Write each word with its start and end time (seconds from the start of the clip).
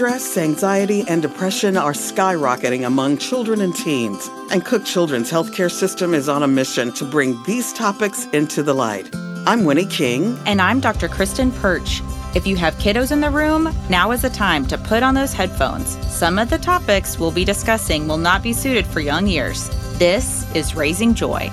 Stress, 0.00 0.38
anxiety, 0.38 1.04
and 1.08 1.20
depression 1.20 1.76
are 1.76 1.92
skyrocketing 1.92 2.86
among 2.86 3.18
children 3.18 3.60
and 3.60 3.76
teens, 3.76 4.30
and 4.50 4.64
Cook 4.64 4.86
Children's 4.86 5.30
healthcare 5.30 5.70
system 5.70 6.14
is 6.14 6.26
on 6.26 6.42
a 6.42 6.48
mission 6.48 6.90
to 6.92 7.04
bring 7.04 7.38
these 7.42 7.70
topics 7.74 8.24
into 8.32 8.62
the 8.62 8.72
light. 8.72 9.14
I'm 9.46 9.64
Winnie 9.64 9.84
King. 9.84 10.38
And 10.46 10.62
I'm 10.62 10.80
Dr. 10.80 11.06
Kristen 11.06 11.52
Perch. 11.52 12.00
If 12.34 12.46
you 12.46 12.56
have 12.56 12.76
kiddos 12.76 13.12
in 13.12 13.20
the 13.20 13.28
room, 13.28 13.68
now 13.90 14.10
is 14.12 14.22
the 14.22 14.30
time 14.30 14.66
to 14.68 14.78
put 14.78 15.02
on 15.02 15.12
those 15.12 15.34
headphones. 15.34 15.98
Some 16.10 16.38
of 16.38 16.48
the 16.48 16.56
topics 16.56 17.18
we'll 17.18 17.30
be 17.30 17.44
discussing 17.44 18.08
will 18.08 18.16
not 18.16 18.42
be 18.42 18.54
suited 18.54 18.86
for 18.86 19.00
young 19.00 19.28
ears. 19.28 19.68
This 19.98 20.50
is 20.56 20.74
Raising 20.74 21.12
Joy. 21.12 21.50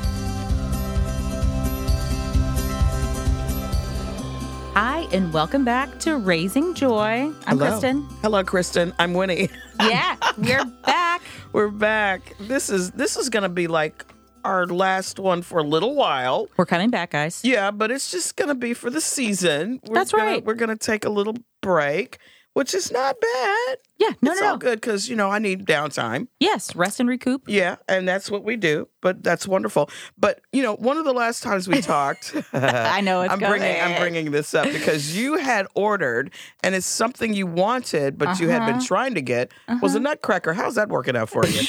Hi, 4.79 5.07
and 5.11 5.33
welcome 5.33 5.65
back 5.65 5.97
to 6.01 6.17
Raising 6.17 6.75
Joy. 6.75 7.31
I'm 7.47 7.57
Hello. 7.57 7.67
Kristen. 7.71 8.03
Hello, 8.21 8.43
Kristen. 8.43 8.93
I'm 8.99 9.15
Winnie. 9.15 9.49
Yeah, 9.81 10.15
we're 10.37 10.63
back. 10.85 11.23
We're 11.51 11.69
back. 11.71 12.35
This 12.41 12.69
is 12.69 12.91
this 12.91 13.17
is 13.17 13.29
gonna 13.29 13.49
be 13.49 13.65
like 13.65 14.05
our 14.43 14.67
last 14.67 15.17
one 15.17 15.41
for 15.41 15.57
a 15.57 15.63
little 15.63 15.95
while. 15.95 16.47
We're 16.57 16.67
coming 16.67 16.91
back, 16.91 17.09
guys. 17.09 17.41
Yeah, 17.43 17.71
but 17.71 17.89
it's 17.89 18.11
just 18.11 18.35
gonna 18.35 18.53
be 18.53 18.75
for 18.75 18.91
the 18.91 19.01
season. 19.01 19.79
We're 19.87 19.95
That's 19.95 20.11
gonna- 20.11 20.23
right. 20.25 20.45
We're 20.45 20.53
gonna 20.53 20.75
take 20.77 21.05
a 21.05 21.09
little 21.09 21.33
break, 21.61 22.19
which 22.57 22.73
is 22.73 22.91
not 22.91 23.21
bad. 23.21 23.77
Yeah, 23.99 24.09
no, 24.19 24.31
it's 24.31 24.41
no, 24.41 24.47
all 24.47 24.53
no. 24.53 24.57
good 24.57 24.81
because 24.81 25.07
you 25.07 25.15
know 25.15 25.29
I 25.29 25.37
need 25.37 25.67
downtime. 25.67 26.27
Yes, 26.39 26.75
rest 26.75 26.99
and 26.99 27.07
recoup. 27.07 27.43
Yeah, 27.47 27.75
and 27.87 28.07
that's 28.07 28.31
what 28.31 28.43
we 28.43 28.55
do. 28.55 28.87
But 28.99 29.23
that's 29.23 29.47
wonderful. 29.47 29.91
But 30.17 30.41
you 30.51 30.63
know, 30.63 30.73
one 30.75 30.97
of 30.97 31.05
the 31.05 31.13
last 31.13 31.43
times 31.43 31.67
we 31.67 31.81
talked, 31.81 32.35
I 32.53 33.01
know 33.01 33.21
it's 33.21 33.31
I'm 33.31 33.37
bringing 33.37 33.79
I'm 33.79 34.01
bringing 34.01 34.31
this 34.31 34.55
up 34.55 34.65
because 34.71 35.15
you 35.19 35.37
had 35.37 35.67
ordered, 35.75 36.31
and 36.63 36.73
it's 36.73 36.87
something 36.87 37.35
you 37.35 37.45
wanted, 37.45 38.17
but 38.17 38.39
you 38.39 38.49
had 38.49 38.65
been 38.65 38.77
Uh-huh. 38.77 38.85
trying 38.87 39.13
to 39.13 39.21
get 39.21 39.51
was 39.81 39.93
a 39.93 39.99
nutcracker. 39.99 40.53
How's 40.53 40.75
that 40.75 40.89
working 40.89 41.15
out 41.15 41.29
for 41.29 41.45
you? 41.45 41.61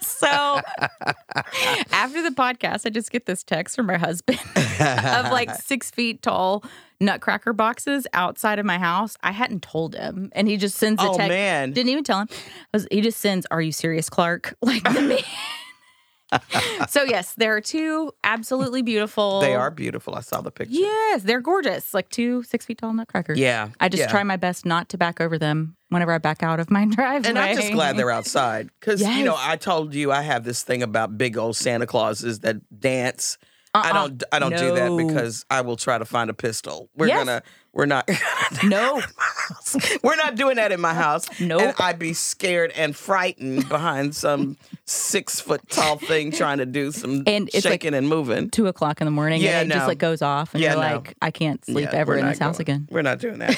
So 0.00 0.60
after 1.92 2.22
the 2.22 2.30
podcast, 2.34 2.86
I 2.86 2.90
just 2.90 3.10
get 3.10 3.26
this 3.26 3.42
text 3.42 3.76
from 3.76 3.86
my 3.86 3.98
husband 3.98 4.38
of 4.56 5.30
like 5.30 5.54
six 5.54 5.90
feet 5.90 6.22
tall 6.22 6.64
nutcracker 7.00 7.52
boxes 7.52 8.06
outside 8.12 8.58
of 8.58 8.66
my 8.66 8.78
house. 8.78 9.16
I 9.22 9.32
hadn't 9.32 9.62
told 9.62 9.94
him, 9.94 10.30
and 10.32 10.48
he 10.48 10.56
just 10.56 10.76
sends 10.76 11.02
a 11.02 11.06
Oh, 11.08 11.16
text. 11.16 11.28
man. 11.28 11.72
Didn't 11.72 11.90
even 11.90 12.04
tell 12.04 12.20
him. 12.20 12.28
Was- 12.72 12.86
He 12.90 13.00
just 13.00 13.18
sends, 13.20 13.46
"Are 13.50 13.60
you 13.62 13.72
serious, 13.72 14.08
Clark?" 14.10 14.54
Like 14.62 14.82
the 14.84 15.00
man. 15.02 15.18
so 16.88 17.04
yes, 17.04 17.34
there 17.34 17.54
are 17.54 17.60
two 17.60 18.10
absolutely 18.24 18.82
beautiful. 18.82 19.40
they 19.40 19.54
are 19.54 19.70
beautiful. 19.70 20.16
I 20.16 20.20
saw 20.22 20.40
the 20.40 20.50
picture. 20.50 20.74
Yes, 20.74 21.22
they're 21.22 21.40
gorgeous. 21.40 21.94
Like 21.94 22.08
two 22.08 22.42
six 22.42 22.64
feet 22.64 22.78
tall 22.78 22.92
nutcrackers. 22.92 23.38
Yeah, 23.38 23.68
I 23.78 23.88
just 23.88 24.00
yeah. 24.02 24.08
try 24.08 24.24
my 24.24 24.36
best 24.36 24.66
not 24.66 24.88
to 24.88 24.98
back 24.98 25.20
over 25.20 25.38
them 25.38 25.76
whenever 25.88 26.12
I 26.12 26.18
back 26.18 26.42
out 26.42 26.58
of 26.58 26.68
my 26.68 26.84
driveway. 26.90 27.28
And 27.28 27.38
I'm 27.38 27.56
just 27.56 27.72
glad 27.72 27.96
they're 27.96 28.10
outside 28.10 28.70
because 28.80 29.00
you 29.02 29.24
know 29.24 29.36
I 29.38 29.54
told 29.56 29.94
you 29.94 30.10
I 30.10 30.22
have 30.22 30.42
this 30.42 30.64
thing 30.64 30.82
about 30.82 31.16
big 31.16 31.38
old 31.38 31.56
Santa 31.56 31.86
Clauses 31.86 32.40
that 32.40 32.56
dance. 32.80 33.38
I 33.76 33.90
Uh-uh. 33.90 33.92
don't 34.08 34.22
I 34.32 34.38
don't 34.38 34.56
do 34.56 34.74
that 34.74 34.96
because 34.96 35.44
I 35.50 35.60
will 35.60 35.76
try 35.76 35.98
to 35.98 36.04
find 36.04 36.30
a 36.30 36.34
pistol. 36.34 36.88
We're 36.96 37.06
Yes. 37.08 37.18
gonna 37.24 37.42
we're 37.76 37.86
not 37.86 38.08
No. 38.64 39.00
we're 40.02 40.16
not 40.16 40.34
doing 40.34 40.56
that 40.56 40.72
in 40.72 40.80
my 40.80 40.94
house. 40.94 41.26
Nope. 41.40 41.60
And 41.60 41.74
I'd 41.78 41.98
be 41.98 42.12
scared 42.12 42.72
and 42.72 42.96
frightened 42.96 43.68
behind 43.68 44.14
some 44.16 44.56
six 44.84 45.40
foot 45.40 45.60
tall 45.68 45.98
thing 45.98 46.32
trying 46.32 46.58
to 46.58 46.66
do 46.66 46.90
some 46.92 47.22
And 47.26 47.48
it's 47.52 47.64
like- 47.64 47.72
shaking 47.82 47.94
and 47.94 48.08
moving. 48.08 48.50
two 48.50 48.66
o'clock 48.66 49.00
in 49.00 49.04
the 49.04 49.10
morning 49.10 49.40
Yeah, 49.42 49.60
and 49.60 49.70
it 49.70 49.74
just 49.74 49.84
no. 49.84 49.88
like 49.88 49.98
goes 49.98 50.22
off 50.22 50.54
and 50.54 50.62
Yeah, 50.62 50.72
you're 50.74 50.82
no. 50.82 50.94
like 50.96 51.14
i 51.22 51.30
can't 51.30 51.64
sleep 51.64 51.88
Yeah, 51.92 51.98
ever 51.98 52.16
in 52.16 52.26
this 52.26 52.38
house 52.38 52.58
again 52.60 52.88
We're 52.90 53.02
not 53.02 53.18
doing 53.18 53.38
that. 53.38 53.56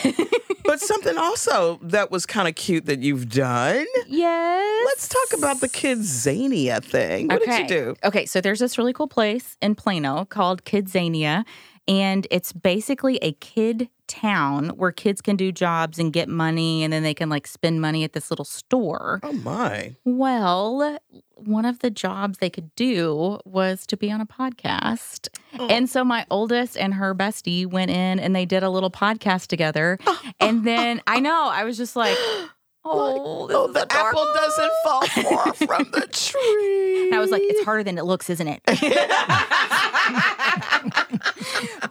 but 0.65 0.81
something 0.81 1.17
also 1.17 1.79
that 1.83 2.11
was 2.11 2.27
kind 2.27 2.49
of 2.49 2.55
cute 2.55 2.87
that 2.87 3.01
you've 3.01 3.29
done. 3.29 3.87
yes 4.07 4.85
Let's 4.87 5.09
talk 5.09 5.39
about 5.39 5.61
the 5.61 5.69
Kids 5.69 6.09
Zania 6.27 6.83
thing. 6.83 7.29
What 7.29 7.43
okay. 7.43 7.63
did 7.67 7.71
you 7.71 7.77
do? 7.77 7.95
okay 8.05 8.27
so 8.27 8.41
there's 8.41 8.59
this 8.59 8.79
really 8.79 8.93
cool 8.93 9.09
place 9.09 9.57
in 9.63 9.75
plano 9.75 10.25
called 10.25 10.65
kidzania 10.65 11.45
and 11.87 12.27
it's 12.31 12.53
basically 12.53 13.17
a 13.23 13.33
kid 13.33 13.89
town 14.09 14.71
where 14.71 14.91
kids 14.91 15.21
can 15.21 15.37
do 15.37 15.53
jobs 15.53 15.99
and 15.99 16.13
get 16.13 16.29
money 16.29 16.83
and 16.83 16.93
then 16.93 17.03
they 17.05 17.15
can 17.15 17.29
like 17.29 17.47
spend 17.47 17.81
money 17.81 18.03
at 18.05 18.13
this 18.15 18.31
little 18.31 18.45
store 18.45 19.21
Oh 19.23 19.33
my. 19.33 19.95
well 20.05 20.99
one 21.37 21.65
of 21.65 21.79
the 21.81 21.91
jobs 21.91 22.39
they 22.39 22.51
could 22.51 22.75
do 22.75 23.39
was 23.45 23.87
to 23.87 23.97
be 23.97 24.11
on 24.11 24.21
a 24.21 24.27
podcast 24.27 25.29
Oh. 25.59 25.67
and 25.69 25.89
so 25.89 26.03
my 26.05 26.27
oldest 26.31 26.77
and 26.77 26.95
her 26.95 27.15
bestie 27.15 27.65
went 27.67 27.91
in 27.91 28.19
and 28.19 28.35
they 28.35 28.45
did 28.45 28.63
a 28.63 28.71
little 28.71 28.91
podcast 28.91 29.47
together 29.47 29.99
and 30.41 30.65
then 30.65 31.01
i 31.07 31.21
know 31.21 31.49
i 31.53 31.65
was 31.65 31.77
just 31.77 31.95
like 31.97 32.17
oh, 32.85 32.91
oh, 32.91 33.47
this 33.47 33.57
Oh, 33.57 33.67
the 33.73 33.83
adorable. 33.83 34.21
apple 34.21 34.33
doesn't 34.35 34.73
fall 34.85 35.07
far 35.07 35.53
from 35.55 35.91
the 35.93 36.07
tree. 36.11 36.85
And 37.09 37.15
I 37.15 37.21
was 37.21 37.31
like, 37.31 37.41
it's 37.43 37.65
harder 37.65 37.83
than 37.83 37.97
it 37.97 38.05
looks, 38.05 38.29
isn't 38.29 38.47
it? 38.49 38.61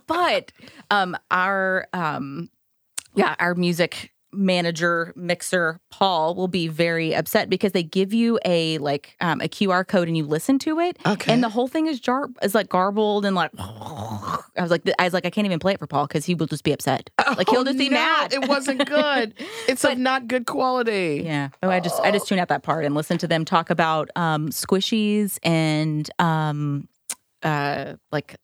but 0.07 0.51
um, 0.91 1.17
our 1.31 1.87
um, 1.93 2.49
yeah, 3.15 3.35
our 3.39 3.55
music 3.55 4.11
manager 4.33 5.13
mixer 5.15 5.79
Paul 5.89 6.35
will 6.35 6.49
be 6.49 6.67
very 6.67 7.15
upset 7.15 7.49
because 7.49 7.71
they 7.71 7.81
give 7.81 8.13
you 8.13 8.37
a 8.45 8.77
like 8.79 9.15
um, 9.21 9.39
a 9.41 9.47
QR 9.47 9.87
code 9.87 10.07
and 10.09 10.17
you 10.17 10.25
listen 10.25 10.59
to 10.59 10.79
it, 10.79 10.97
Okay. 11.05 11.31
and 11.33 11.41
the 11.43 11.49
whole 11.49 11.67
thing 11.67 11.87
is 11.87 11.99
jar 11.99 12.27
is 12.43 12.53
like 12.53 12.69
garbled 12.69 13.25
and 13.25 13.35
like. 13.35 13.51
I 13.57 14.61
was 14.63 14.71
like, 14.71 14.81
I 14.97 15.03
was 15.03 15.13
like, 15.13 15.25
I 15.25 15.29
can't 15.29 15.45
even 15.45 15.59
play 15.59 15.73
it 15.73 15.79
for 15.79 15.85
Paul 15.87 16.07
because 16.07 16.25
he 16.25 16.33
will 16.33 16.47
just 16.47 16.63
be 16.63 16.71
upset. 16.71 17.09
Like 17.37 17.47
he'll 17.49 17.59
Oh, 17.59 17.63
just 17.63 17.77
be 17.77 17.89
no, 17.89 17.95
mad. 17.97 18.33
It 18.33 18.47
wasn't 18.47 18.85
good. 18.87 19.33
It's 19.67 19.83
of 19.83 19.97
not 19.99 20.27
good 20.27 20.45
quality. 20.47 21.21
Yeah. 21.23 21.49
Oh, 21.61 21.69
I 21.69 21.79
just 21.79 21.99
I 22.01 22.11
just 22.11 22.27
tune 22.27 22.39
out 22.39 22.47
that 22.47 22.63
part 22.63 22.83
and 22.85 22.95
listen 22.95 23.17
to 23.19 23.27
them 23.27 23.45
talk 23.45 23.69
about 23.69 24.09
um 24.15 24.49
squishies 24.49 25.37
and 25.43 26.09
um 26.19 26.87
uh 27.43 27.93
like 28.11 28.35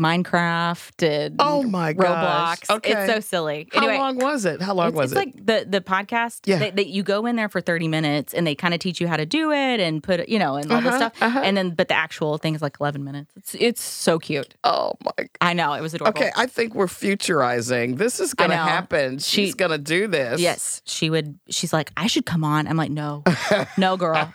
Minecraft 0.00 0.90
did 0.96 1.36
Oh 1.38 1.62
my 1.62 1.92
gosh. 1.92 2.60
Roblox. 2.60 2.76
Okay. 2.76 2.92
It's 3.04 3.12
so 3.12 3.20
silly. 3.20 3.68
How 3.72 3.78
anyway, 3.82 3.98
long 3.98 4.16
was 4.18 4.44
it? 4.44 4.60
How 4.62 4.74
long 4.74 4.88
it's, 4.88 4.96
was 4.96 5.12
it's 5.12 5.20
it? 5.20 5.28
It's 5.28 5.36
like 5.36 5.46
the 5.64 5.70
the 5.70 5.80
podcast. 5.80 6.40
Yeah. 6.46 6.58
That 6.58 6.76
that 6.76 6.86
you 6.88 7.02
go 7.02 7.26
in 7.26 7.36
there 7.36 7.48
for 7.48 7.60
thirty 7.60 7.88
minutes 7.88 8.32
and 8.34 8.46
they 8.46 8.54
kind 8.54 8.74
of 8.74 8.80
teach 8.80 9.00
you 9.00 9.08
how 9.08 9.16
to 9.16 9.26
do 9.26 9.52
it 9.52 9.80
and 9.80 10.02
put 10.02 10.28
you 10.28 10.38
know, 10.38 10.56
and 10.56 10.70
all 10.72 10.80
this 10.80 10.88
Uh-huh, 10.94 10.98
stuff. 11.10 11.12
uh-huh. 11.22 11.40
And 11.44 11.56
then, 11.56 11.70
but 11.70 11.88
the 11.88 11.94
actual 11.94 12.38
thing 12.38 12.54
is 12.54 12.62
like 12.62 12.76
eleven 12.80 13.04
minutes. 13.04 13.32
It's 13.36 13.54
it's 13.58 13.82
so 13.82 14.18
cute. 14.18 14.54
oh 14.64 14.94
my. 15.04 15.28
I 15.40 15.52
know 15.54 15.72
it 15.74 15.80
was 15.82 15.94
adorable. 15.94 16.18
Okay, 16.20 16.30
I 16.36 16.46
think 16.46 16.74
we're 16.74 16.86
futurizing. 16.86 17.96
This 17.98 18.20
is 18.20 18.34
going 18.34 18.50
to 18.50 18.56
happen. 18.56 19.18
She- 19.18 19.40
She's 19.40 19.54
going 19.54 19.70
to 19.70 19.78
do 19.78 20.06
this. 20.06 20.38
Yes, 20.40 20.82
she 20.84 21.08
would. 21.08 21.38
She's 21.48 21.72
like, 21.72 21.90
I 21.96 22.06
should 22.08 22.26
come 22.26 22.44
on. 22.44 22.66
I'm 22.66 22.76
like, 22.76 22.90
no, 22.90 23.22
no, 23.78 23.96
girl. 23.96 24.30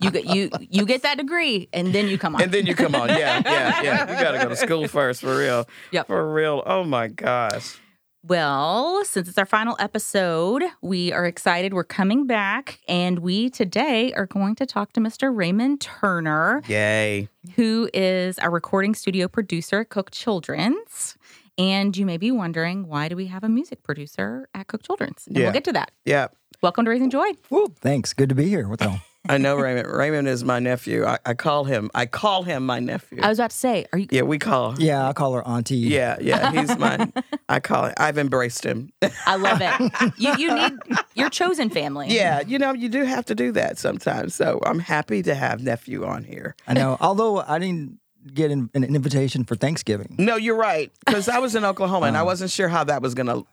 You 0.00 0.10
get 0.10 0.26
you 0.26 0.50
you 0.68 0.84
get 0.84 1.02
that 1.02 1.16
degree, 1.18 1.68
and 1.72 1.92
then 1.94 2.08
you 2.08 2.18
come 2.18 2.34
on. 2.36 2.42
And 2.42 2.52
then 2.52 2.66
you 2.66 2.74
come 2.74 2.94
on. 2.94 3.08
Yeah, 3.08 3.40
yeah, 3.44 3.82
yeah. 3.82 4.16
You 4.18 4.22
got 4.22 4.32
to 4.32 4.38
go 4.38 4.48
to 4.50 4.56
school 4.56 4.88
first 4.88 5.01
for 5.10 5.36
real. 5.38 5.68
Yep. 5.90 6.06
For 6.06 6.32
real. 6.32 6.62
Oh 6.66 6.84
my 6.84 7.08
gosh. 7.08 7.78
well, 8.24 9.04
since 9.04 9.28
it's 9.28 9.36
our 9.38 9.46
final 9.46 9.74
episode, 9.80 10.62
we 10.80 11.12
are 11.12 11.26
excited. 11.26 11.74
We're 11.74 11.82
coming 11.84 12.26
back, 12.26 12.78
and 12.88 13.18
we 13.18 13.50
today 13.50 14.12
are 14.14 14.26
going 14.26 14.54
to 14.56 14.66
talk 14.66 14.92
to 14.92 15.00
Mr. 15.00 15.34
Raymond 15.36 15.80
Turner, 15.80 16.62
Yay. 16.68 17.28
who 17.56 17.90
is 17.92 18.38
a 18.40 18.48
recording 18.48 18.94
studio 18.94 19.26
producer 19.28 19.80
at 19.80 19.88
Cook 19.88 20.10
Children's. 20.12 21.16
And 21.58 21.94
you 21.96 22.06
may 22.06 22.16
be 22.16 22.30
wondering, 22.30 22.86
why 22.88 23.08
do 23.08 23.16
we 23.16 23.26
have 23.26 23.44
a 23.44 23.48
music 23.48 23.82
producer 23.82 24.48
at 24.54 24.68
Cook 24.68 24.82
Children's? 24.82 25.26
And 25.26 25.36
Yeah. 25.36 25.44
we'll 25.44 25.52
get 25.52 25.64
to 25.64 25.72
that. 25.72 25.90
Yeah. 26.04 26.28
Welcome 26.62 26.84
to 26.86 26.90
Raising 26.92 27.10
Joy. 27.10 27.32
Woo, 27.50 27.74
thanks. 27.80 28.14
Good 28.14 28.28
to 28.30 28.34
be 28.34 28.48
here. 28.48 28.68
What's 28.68 28.86
all? 28.86 29.00
I 29.28 29.38
know 29.38 29.56
Raymond. 29.56 29.86
Raymond 29.88 30.26
is 30.26 30.42
my 30.42 30.58
nephew. 30.58 31.04
I, 31.06 31.18
I 31.24 31.34
call 31.34 31.64
him. 31.64 31.90
I 31.94 32.06
call 32.06 32.42
him 32.42 32.66
my 32.66 32.80
nephew. 32.80 33.20
I 33.22 33.28
was 33.28 33.38
about 33.38 33.50
to 33.52 33.56
say, 33.56 33.86
are 33.92 33.98
you? 33.98 34.08
yeah, 34.10 34.22
we 34.22 34.38
call. 34.38 34.74
Yeah, 34.80 35.08
I 35.08 35.12
call 35.12 35.32
her 35.34 35.46
auntie. 35.46 35.76
Yeah, 35.76 36.16
yeah. 36.20 36.50
He's 36.50 36.76
my. 36.76 37.12
I 37.48 37.60
call 37.60 37.84
it. 37.84 37.94
I've 37.98 38.18
embraced 38.18 38.64
him. 38.64 38.90
I 39.26 39.36
love 39.36 39.60
it. 39.60 40.12
You 40.18 40.34
you 40.36 40.54
need 40.54 40.72
your 41.14 41.30
chosen 41.30 41.70
family. 41.70 42.08
yeah, 42.10 42.40
you 42.40 42.58
know, 42.58 42.72
you 42.72 42.88
do 42.88 43.04
have 43.04 43.24
to 43.26 43.34
do 43.34 43.52
that 43.52 43.78
sometimes. 43.78 44.34
So 44.34 44.60
I'm 44.66 44.78
happy 44.80 45.22
to 45.22 45.34
have 45.34 45.62
nephew 45.62 46.04
on 46.04 46.24
here. 46.24 46.54
I 46.66 46.74
know. 46.74 46.96
Although 47.00 47.40
I 47.40 47.58
didn't 47.58 47.98
get 48.34 48.50
an, 48.50 48.70
an 48.74 48.84
invitation 48.84 49.44
for 49.44 49.54
Thanksgiving. 49.56 50.14
No, 50.18 50.36
you're 50.36 50.56
right. 50.56 50.92
Because 51.04 51.28
I 51.28 51.38
was 51.38 51.54
in 51.54 51.64
Oklahoma 51.64 52.06
and 52.06 52.16
I 52.16 52.22
wasn't 52.22 52.50
sure 52.50 52.68
how 52.68 52.84
that 52.84 53.02
was 53.02 53.14
going 53.14 53.26
to 53.26 53.44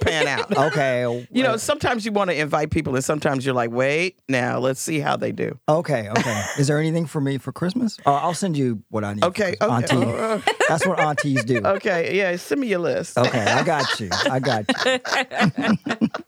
pan 0.00 0.26
out. 0.26 0.50
Okay. 0.70 1.26
You 1.32 1.42
know, 1.42 1.56
sometimes 1.56 2.04
you 2.04 2.12
want 2.12 2.30
to 2.30 2.36
invite 2.38 2.70
people, 2.70 2.94
and 2.94 3.04
sometimes 3.04 3.44
you're 3.44 3.54
like, 3.54 3.70
wait, 3.70 4.18
now 4.28 4.58
let's 4.58 4.80
see 4.80 5.00
how 5.00 5.16
they 5.16 5.32
do. 5.32 5.58
Okay. 5.68 6.08
Okay. 6.08 6.44
Is 6.58 6.66
there 6.68 6.78
anything 6.78 7.06
for 7.06 7.20
me 7.20 7.38
for 7.38 7.50
Christmas? 7.52 7.96
Oh, 8.06 8.12
I'll 8.12 8.34
send 8.34 8.56
you 8.56 8.82
what 8.90 9.04
I 9.04 9.14
need. 9.14 9.24
Okay, 9.24 9.56
okay, 9.60 9.66
Auntie. 9.74 9.96
uh, 9.96 10.40
That's 10.68 10.86
what 10.86 11.00
aunties 11.00 11.44
do. 11.44 11.58
okay, 11.64 12.16
yeah. 12.16 12.36
Send 12.36 12.60
me 12.60 12.68
your 12.68 12.78
list. 12.80 13.18
Okay, 13.18 13.40
I 13.44 13.62
got 13.64 14.00
you. 14.00 14.08
I 14.12 14.38
got 14.38 14.64
you. 14.84 16.08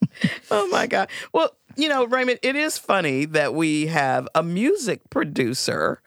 Oh 0.50 0.68
my 0.68 0.86
God. 0.86 1.08
Well, 1.32 1.50
you 1.76 1.88
know, 1.88 2.04
Raymond, 2.04 2.38
it 2.42 2.54
is 2.54 2.76
funny 2.78 3.24
that 3.26 3.54
we 3.54 3.86
have 3.86 4.28
a 4.34 4.42
music 4.42 5.08
producer 5.10 6.02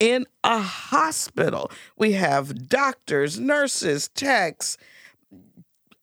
in 0.00 0.26
a 0.44 0.58
hospital. 0.60 1.70
We 1.96 2.12
have 2.12 2.68
doctors, 2.68 3.38
nurses, 3.38 4.08
techs, 4.08 4.76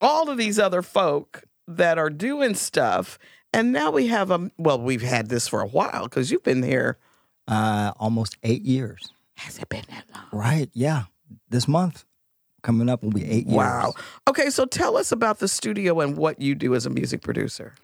all 0.01 0.29
of 0.29 0.37
these 0.37 0.59
other 0.59 0.81
folk 0.81 1.43
that 1.67 1.97
are 1.97 2.09
doing 2.09 2.55
stuff. 2.55 3.17
And 3.53 3.71
now 3.71 3.91
we 3.91 4.07
have 4.07 4.31
a 4.31 4.51
well, 4.57 4.79
we've 4.79 5.01
had 5.01 5.29
this 5.29 5.47
for 5.47 5.61
a 5.61 5.67
while 5.67 6.03
because 6.03 6.29
you've 6.31 6.43
been 6.43 6.63
here. 6.63 6.97
Uh, 7.47 7.93
almost 7.97 8.37
eight 8.43 8.63
years. 8.63 9.11
Has 9.37 9.59
it 9.59 9.69
been 9.69 9.83
that 9.89 10.05
long? 10.13 10.25
Right. 10.31 10.69
Yeah. 10.73 11.03
This 11.49 11.67
month 11.67 12.05
coming 12.63 12.89
up 12.89 13.03
will 13.03 13.11
be 13.11 13.23
eight 13.23 13.45
years. 13.45 13.55
Wow. 13.55 13.93
Okay, 14.27 14.49
so 14.49 14.65
tell 14.65 14.97
us 14.97 15.11
about 15.11 15.39
the 15.39 15.47
studio 15.47 15.99
and 15.99 16.17
what 16.17 16.41
you 16.41 16.55
do 16.55 16.73
as 16.73 16.85
a 16.85 16.89
music 16.89 17.21
producer. 17.21 17.75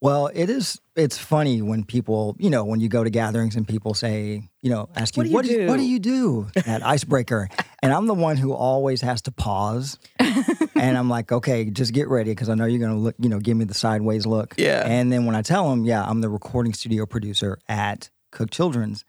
Well, 0.00 0.28
it 0.32 0.48
is. 0.48 0.80
It's 0.94 1.18
funny 1.18 1.60
when 1.60 1.84
people, 1.84 2.36
you 2.38 2.50
know, 2.50 2.64
when 2.64 2.80
you 2.80 2.88
go 2.88 3.02
to 3.02 3.10
gatherings 3.10 3.56
and 3.56 3.66
people 3.66 3.94
say, 3.94 4.48
you 4.62 4.70
know, 4.70 4.88
ask 4.94 5.16
you, 5.16 5.24
What 5.24 5.44
do 5.44 5.50
you 5.52 5.66
what 5.66 5.76
do 5.76 5.82
do?" 5.82 5.88
you 5.88 5.98
do 5.98 6.48
at 6.66 6.84
Icebreaker? 6.86 7.48
and 7.82 7.92
I'm 7.92 8.06
the 8.06 8.14
one 8.14 8.36
who 8.36 8.52
always 8.52 9.00
has 9.00 9.22
to 9.22 9.32
pause, 9.32 9.98
and 10.18 10.96
I'm 10.96 11.08
like, 11.08 11.32
okay, 11.32 11.64
just 11.64 11.92
get 11.92 12.08
ready 12.08 12.30
because 12.30 12.48
I 12.48 12.54
know 12.54 12.64
you're 12.64 12.80
gonna 12.80 12.98
look, 12.98 13.16
you 13.18 13.28
know, 13.28 13.40
give 13.40 13.56
me 13.56 13.64
the 13.64 13.74
sideways 13.74 14.24
look. 14.24 14.54
Yeah. 14.56 14.84
And 14.86 15.12
then 15.12 15.26
when 15.26 15.34
I 15.34 15.42
tell 15.42 15.68
them, 15.70 15.84
yeah, 15.84 16.04
I'm 16.04 16.20
the 16.20 16.28
recording 16.28 16.74
studio 16.74 17.04
producer 17.04 17.58
at 17.68 18.10
Cook 18.30 18.50
Children's, 18.50 19.04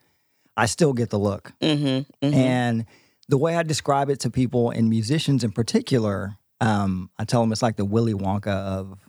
I 0.57 0.65
still 0.65 0.93
get 0.93 1.11
the 1.11 1.19
look. 1.19 1.53
Mm-hmm. 1.61 2.33
And 2.33 2.85
the 3.27 3.37
way 3.37 3.55
I 3.55 3.63
describe 3.63 4.09
it 4.09 4.19
to 4.21 4.31
people 4.31 4.71
and 4.71 4.89
musicians 4.89 5.43
in 5.43 5.51
particular, 5.51 6.37
um, 6.61 7.11
I 7.19 7.25
tell 7.25 7.41
them 7.41 7.51
it's 7.51 7.61
like 7.61 7.75
the 7.77 7.85
Willy 7.85 8.13
Wonka 8.13 8.47
of 8.47 8.99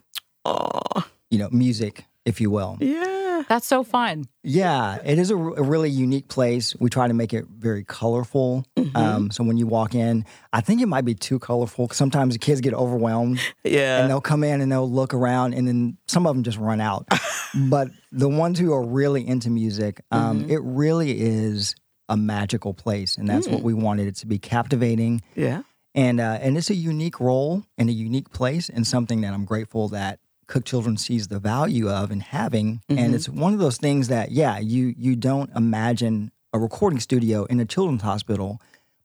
Oh, 0.45 1.05
you 1.31 1.39
know 1.39 1.49
music, 1.51 2.05
if 2.25 2.39
you 2.39 2.51
will. 2.51 2.77
yeah. 2.79 3.17
That's 3.49 3.65
so 3.65 3.83
fun. 3.83 4.25
Yeah, 4.43 4.99
it 5.03 5.17
is 5.17 5.31
a, 5.31 5.35
r- 5.35 5.57
a 5.57 5.63
really 5.63 5.89
unique 5.89 6.27
place. 6.27 6.75
We 6.79 6.91
try 6.91 7.07
to 7.07 7.13
make 7.13 7.33
it 7.33 7.45
very 7.47 7.83
colorful. 7.83 8.63
Mm-hmm. 8.77 8.95
Um, 8.95 9.31
so 9.31 9.43
when 9.43 9.57
you 9.57 9.65
walk 9.65 9.95
in, 9.95 10.25
I 10.53 10.61
think 10.61 10.79
it 10.79 10.85
might 10.85 11.05
be 11.05 11.15
too 11.15 11.39
colorful 11.39 11.87
'cause 11.87 11.97
sometimes 11.97 12.35
the 12.35 12.39
kids 12.39 12.61
get 12.61 12.75
overwhelmed 12.75 13.39
Yeah. 13.63 13.99
and 13.99 14.09
they'll 14.11 14.21
come 14.21 14.43
in 14.43 14.61
and 14.61 14.71
they'll 14.71 14.89
look 14.89 15.13
around 15.15 15.55
and 15.55 15.67
then 15.67 15.97
some 16.07 16.27
of 16.27 16.35
them 16.35 16.43
just 16.43 16.59
run 16.59 16.79
out. 16.79 17.07
but 17.69 17.87
the 18.11 18.29
ones 18.29 18.59
who 18.59 18.71
are 18.73 18.83
really 18.85 19.27
into 19.27 19.49
music, 19.49 20.01
um, 20.11 20.41
Mm-hmm. 20.41 20.51
it 20.51 20.61
really 20.63 21.19
is 21.19 21.73
a 22.09 22.15
magical 22.15 22.75
place. 22.75 23.17
And 23.17 23.27
that's 23.27 23.47
Mm. 23.47 23.53
what 23.53 23.63
we 23.63 23.73
wanted 23.73 24.07
it 24.07 24.15
to 24.17 24.27
be 24.27 24.37
captivating. 24.37 25.23
yeah. 25.35 25.63
And, 25.95 26.21
uh, 26.21 26.37
and 26.41 26.57
it's 26.57 26.69
a 26.69 26.75
unique 26.75 27.19
role 27.19 27.63
and 27.77 27.89
a 27.89 27.93
unique 27.93 28.31
place 28.31 28.69
and 28.69 28.85
something 28.85 29.21
that 29.21 29.33
I'm 29.33 29.45
grateful 29.45 29.89
that 29.89 30.19
Cook 30.51 30.65
Children 30.65 30.97
sees 30.97 31.27
the 31.29 31.39
value 31.39 31.89
of 31.89 32.11
and 32.11 32.21
having. 32.21 32.81
Mhm. 32.89 32.97
And 32.99 33.15
it's 33.15 33.27
one 33.29 33.53
of 33.53 33.59
those 33.59 33.77
things 33.77 34.07
that, 34.09 34.31
yeah, 34.31 34.59
you 34.59 34.93
you 34.97 35.15
don't 35.15 35.49
imagine 35.55 36.31
a 36.53 36.59
recording 36.59 36.99
studio 36.99 37.45
in 37.45 37.59
a 37.59 37.65
children's 37.65 38.01
hospital, 38.01 38.59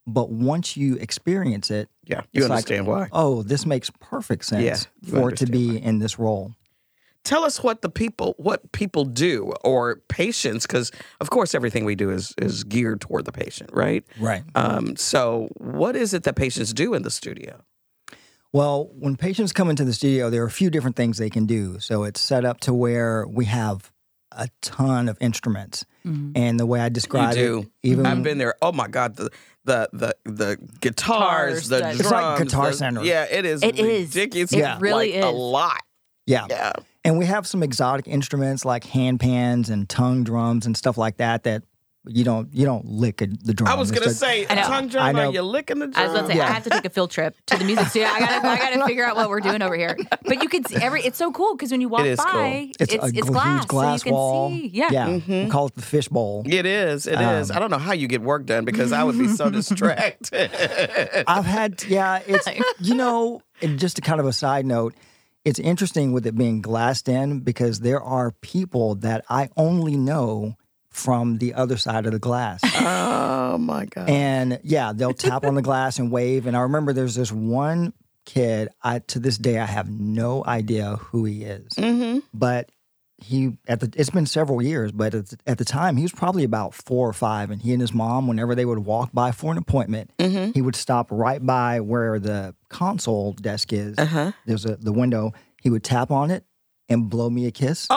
but 0.07 0.31
once 0.31 0.77
you 0.77 0.97
experience 0.97 1.71
it, 1.71 1.89
Yeah. 2.05 2.23
You 2.33 2.43
It's 2.43 2.49
like- 2.49 2.59
understand 2.59 2.87
why. 2.87 3.09
oh, 3.13 3.43
this 3.43 3.65
makes 3.67 3.91
perfect 4.01 4.45
sense 4.45 4.63
Yeah, 4.65 5.11
for 5.11 5.31
it 5.31 5.37
to 5.39 5.45
understand 5.47 5.51
be 5.53 5.79
in 5.89 5.99
this 6.01 6.19
role. 6.19 6.55
Tell 7.25 7.43
us 7.45 7.61
what 7.63 7.83
the 7.83 7.89
people 7.89 8.35
what 8.39 8.71
people 8.73 9.05
do 9.05 9.53
or 9.65 10.03
patients, 10.09 10.65
because 10.67 10.93
of 11.21 11.31
course 11.31 11.55
everything 11.57 11.85
we 11.85 11.97
do 11.97 12.11
is 12.11 12.33
is 12.39 12.63
geared 12.65 13.01
toward 13.01 13.25
the 13.25 13.33
patient, 13.33 13.71
right? 13.73 14.05
Right. 14.21 14.45
Um, 14.55 14.95
so 14.97 15.49
what 15.57 15.97
is 15.97 16.15
it 16.15 16.23
that 16.25 16.37
patients 16.37 16.73
do 16.73 16.95
in 16.95 17.03
the 17.03 17.11
studio? 17.11 17.63
Well, 18.57 18.89
when 18.99 19.17
patients 19.17 19.53
come 19.53 19.69
into 19.69 19.85
the 19.85 19.93
studio, 19.93 20.31
there 20.31 20.43
are 20.43 20.47
a 20.47 20.51
few 20.51 20.71
different 20.71 20.97
things 20.97 21.19
they 21.19 21.29
can 21.29 21.45
do. 21.45 21.79
So 21.79 22.05
it's 22.05 22.21
set 22.21 22.47
up 22.47 22.59
to 22.61 22.73
where 22.73 23.27
we 23.27 23.45
have 23.45 23.93
a 24.33 24.49
ton 24.63 25.11
of 25.11 25.19
instruments. 25.21 25.85
Mm-hmm. 26.07 26.33
And 26.37 26.59
the 26.59 26.65
way 26.65 26.81
I 26.81 26.89
describe 26.89 27.35
do. 27.35 27.59
it, 27.59 27.69
even 27.83 28.07
I've 28.07 28.23
been 28.23 28.39
there. 28.39 28.55
Oh 28.63 28.73
my 28.73 28.89
God, 28.89 29.17
the 29.17 29.29
the 29.65 29.89
the 29.93 30.17
the 30.25 30.57
guitars, 30.81 31.69
Guitars, 31.69 31.69
the 31.69 31.77
the- 31.77 31.81
drums. 31.83 32.01
It's 32.01 32.11
like 32.11 32.39
Guitar 32.39 32.71
the- 32.71 32.77
Center. 32.77 33.05
Yeah, 33.05 33.25
it 33.31 33.45
is. 33.45 33.63
It 33.63 33.79
is. 33.79 34.15
ridiculous. 34.15 34.53
It 34.55 34.59
Yeah, 34.61 34.79
really 34.81 35.13
like 35.17 35.25
A 35.25 35.29
lot. 35.37 35.83
yeah. 36.27 36.47
Yeah. 36.49 36.73
And 37.05 37.19
we 37.19 37.27
have 37.27 37.47
some 37.47 37.63
exotic 37.63 38.09
instruments 38.09 38.65
like 38.65 38.85
hand 38.85 39.21
pans 39.21 39.69
and 39.69 39.87
tongue 39.89 40.25
drums 40.25 40.65
and 40.65 40.75
stuff 40.77 40.97
like 40.97 41.19
that 41.19 41.43
that 41.43 41.63
you 42.09 42.25
don't 42.25 42.53
you 42.55 42.65
don't 42.65 42.85
lick 42.87 43.21
a, 43.23 43.27
the 43.27 43.55
drum. 43.55 43.69
I 43.69 43.75
was 43.75 43.91
gonna 43.91 44.07
just- 44.07 44.19
say 44.21 44.47
I 44.49 44.55
know. 44.55 44.63
tongue 44.63 44.85
I 44.85 44.89
drum. 44.89 45.07
Are 45.07 45.13
know. 45.13 45.31
you 45.33 45.43
licking 45.43 45.79
the 45.79 45.89
drum? 45.89 46.05
I 46.05 46.09
was 46.09 46.15
gonna 46.21 46.33
say 46.33 46.39
Yeah. 46.39 46.49
I 46.49 46.53
have 46.53 46.65
to 46.65 46.71
take 46.71 46.85
a 46.85 46.91
field 46.91 47.11
trip 47.11 47.37
to 47.47 47.59
the 47.59 47.65
music 47.65 47.87
studio. 47.89 48.09
I 48.09 48.21
gotta, 48.21 48.49
I 48.49 48.57
gotta 48.59 48.87
figure 48.87 49.05
out 49.05 49.17
what 49.17 49.29
we're 49.29 49.41
doing 49.41 49.63
over 49.63 49.77
here. 49.77 49.97
But 50.25 50.43
you 50.43 50.49
can 50.49 50.65
see 50.65 50.77
every. 50.77 51.03
It's 51.03 51.19
so 51.19 51.33
cool 51.33 51.55
because 51.57 51.71
when 51.71 51.81
you 51.81 51.89
walk 51.89 52.07
is 52.07 52.19
by, 52.19 52.25
cool. 52.25 52.71
it's 52.81 52.95
a 52.95 53.07
it's, 53.07 53.21
glass, 53.29 53.61
huge 53.61 53.69
glass 53.69 54.01
so 54.03 54.07
you 54.07 54.11
can 54.11 54.13
wall. 54.13 54.49
see. 54.51 54.67
Yeah. 54.69 54.89
yeah. 54.91 55.07
Mm-hmm. 55.09 55.45
We 55.45 55.51
call 55.51 55.67
it 55.67 55.75
the 55.75 55.83
fishbowl. 55.83 56.43
It 56.47 56.67
is. 56.67 57.07
It 57.07 57.21
is. 57.21 57.51
Um, 57.51 57.57
I 57.57 57.61
don't 57.61 57.71
know 57.71 57.79
how 57.79 57.93
you 57.93 58.09
get 58.09 58.23
work 58.23 58.47
done 58.47 58.65
because 58.65 58.93
I 58.93 59.05
would 59.05 59.19
be 59.19 59.29
so 59.29 59.51
distracted. 59.51 60.51
I've 61.27 61.45
had, 61.45 61.83
yeah, 61.85 62.23
it's, 62.27 62.49
you 62.81 62.95
know, 62.95 63.43
and 63.63 63.79
just 63.79 63.99
a 63.99 64.01
kind 64.03 64.21
of 64.21 64.27
a 64.27 64.33
side 64.33 64.67
note, 64.67 64.95
it's 65.45 65.59
interesting 65.59 66.13
with 66.13 66.27
it 66.27 66.35
being 66.35 66.61
glassed 66.61 67.09
in 67.09 67.41
because 67.41 67.81
there 67.81 68.03
are 68.03 68.33
people 68.33 68.97
that 68.97 69.25
I 69.31 69.49
only 69.57 69.97
know 69.97 70.57
from 70.97 71.39
the 71.39 71.55
other 71.55 71.77
side 71.77 72.07
of 72.07 72.13
the 72.13 72.19
glass. 72.19 72.61
oh 72.65 73.59
my 73.59 73.85
god. 73.87 74.09
and 74.09 74.59
yeah, 74.65 74.93
they'll 74.95 75.13
tap 75.13 75.45
on 75.45 75.55
the 75.55 75.63
glass 75.63 75.99
and 75.99 76.11
wave. 76.11 76.47
And 76.47 76.57
I 76.57 76.61
remember 76.61 76.93
there's 76.93 77.15
this 77.15 77.31
one 77.31 77.93
kid, 78.25 78.69
I 78.83 78.99
to 79.01 79.19
this 79.19 79.39
day, 79.39 79.59
I 79.59 79.67
have 79.67 79.89
no 79.91 80.45
idea 80.45 80.97
who 80.97 81.25
he 81.25 81.45
is. 81.45 81.69
mm-hmm. 81.75 82.21
But 82.35 82.71
he, 83.19 83.57
at 83.67 83.81
the, 83.81 83.91
it's 83.97 84.11
been 84.11 84.27
several 84.27 84.61
years, 84.61 84.93
but 84.93 85.15
at 85.15 85.29
the, 85.29 85.39
at 85.47 85.59
the 85.59 85.65
time, 85.65 85.97
he 85.97 86.03
was 86.03 86.13
probably 86.13 86.45
about 86.45 86.75
four 86.75 87.09
or 87.09 87.13
five. 87.15 87.51
And 87.51 87.63
he 87.63 87.73
and 87.73 87.81
his 87.81 87.95
mom, 87.95 88.27
whenever 88.27 88.55
they 88.55 88.65
would 88.67 88.81
walk 88.81 89.11
by 89.13 89.33
for 89.33 89.53
an 89.53 89.59
appointment, 89.59 90.11
Mm-hmm. 90.19 90.51
he 90.53 90.61
would 90.63 90.77
stop 90.77 91.09
right 91.11 91.45
by 91.45 91.81
where 91.81 92.19
the 92.19 92.55
console 92.69 93.33
desk 93.35 93.73
is. 93.73 93.97
Uh-huh. 93.99 94.33
There's 94.45 94.65
a 94.67 94.77
the 94.77 94.93
window. 94.93 95.33
He 95.63 95.71
would 95.71 95.83
tap 95.85 96.11
on 96.11 96.31
it 96.31 96.45
and 96.89 97.09
blow 97.09 97.29
me 97.31 97.47
a 97.47 97.51
kiss. 97.51 97.87
Oh. 97.91 97.97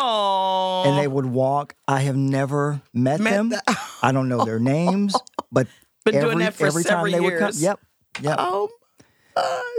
And 0.86 0.98
they 0.98 1.08
would 1.08 1.26
walk. 1.26 1.76
I 1.88 2.02
have 2.02 2.16
never 2.16 2.82
met, 2.94 3.20
Met 3.20 3.32
them. 3.32 3.50
the- 3.50 3.78
I 4.02 4.12
don't 4.12 4.30
know 4.30 4.44
their 4.46 4.60
names, 4.60 5.16
but 5.52 5.68
Been 6.06 6.16
every, 6.16 6.28
doing 6.30 6.40
that 6.40 6.54
for 6.54 6.66
every 6.68 6.84
time 6.84 7.12
they 7.12 7.20
would 7.20 7.38
come. 7.40 7.52
Yep. 7.56 7.80
Yep. 8.22 8.36
Oh, 8.40 8.70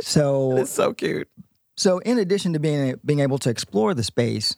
So 0.03 0.57
it's 0.59 0.71
so 0.71 0.93
cute. 0.93 1.29
so 1.77 1.99
in 2.01 2.19
addition 2.19 2.53
to 2.55 2.59
being 2.61 2.99
being 3.05 3.21
able 3.21 3.39
to 3.39 3.51
explore 3.51 3.95
the 3.95 4.03
space, 4.03 4.55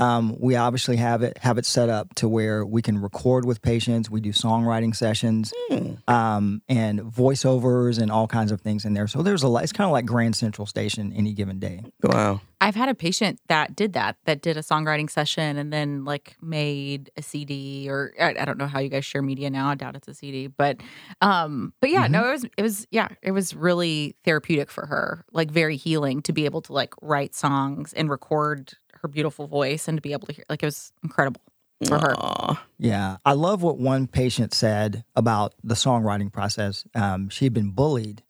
um, 0.00 0.34
we 0.40 0.56
obviously 0.56 0.96
have 0.96 1.22
it 1.22 1.38
have 1.38 1.58
it 1.58 1.66
set 1.66 1.88
up 1.88 2.14
to 2.16 2.28
where 2.28 2.64
we 2.66 2.82
can 2.82 3.00
record 3.00 3.44
with 3.44 3.62
patients. 3.62 4.10
We 4.10 4.20
do 4.20 4.32
songwriting 4.32 4.96
sessions 4.96 5.52
Hmm. 5.68 5.92
um, 6.08 6.62
and 6.68 7.00
voiceovers 7.00 8.00
and 8.00 8.10
all 8.10 8.26
kinds 8.26 8.50
of 8.50 8.60
things 8.60 8.84
in 8.84 8.94
there. 8.94 9.06
So 9.06 9.22
there's 9.22 9.42
a 9.42 9.48
lot. 9.48 9.62
It's 9.62 9.72
kind 9.72 9.86
of 9.86 9.92
like 9.92 10.06
Grand 10.06 10.34
Central 10.34 10.66
Station 10.66 11.12
any 11.14 11.32
given 11.32 11.58
day. 11.58 11.82
Wow. 12.02 12.40
I've 12.62 12.74
had 12.74 12.90
a 12.90 12.94
patient 12.94 13.40
that 13.48 13.74
did 13.74 13.94
that, 13.94 14.16
that 14.26 14.42
did 14.42 14.58
a 14.58 14.60
songwriting 14.60 15.08
session 15.08 15.56
and 15.56 15.72
then 15.72 16.04
like 16.04 16.36
made 16.42 17.10
a 17.16 17.22
CD 17.22 17.88
or 17.88 18.12
I, 18.20 18.34
I 18.38 18.44
don't 18.44 18.58
know 18.58 18.66
how 18.66 18.80
you 18.80 18.90
guys 18.90 19.04
share 19.06 19.22
media 19.22 19.48
now. 19.48 19.70
I 19.70 19.76
doubt 19.76 19.96
it's 19.96 20.08
a 20.08 20.14
CD, 20.14 20.46
but 20.46 20.78
um, 21.22 21.72
but 21.80 21.88
yeah, 21.90 22.06
no, 22.06 22.28
it 22.28 22.32
was 22.32 22.44
it 22.58 22.62
was 22.62 22.86
yeah, 22.90 23.08
it 23.22 23.30
was 23.32 23.54
really 23.54 24.16
therapeutic 24.24 24.70
for 24.70 24.86
her, 24.86 25.24
like 25.32 25.50
very 25.50 25.76
healing 25.76 26.20
to 26.22 26.32
be 26.34 26.44
able 26.44 26.60
to 26.62 26.72
like 26.74 26.92
write 27.00 27.34
songs 27.34 27.92
and 27.94 28.10
record 28.10 28.74
her 29.02 29.08
beautiful 29.08 29.46
voice 29.46 29.88
and 29.88 29.96
to 29.96 30.02
be 30.02 30.12
able 30.12 30.26
to 30.26 30.32
hear 30.32 30.44
like 30.48 30.62
it 30.62 30.66
was 30.66 30.92
incredible 31.02 31.40
for 31.86 31.98
her. 31.98 32.58
Yeah, 32.78 33.16
I 33.24 33.32
love 33.32 33.62
what 33.62 33.78
one 33.78 34.06
patient 34.06 34.52
said 34.54 35.04
about 35.16 35.54
the 35.64 35.74
songwriting 35.74 36.32
process. 36.32 36.84
Um, 36.94 37.28
she 37.28 37.44
had 37.44 37.54
been 37.54 37.70
bullied, 37.70 38.22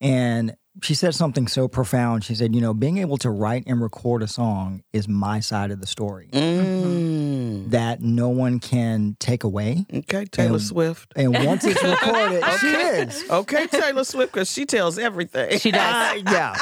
and 0.00 0.56
she 0.80 0.94
said 0.94 1.14
something 1.14 1.46
so 1.48 1.68
profound. 1.68 2.24
She 2.24 2.34
said, 2.34 2.54
"You 2.54 2.60
know, 2.62 2.72
being 2.72 2.98
able 2.98 3.18
to 3.18 3.30
write 3.30 3.64
and 3.66 3.80
record 3.82 4.22
a 4.22 4.26
song 4.28 4.82
is 4.92 5.06
my 5.06 5.40
side 5.40 5.70
of 5.70 5.80
the 5.80 5.86
story 5.86 6.28
Mm. 6.32 7.70
that 7.70 8.00
no 8.00 8.28
one 8.30 8.58
can 8.58 9.16
take 9.20 9.44
away." 9.44 9.84
Okay, 9.92 10.24
Taylor 10.24 10.54
And- 10.54 10.62
Swift. 10.62 11.12
And 11.16 11.32
once 11.44 11.64
it's 11.64 11.82
recorded, 11.82 12.42
she 12.60 12.66
is. 12.68 13.24
Okay, 13.30 13.66
Taylor 13.66 14.04
Swift, 14.04 14.32
because 14.32 14.50
she 14.50 14.64
tells 14.64 14.98
everything. 14.98 15.58
She 15.58 15.70
does. 15.70 15.80
Uh, 15.82 16.22
yeah, 16.30 16.54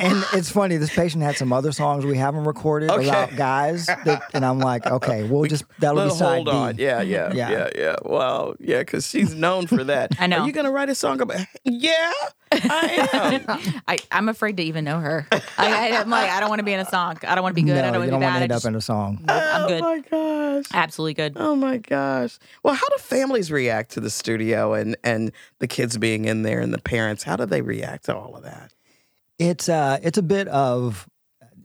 and 0.00 0.24
it's 0.32 0.50
funny. 0.50 0.76
This 0.78 0.94
patient 0.94 1.22
had 1.22 1.36
some 1.36 1.52
other 1.52 1.72
songs 1.72 2.04
we 2.06 2.16
haven't 2.16 2.44
recorded 2.44 2.90
Okay. 2.90 3.08
about 3.08 3.36
guys, 3.36 3.86
that, 3.86 4.22
and 4.32 4.44
I'm 4.44 4.58
like, 4.58 4.86
okay, 4.86 5.24
we'll 5.24 5.44
just 5.44 5.64
that'll 5.80 5.96
be 5.96 6.02
Little 6.02 6.16
side 6.16 6.34
hold 6.34 6.46
B. 6.46 6.52
on. 6.52 6.74
Yeah, 6.78 7.02
yeah, 7.02 7.32
yeah, 7.34 7.50
Yeah. 7.50 7.68
yeah, 7.76 7.96
Wow. 8.04 8.54
Yeah, 8.58 8.78
because 8.78 9.06
she's 9.06 9.34
known 9.34 9.66
for 9.66 9.84
that. 9.84 10.12
I 10.20 10.26
know. 10.26 10.38
Are 10.40 10.46
you 10.46 10.52
going 10.52 10.64
to 10.66 10.70
write 10.70 10.88
a 10.88 10.94
song 10.94 11.20
about 11.20 11.40
Yeah, 11.64 12.12
I 12.70 13.08
am. 13.12 13.82
I, 13.88 13.98
I'm 14.10 14.28
afraid 14.28 14.56
to 14.58 14.62
even 14.62 14.84
know 14.84 14.98
her. 15.00 15.26
I, 15.30 15.42
I, 15.58 15.86
am 16.00 16.10
like, 16.10 16.30
I 16.30 16.40
don't 16.40 16.48
want 16.48 16.60
to 16.60 16.64
be 16.64 16.72
in 16.72 16.80
a 16.80 16.84
song. 16.84 17.18
I 17.26 17.34
don't 17.34 17.42
want 17.42 17.56
to 17.56 17.62
be 17.62 17.66
good. 17.66 17.78
I 17.78 17.90
don't 17.90 18.00
want 18.00 18.10
to 18.10 18.16
want 18.16 18.22
be 18.22 18.26
to 18.26 18.32
bad. 18.32 18.40
I 18.40 18.42
end 18.42 18.52
up 18.52 18.64
in 18.64 18.74
a 18.74 18.80
song. 18.80 19.24
I'm 19.28 19.68
good. 19.68 19.82
Oh, 19.82 19.96
my 19.96 20.00
gosh. 20.00 20.66
Absolutely 20.72 21.14
good. 21.14 21.32
Oh 21.36 21.56
my 21.56 21.78
gosh. 21.78 22.38
Well, 22.62 22.74
how 22.74 22.88
do 22.88 22.96
families 22.98 23.50
react 23.50 23.92
to 23.92 24.00
the 24.00 24.10
studio 24.10 24.74
and 24.74 24.96
and 25.02 25.32
the 25.58 25.66
kids 25.66 25.96
being 25.98 26.24
in 26.24 26.42
there 26.42 26.60
and 26.60 26.72
the 26.72 26.78
parents? 26.78 27.22
How 27.22 27.36
do 27.36 27.46
they 27.46 27.62
react 27.62 28.06
to 28.06 28.16
all 28.16 28.36
of 28.36 28.44
that? 28.44 28.72
It's 29.38 29.68
uh 29.68 29.98
it's 30.02 30.18
a 30.18 30.22
bit 30.22 30.48
of 30.48 31.08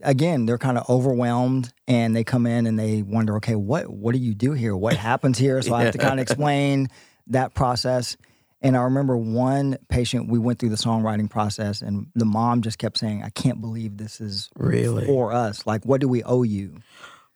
again, 0.02 0.46
they're 0.46 0.58
kind 0.58 0.78
of 0.78 0.88
overwhelmed 0.88 1.72
and 1.86 2.14
they 2.14 2.24
come 2.24 2.46
in 2.46 2.66
and 2.66 2.78
they 2.78 3.02
wonder, 3.02 3.36
okay, 3.36 3.54
what 3.54 3.88
what 3.88 4.12
do 4.12 4.18
you 4.18 4.34
do 4.34 4.52
here? 4.52 4.76
What 4.76 4.96
happens 4.96 5.38
here? 5.38 5.60
So 5.62 5.74
I 5.74 5.84
have 5.84 5.92
to 5.92 5.98
kind 5.98 6.18
of 6.18 6.22
explain 6.28 6.88
that 7.28 7.54
process. 7.54 8.16
And 8.62 8.76
I 8.76 8.82
remember 8.82 9.16
one 9.16 9.78
patient, 9.88 10.28
we 10.28 10.38
went 10.38 10.58
through 10.58 10.68
the 10.68 10.76
songwriting 10.76 11.30
process, 11.30 11.80
and 11.80 12.08
the 12.14 12.26
mom 12.26 12.60
just 12.62 12.78
kept 12.78 12.98
saying, 12.98 13.22
I 13.22 13.30
can't 13.30 13.60
believe 13.60 13.96
this 13.96 14.20
is 14.20 14.50
Really? 14.56 15.06
for 15.06 15.32
us. 15.32 15.66
Like, 15.66 15.84
what 15.86 16.00
do 16.00 16.08
we 16.08 16.22
owe 16.24 16.42
you? 16.42 16.76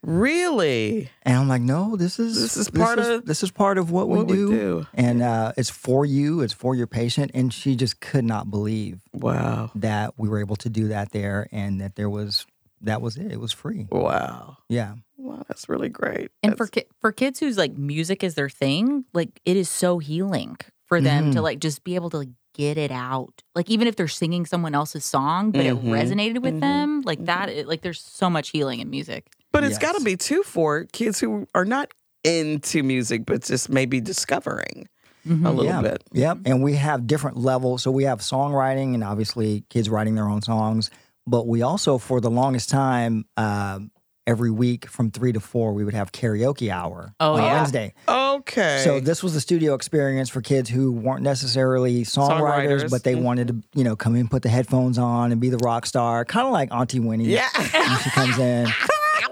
Really? 0.02 1.08
And 1.22 1.36
I'm 1.36 1.48
like, 1.48 1.62
no, 1.62 1.96
this 1.96 2.18
is 2.18 2.38
This 2.40 2.56
is 2.58 2.68
part 2.70 2.98
of 2.98 3.24
this 3.24 3.42
is 3.42 3.50
part 3.50 3.78
of 3.78 3.90
what, 3.90 4.06
what 4.08 4.26
we, 4.26 4.32
we 4.32 4.34
do. 4.34 4.50
do. 4.50 4.86
And 4.92 5.22
uh, 5.22 5.52
it's 5.56 5.70
for 5.70 6.04
you, 6.04 6.42
it's 6.42 6.52
for 6.52 6.74
your 6.74 6.86
patient. 6.86 7.30
And 7.32 7.52
she 7.52 7.74
just 7.74 8.00
could 8.00 8.24
not 8.24 8.50
believe 8.50 9.00
Wow. 9.14 9.70
that 9.76 10.14
we 10.18 10.28
were 10.28 10.40
able 10.40 10.56
to 10.56 10.68
do 10.68 10.88
that 10.88 11.12
there 11.12 11.48
and 11.52 11.80
that 11.80 11.96
there 11.96 12.10
was 12.10 12.46
that 12.82 13.00
was 13.00 13.16
it. 13.16 13.32
It 13.32 13.40
was 13.40 13.50
free. 13.52 13.86
Wow. 13.90 14.58
Yeah. 14.68 14.96
Wow, 15.16 15.42
that's 15.48 15.70
really 15.70 15.88
great. 15.88 16.30
And 16.42 16.52
for 16.58 16.66
That's- 16.66 16.84
ki- 16.84 16.90
for 17.00 17.10
kids 17.12 17.40
whose 17.40 17.56
like 17.56 17.78
music 17.78 18.22
is 18.22 18.34
their 18.34 18.50
thing, 18.50 19.06
like 19.14 19.40
it 19.46 19.56
is 19.56 19.70
so 19.70 19.98
healing 20.00 20.58
for 20.86 21.00
them 21.00 21.32
to 21.32 21.38
Mhm. 21.38 21.42
like 21.42 21.58
just 21.60 21.84
be 21.84 21.94
able 21.94 22.10
to 22.10 22.18
like 22.18 22.28
get 22.54 22.78
it 22.78 22.90
out. 22.92 23.42
Like 23.54 23.68
even 23.70 23.88
if 23.88 23.96
they're 23.96 24.06
singing 24.08 24.46
someone 24.46 24.74
else's 24.74 25.04
song, 25.04 25.50
but 25.50 25.62
Mhm. 25.62 25.66
it 25.66 25.84
resonated 25.84 26.42
with 26.42 26.54
Mhm. 26.54 26.60
them, 26.60 27.02
like 27.04 27.24
that. 27.24 27.48
It, 27.48 27.66
like 27.66 27.82
there's 27.82 28.00
so 28.00 28.30
much 28.30 28.50
healing 28.50 28.80
in 28.80 28.90
music. 28.90 29.26
but 29.52 29.62
it's 29.62 29.78
got 29.78 29.96
to 29.96 30.02
be 30.02 30.16
too 30.16 30.42
for 30.42 30.84
kids 30.92 31.20
who 31.20 31.46
are 31.54 31.64
not 31.64 31.92
into 32.24 32.82
music, 32.82 33.24
but 33.24 33.44
just 33.44 33.68
maybe 33.70 34.00
discovering 34.00 34.88
a 35.26 35.30
little 35.30 35.64
yeah. 35.64 35.80
bit. 35.80 36.02
Yep. 36.12 36.38
And 36.44 36.60
we 36.62 36.74
have 36.74 37.06
different 37.06 37.36
levels. 37.36 37.82
So 37.84 37.92
we 37.92 38.02
have 38.02 38.18
songwriting 38.18 38.94
and 38.94 39.04
obviously 39.04 39.62
kids 39.70 39.88
writing 39.88 40.16
their 40.16 40.28
own 40.28 40.42
songs. 40.42 40.90
But 41.26 41.46
we 41.46 41.62
also, 41.62 41.98
for 41.98 42.20
the 42.20 42.30
longest 42.32 42.68
time, 42.68 43.26
um, 43.36 43.90
every 44.26 44.50
week 44.50 44.86
from 44.86 45.10
three 45.10 45.32
to 45.32 45.40
four, 45.40 45.72
we 45.74 45.84
would 45.84 45.94
have 45.94 46.10
karaoke 46.12 46.70
hour 46.70 47.14
Oh, 47.20 47.34
on 47.34 47.42
yeah. 47.42 47.54
Wednesday. 47.54 47.94
Okay. 48.08 48.80
So 48.84 49.00
this 49.00 49.22
was 49.22 49.34
the 49.34 49.40
studio 49.40 49.74
experience 49.74 50.28
for 50.30 50.40
kids 50.40 50.70
who 50.70 50.92
weren't 50.92 51.22
necessarily 51.22 52.04
songwriters, 52.04 52.84
Songwriters. 52.84 52.90
but 52.90 53.04
they 53.04 53.14
Mhm. 53.14 53.22
wanted 53.22 53.48
to, 53.48 53.56
you 53.74 53.84
know, 53.84 53.96
come 53.96 54.16
in, 54.16 54.28
put 54.28 54.42
the 54.42 54.48
headphones 54.48 54.98
on, 54.98 55.30
and 55.32 55.40
be 55.40 55.50
the 55.50 55.58
rock 55.58 55.86
star, 55.86 56.24
kind 56.24 56.46
of 56.46 56.52
like 56.52 56.72
Auntie 56.72 57.00
Winnie. 57.00 57.24
yeah. 57.26 57.48
when 57.54 57.98
she 58.00 58.10
comes 58.10 58.38
in. 58.38 58.66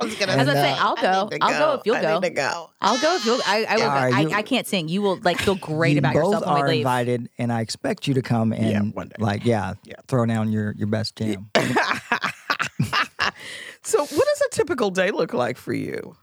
I 0.01 0.05
was 0.05 0.15
gonna 0.17 0.33
I 0.33 0.37
was 0.37 0.49
And, 0.49 0.57
gonna 0.57 0.69
say, 0.69 0.73
I'll 0.81 0.97
go. 0.97 1.29
I 1.33 1.39
I'll 1.53 1.59
go 1.59 1.73
if 1.75 1.81
you'll 1.87 1.97
I 1.97 2.03
go. 2.03 2.15
need 2.19 2.29
to 2.29 2.35
go. 2.35 2.71
I'll 2.81 3.01
go 3.01 3.15
if 3.17 3.25
you'll. 3.25 3.41
I, 3.47 3.65
I 3.69 3.77
will. 3.77 3.83
All 3.85 3.89
go. 3.89 3.95
right, 3.95 4.15
I, 4.15 4.21
you- 4.23 4.31
I 4.33 4.43
can't 4.43 4.67
sing. 4.67 4.89
You 4.89 5.01
will 5.03 5.19
like 5.23 5.39
feel 5.39 5.55
great 5.55 5.93
you 5.93 5.99
about 5.99 6.15
both 6.15 6.25
yourself 6.25 6.47
when 6.47 6.57
are 6.57 6.65
we 6.65 6.71
leave. 6.73 6.81
invited, 6.81 7.29
and 7.39 7.53
I 7.53 7.61
expect 7.61 8.09
you 8.09 8.15
to 8.15 8.23
come 8.23 8.53
and 8.53 8.67
Yeah, 8.71 8.81
one 8.81 9.09
day. 9.09 9.15
like, 9.19 9.45
yeah, 9.45 9.75
Yeah. 9.85 9.95
throw 10.09 10.27
down 10.27 10.51
your 10.51 10.73
your 10.77 10.89
best 10.89 11.15
jam. 11.17 11.51
So, 13.85 13.99
what 13.99 14.11
does 14.11 14.32
a 14.32 14.32
typical 14.53 14.91
day 14.91 15.11
look 15.11 15.33
like 15.33 15.57
for 15.57 15.73
you? 15.73 16.17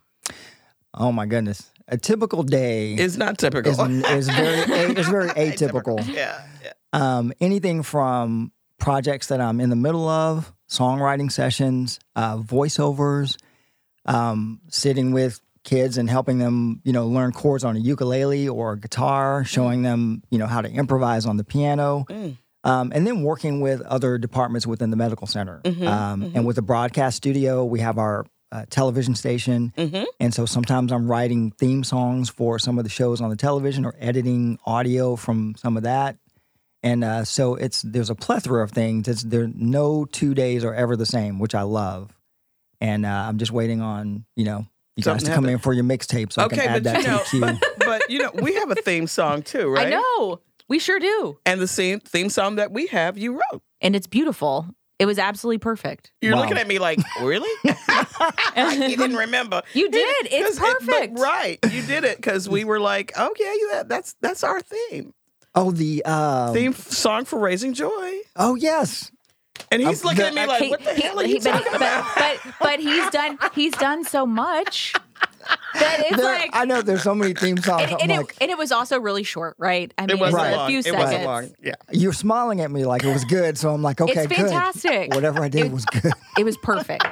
oh 0.94 1.12
my 1.12 1.26
goodness, 1.26 1.72
a 1.88 1.98
typical 1.98 2.44
day 2.44 2.94
is 2.94 3.18
not 3.18 3.38
typical. 3.38 3.72
is, 3.72 3.80
is 4.10 4.30
very 4.30 4.60
is 4.96 5.08
very 5.08 5.30
atypical. 5.30 6.06
Yeah. 6.08 6.42
yeah. 6.64 6.74
Um, 6.94 7.34
anything 7.40 7.84
from 7.84 8.52
projects 8.80 9.28
that 9.28 9.42
I'm 9.42 9.60
in 9.60 9.70
the 9.70 9.76
middle 9.76 10.08
of, 10.08 10.54
songwriting 10.70 11.32
sessions, 11.32 12.00
uh, 12.16 12.38
voiceovers, 12.38 13.38
um, 14.06 14.62
sitting 14.70 15.12
with 15.12 15.40
kids 15.64 15.98
and 15.98 16.10
helping 16.10 16.40
them, 16.40 16.82
you 16.84 16.94
know, 16.94 17.08
learn 17.08 17.32
chords 17.32 17.64
on 17.64 17.76
a 17.76 17.80
ukulele 17.80 18.48
or 18.48 18.74
a 18.74 18.80
guitar, 18.80 19.44
showing 19.44 19.82
them, 19.82 20.24
you 20.32 20.40
know, 20.40 20.48
how 20.48 20.62
to 20.62 20.70
improvise 20.70 21.26
on 21.26 21.38
the 21.38 21.44
piano. 21.44 22.06
Mm. 22.10 22.38
Um, 22.70 22.92
and 22.94 23.06
then 23.08 23.24
working 23.24 23.62
with 23.62 23.82
other 23.82 24.18
departments 24.18 24.68
within 24.68 24.90
the 24.92 24.98
medical 24.98 25.28
center. 25.28 25.62
Mhm, 25.64 25.88
um, 25.88 26.32
And 26.36 26.46
with 26.46 26.56
the 26.56 26.62
broadcast 26.62 27.18
studio, 27.18 27.66
we 27.66 27.80
have 27.80 27.98
our 27.98 28.26
uh, 28.52 28.66
television 28.70 29.14
station. 29.16 29.72
Mhm. 29.78 30.06
And 30.20 30.34
so 30.34 30.46
sometimes 30.46 30.92
I'm 30.92 31.08
writing 31.08 31.52
theme 31.52 31.84
songs 31.84 32.30
for 32.30 32.58
some 32.58 32.78
of 32.80 32.84
the 32.84 32.90
shows 32.90 33.22
on 33.22 33.30
the 33.30 33.36
television 33.36 33.86
or 33.86 33.94
editing 34.00 34.58
audio 34.66 35.16
from 35.16 35.54
some 35.56 35.78
of 35.78 35.84
that. 35.84 36.18
And 36.82 37.04
uh, 37.04 37.26
so 37.26 37.56
it's 37.56 37.82
there's 37.84 38.10
a 38.10 38.16
plethora 38.16 38.64
of 38.64 38.72
things. 38.72 39.08
It's, 39.08 39.22
there 39.24 39.48
no 39.54 40.06
two 40.06 40.34
days 40.34 40.64
are 40.64 40.74
ever 40.74 40.96
the 40.96 41.06
same, 41.06 41.38
which 41.38 41.54
I 41.54 41.62
love. 41.64 42.12
And 42.82 43.06
uh, 43.06 43.10
I'm 43.28 43.38
just 43.38 43.52
waiting 43.52 43.82
on 43.82 44.26
you 44.36 44.46
know 44.46 44.66
you 44.96 45.04
guys 45.04 45.06
Something 45.06 45.26
to 45.28 45.36
come 45.36 45.44
happen- 45.44 45.54
in 45.56 45.60
for 45.60 45.74
your 45.74 45.84
mixtape 45.84 46.32
so 46.34 46.42
I 46.42 46.46
Okay, 46.46 46.56
can 46.58 46.70
add 46.70 46.84
but 46.84 46.84
that 46.86 47.02
you 47.04 47.08
know, 47.08 47.18
to 47.18 47.40
the 47.40 47.48
queue. 47.54 47.60
but, 47.78 47.86
but 47.86 48.10
you 48.10 48.20
know, 48.24 48.32
we 48.42 48.56
have 48.56 48.72
a 48.72 48.76
theme 48.76 49.06
song 49.08 49.44
too, 49.44 49.70
right? 49.70 49.88
I 49.88 49.90
know. 49.92 50.40
We 50.70 50.80
sure 50.80 51.00
do. 51.00 51.40
And 51.46 51.60
the 51.60 51.68
same 51.68 52.00
theme 52.00 52.30
song 52.30 52.56
that 52.56 52.72
we 52.72 52.88
have, 52.88 53.18
you 53.18 53.34
wrote. 53.34 53.62
And 53.82 53.96
it's 53.96 54.08
beautiful. 54.08 54.68
It 55.00 55.06
was 55.06 55.18
absolutely 55.18 55.58
perfect. 55.60 56.12
You're 56.22 56.36
Wow. 56.36 56.42
looking 56.42 56.58
at 56.58 56.68
me 56.68 56.78
like, 56.78 57.00
really? 57.22 57.50
you 58.56 58.98
didn't 58.98 59.16
remember. 59.16 59.62
You 59.74 59.90
did. 59.90 60.28
It's 60.32 60.60
'Cause 60.60 60.70
it- 60.82 60.86
but 60.86 60.96
perfect. 60.96 61.20
right, 61.20 61.60
you 61.72 61.82
did 61.84 62.04
it 62.04 62.18
because 62.18 62.48
we 62.50 62.64
were 62.66 62.80
like, 62.80 63.14
oh 63.18 63.34
yeah, 63.40 63.54
you, 63.54 63.84
that's 63.88 64.16
that's 64.22 64.44
our 64.44 64.62
theme. 64.62 65.14
oh 65.56 65.72
the 65.72 66.04
uh, 66.06 66.54
Theme 66.54 66.74
song 66.74 67.26
for 67.26 67.40
Raising 67.40 67.74
Joy. 67.74 68.20
oh 68.36 68.56
yes 68.56 69.10
And 69.72 69.82
he's 69.82 70.02
Um, 70.04 70.10
looking 70.10 70.20
the- 70.22 70.28
at 70.28 70.34
me 70.36 70.46
like, 70.46 70.62
He- 70.64 70.70
what 70.70 70.84
the 70.84 70.94
he- 70.94 71.02
hell 71.02 71.20
are 71.20 71.24
he- 71.24 71.34
you 71.36 71.40
but, 71.42 71.52
talking 71.52 71.76
about? 71.76 72.06
but, 72.16 72.40
but 72.44 72.54
but 72.60 72.80
he's 72.80 73.10
done 73.10 73.40
he's 73.56 73.74
done 73.74 74.04
so 74.04 74.26
much 74.26 74.94
that 75.74 76.00
it's 76.00 76.16
There- 76.18 76.26
like 76.26 76.50
I 76.54 76.66
know 76.66 76.82
there's 76.82 77.04
so 77.04 77.14
many 77.16 77.34
theme 77.34 77.58
songs. 77.58 77.84
and, 77.84 77.94
I'm 77.94 77.98
and, 78.02 78.12
like 78.12 78.32
it, 78.32 78.38
and 78.42 78.52
it 78.52 78.58
was 78.58 78.72
also 78.72 79.00
really 79.00 79.24
short, 79.24 79.56
right? 79.58 79.94
I 79.98 80.04
mean, 80.04 80.12
It 80.18 80.20
wasn't 80.20 80.44
it's 80.48 80.56
long. 80.58 80.66
a 80.66 80.70
few 80.70 80.80
it 80.80 80.84
seconds. 80.86 81.04
wasn't 81.04 81.24
long. 81.26 81.50
Yeah. 81.64 81.74
you're 81.92 82.14
smiling 82.14 82.62
at 82.62 82.72
me 82.72 82.86
like 82.86 83.04
it 83.04 83.14
was 83.14 83.26
good, 83.26 83.58
so 83.58 83.74
I'm 83.74 83.82
like 83.82 84.02
okay 84.02 84.12
it's 84.24 84.28
good. 84.28 84.38
fantastic. 84.38 85.14
Whatever 85.14 85.42
I 85.44 85.50
did 85.50 85.68
It- 85.68 85.72
was 85.72 85.86
good. 85.86 86.12
It 86.38 86.44
was 86.44 86.58
perfect. 86.58 87.04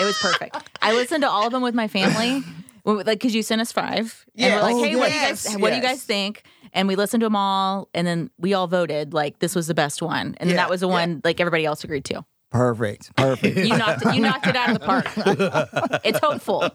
it 0.00 0.04
was 0.04 0.18
perfect. 0.18 0.56
I 0.82 0.92
listened 0.92 1.22
to 1.22 1.28
all 1.30 1.46
of 1.46 1.52
them 1.52 1.62
with 1.62 1.74
my 1.74 1.88
family, 1.88 2.42
like 2.84 3.06
because 3.06 3.34
you 3.34 3.42
sent 3.42 3.60
us 3.60 3.72
five, 3.72 4.24
and 4.36 4.46
Yeah. 4.46 4.56
we're 4.56 4.62
like, 4.62 4.74
Oh, 4.74 4.84
"Hey, 4.84 4.96
what 4.96 5.08
do 5.08 5.14
you 5.14 5.20
yes, 5.20 5.46
guys? 5.48 5.56
What 5.58 5.70
do 5.70 5.76
you 5.76 5.82
guys 5.82 6.02
think?" 6.02 6.42
And 6.72 6.88
we 6.88 6.96
listened 6.96 7.20
to 7.20 7.26
them 7.26 7.36
all, 7.36 7.88
and 7.94 8.04
then 8.06 8.30
we 8.38 8.52
all 8.54 8.66
voted 8.66 9.14
like 9.14 9.38
this 9.38 9.54
was 9.54 9.66
the 9.68 9.74
best 9.74 10.02
one, 10.02 10.34
and 10.38 10.48
then 10.50 10.56
Yeah, 10.56 10.62
that 10.62 10.70
was 10.70 10.80
the 10.80 10.88
yeah. 10.88 10.92
one 10.92 11.20
like 11.24 11.40
everybody 11.40 11.64
else 11.64 11.84
agreed 11.84 12.04
to. 12.06 12.24
Perfect. 12.54 13.16
Perfect. 13.16 13.56
You 13.56 13.76
knocked 13.76 14.06
it, 14.06 14.14
you 14.14 14.20
knocked 14.22 14.46
it 14.46 14.54
out 14.54 14.70
of 14.70 14.78
the 14.78 14.86
park. 14.86 16.00
It's 16.04 16.20
hopeful. 16.20 16.70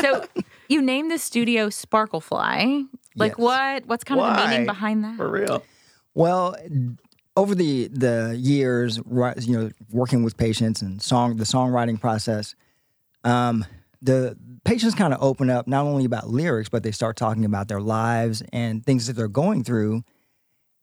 So 0.00 0.24
you 0.68 0.82
named 0.82 1.10
the 1.12 1.18
studio 1.18 1.68
Sparklefly. 1.68 2.86
Like 3.14 3.32
Yes. 3.32 3.38
what? 3.38 3.86
What's 3.86 4.04
kind 4.04 4.20
of 4.20 4.26
the 4.26 4.42
Why? 4.42 4.50
meaning 4.50 4.66
behind 4.66 5.04
that? 5.04 5.16
For 5.16 5.28
real. 5.28 5.62
Well, 6.14 6.56
over 7.36 7.54
the 7.54 7.88
the 7.88 8.34
years, 8.38 8.98
ri- 9.04 9.34
you 9.38 9.56
know, 9.56 9.70
working 9.92 10.22
with 10.24 10.36
patients 10.36 10.82
and 10.82 11.00
song 11.00 11.36
the 11.36 11.44
songwriting 11.44 12.00
process, 12.00 12.54
um, 13.24 13.64
the 14.02 14.36
patients 14.64 14.94
kind 14.96 15.14
of 15.14 15.22
open 15.22 15.48
up 15.48 15.66
not 15.68 15.86
only 15.86 16.04
about 16.04 16.28
lyrics, 16.28 16.68
but 16.68 16.82
they 16.82 16.90
start 16.92 17.16
talking 17.16 17.44
about 17.44 17.68
their 17.68 17.80
lives 17.80 18.42
and 18.52 18.84
things 18.84 19.06
that 19.06 19.14
they're 19.14 19.28
going 19.28 19.62
through. 19.64 20.02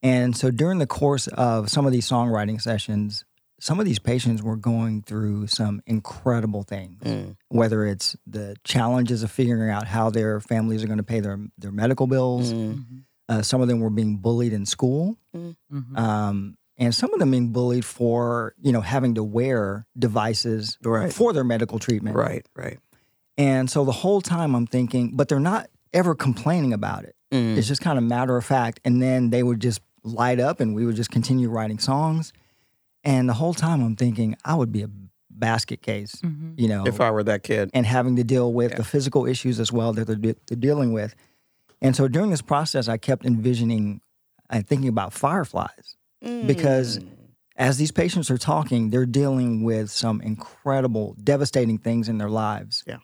And 0.01 0.35
so 0.35 0.49
during 0.51 0.79
the 0.79 0.87
course 0.87 1.27
of 1.27 1.69
some 1.69 1.85
of 1.85 1.91
these 1.91 2.07
songwriting 2.09 2.61
sessions, 2.61 3.25
some 3.59 3.77
of 3.79 3.85
these 3.85 3.99
patients 3.99 4.41
were 4.41 4.55
going 4.55 5.01
through 5.01 5.47
some 5.47 5.81
incredible 5.85 6.63
things. 6.63 7.01
Mm. 7.03 7.35
Whether 7.49 7.85
it's 7.85 8.15
the 8.25 8.55
challenges 8.63 9.21
of 9.23 9.31
figuring 9.31 9.69
out 9.69 9.85
how 9.87 10.09
their 10.09 10.39
families 10.39 10.81
are 10.81 10.87
going 10.87 10.97
to 10.97 11.03
pay 11.03 11.19
their 11.19 11.37
their 11.57 11.73
medical 11.73 12.07
bills, 12.07 12.53
Mm. 12.53 13.03
uh, 13.27 13.41
some 13.41 13.59
of 13.61 13.67
them 13.67 13.81
were 13.81 13.89
being 13.89 14.15
bullied 14.17 14.53
in 14.53 14.65
school 14.65 15.17
Mhm. 15.35 15.97
um, 15.97 16.55
and 16.77 16.95
some 16.95 17.13
of 17.13 17.19
them 17.19 17.31
being 17.31 17.49
bullied 17.51 17.83
for 17.83 18.53
you 18.61 18.71
know 18.71 18.79
having 18.81 19.15
to 19.15 19.23
wear 19.25 19.85
devices 19.97 20.77
Right. 20.81 21.11
for 21.11 21.33
their 21.33 21.43
medical 21.43 21.79
treatment. 21.79 22.15
Right, 22.15 22.45
right. 22.55 22.79
And 23.39 23.69
so 23.71 23.85
the 23.85 23.91
whole 23.93 24.19
time 24.21 24.53
I'm 24.53 24.67
thinking, 24.67 25.15
but 25.15 25.29
they're 25.29 25.39
not 25.39 25.69
ever 25.93 26.13
complaining 26.13 26.73
about 26.73 27.05
it. 27.05 27.15
Mm. 27.31 27.57
It's 27.57 27.67
just 27.67 27.81
kind 27.81 27.97
of 27.97 28.03
matter 28.03 28.35
of 28.37 28.43
fact. 28.45 28.81
And 28.83 29.01
then 29.01 29.29
they 29.29 29.41
would 29.43 29.59
just 29.61 29.81
light 30.03 30.39
up, 30.39 30.59
and 30.59 30.75
we 30.75 30.85
would 30.85 30.95
just 30.97 31.09
continue 31.09 31.49
writing 31.49 31.79
songs. 31.79 32.33
And 33.03 33.29
the 33.29 33.33
whole 33.33 33.53
time 33.53 33.81
I'm 33.81 33.95
thinking, 33.95 34.35
I 34.43 34.55
would 34.55 34.71
be 34.73 34.81
a 34.83 34.89
basket 35.29 35.81
case, 35.81 36.15
Mhm. 36.21 36.53
you 36.57 36.67
know, 36.67 36.85
If 36.85 36.99
I 36.99 37.11
were 37.11 37.23
that 37.23 37.43
kid. 37.43 37.69
and 37.73 37.85
having 37.85 38.17
to 38.17 38.25
deal 38.25 38.51
with 38.51 38.71
Yeah. 38.71 38.77
the 38.77 38.83
physical 38.83 39.25
issues 39.25 39.57
as 39.59 39.71
well 39.71 39.93
that 39.93 40.05
they're, 40.05 40.15
de- 40.17 40.35
they're 40.47 40.57
dealing 40.57 40.91
with. 40.91 41.15
And 41.81 41.95
so 41.95 42.09
during 42.09 42.29
this 42.29 42.41
process, 42.41 42.89
I 42.89 42.97
kept 42.97 43.25
envisioning 43.25 44.01
and 44.49 44.67
thinking 44.67 44.89
about 44.89 45.13
fireflies 45.13 45.95
because 46.45 46.99
Mm. 46.99 47.07
as 47.55 47.77
these 47.77 47.91
patients 47.91 48.29
are 48.29 48.37
talking, 48.37 48.89
they're 48.89 49.05
dealing 49.05 49.63
with 49.63 49.89
some 49.91 50.19
incredible, 50.21 51.15
devastating 51.23 51.77
things 51.77 52.09
in 52.09 52.17
their 52.17 52.29
lives. 52.29 52.83
Yeah. 52.85 52.97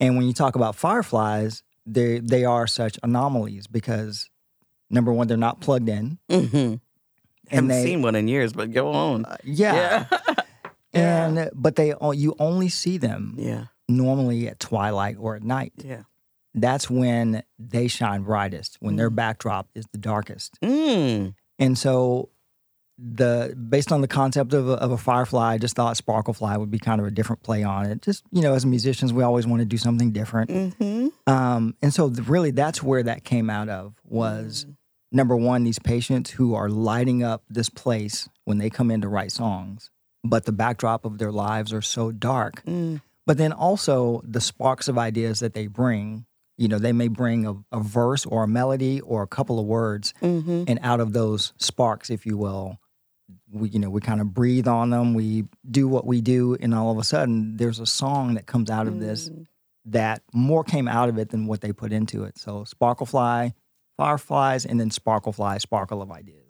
And 0.00 0.16
when 0.16 0.26
you 0.26 0.32
talk 0.32 0.56
about 0.56 0.76
fireflies, 0.76 1.62
they 1.86 2.18
they 2.18 2.44
are 2.44 2.66
such 2.66 2.98
anomalies 3.02 3.66
because 3.66 4.28
number 4.90 5.12
one, 5.12 5.26
they're 5.28 5.36
not 5.36 5.60
plugged 5.60 5.88
in. 5.88 6.18
Mhm. 6.30 6.54
And 6.54 6.80
Haven't 7.48 7.68
they, 7.68 7.84
seen 7.84 8.02
one 8.02 8.16
in 8.16 8.26
years, 8.28 8.52
but 8.52 8.72
go 8.72 8.90
on. 8.92 9.24
uh, 9.24 9.36
yeah. 9.44 10.06
yeah. 10.10 10.18
And 10.92 11.50
but 11.54 11.76
they 11.76 11.92
you 12.14 12.34
only 12.38 12.68
see 12.70 12.96
them 12.96 13.34
yeah. 13.38 13.66
normally 13.86 14.48
at 14.48 14.58
twilight 14.58 15.16
or 15.18 15.36
at 15.36 15.42
night. 15.42 15.74
Yeah. 15.76 16.02
That's 16.54 16.88
when 16.88 17.42
they 17.58 17.86
shine 17.86 18.22
brightest, 18.22 18.78
when 18.80 18.96
their 18.96 19.10
backdrop 19.10 19.68
is 19.74 19.84
the 19.92 19.98
darkest. 19.98 20.58
Mm. 20.62 21.34
And 21.58 21.76
so 21.76 22.30
the 22.98 23.54
based 23.68 23.92
on 23.92 24.00
the 24.00 24.08
concept 24.08 24.54
of 24.54 24.68
a, 24.68 24.72
of 24.72 24.90
a 24.90 24.96
firefly, 24.96 25.54
I 25.54 25.58
just 25.58 25.76
thought 25.76 25.96
sparklefly 25.96 26.58
would 26.58 26.70
be 26.70 26.78
kind 26.78 27.00
of 27.00 27.06
a 27.06 27.10
different 27.10 27.42
play 27.42 27.62
on 27.62 27.86
it. 27.86 28.02
Just 28.02 28.24
you 28.32 28.42
know, 28.42 28.54
as 28.54 28.64
musicians, 28.64 29.12
we 29.12 29.22
always 29.22 29.46
want 29.46 29.60
to 29.60 29.66
do 29.66 29.76
something 29.76 30.12
different. 30.12 30.50
Mm-hmm. 30.50 31.08
Um, 31.30 31.76
and 31.82 31.92
so 31.92 32.08
th- 32.08 32.26
really 32.26 32.52
that's 32.52 32.82
where 32.82 33.02
that 33.02 33.24
came 33.24 33.50
out 33.50 33.68
of 33.68 33.94
was 34.04 34.66
number 35.12 35.36
one, 35.36 35.64
these 35.64 35.78
patients 35.78 36.30
who 36.30 36.54
are 36.54 36.68
lighting 36.68 37.22
up 37.22 37.42
this 37.48 37.68
place 37.68 38.28
when 38.44 38.58
they 38.58 38.70
come 38.70 38.90
in 38.90 39.00
to 39.02 39.08
write 39.08 39.32
songs, 39.32 39.90
but 40.24 40.44
the 40.44 40.52
backdrop 40.52 41.04
of 41.04 41.18
their 41.18 41.32
lives 41.32 41.72
are 41.72 41.82
so 41.82 42.10
dark. 42.12 42.64
Mm. 42.64 43.00
But 43.26 43.38
then 43.38 43.52
also 43.52 44.22
the 44.24 44.40
sparks 44.40 44.88
of 44.88 44.98
ideas 44.98 45.40
that 45.40 45.52
they 45.54 45.66
bring, 45.66 46.26
you 46.58 46.68
know, 46.68 46.78
they 46.78 46.92
may 46.92 47.08
bring 47.08 47.46
a, 47.46 47.54
a 47.72 47.80
verse 47.80 48.24
or 48.24 48.44
a 48.44 48.48
melody 48.48 49.00
or 49.00 49.22
a 49.22 49.26
couple 49.26 49.58
of 49.60 49.66
words, 49.66 50.14
Mm-hmm. 50.22 50.64
and 50.68 50.78
out 50.82 51.00
of 51.00 51.12
those 51.12 51.52
sparks, 51.58 52.08
if 52.10 52.24
you 52.26 52.36
will, 52.36 52.78
we 53.56 53.68
you 53.70 53.78
know 53.78 53.90
we 53.90 54.00
kind 54.00 54.20
of 54.20 54.32
breathe 54.34 54.68
on 54.68 54.90
them, 54.90 55.14
we 55.14 55.44
do 55.70 55.88
what 55.88 56.06
we 56.06 56.20
do, 56.20 56.56
and 56.60 56.74
all 56.74 56.90
of 56.90 56.98
a 56.98 57.04
sudden 57.04 57.56
there's 57.56 57.78
a 57.80 57.86
song 57.86 58.34
that 58.34 58.46
comes 58.46 58.70
out 58.70 58.86
of 58.86 59.00
this 59.00 59.30
that 59.86 60.22
more 60.32 60.64
came 60.64 60.88
out 60.88 61.08
of 61.08 61.18
it 61.18 61.30
than 61.30 61.46
what 61.46 61.60
they 61.60 61.72
put 61.72 61.92
into 61.92 62.24
it. 62.24 62.36
So 62.38 62.64
Sparklefly, 62.64 63.52
Fireflies, 63.96 64.66
and 64.66 64.80
then 64.80 64.90
Sparklefly, 64.90 65.60
Sparkle 65.60 66.02
of 66.02 66.10
Ideas. 66.10 66.42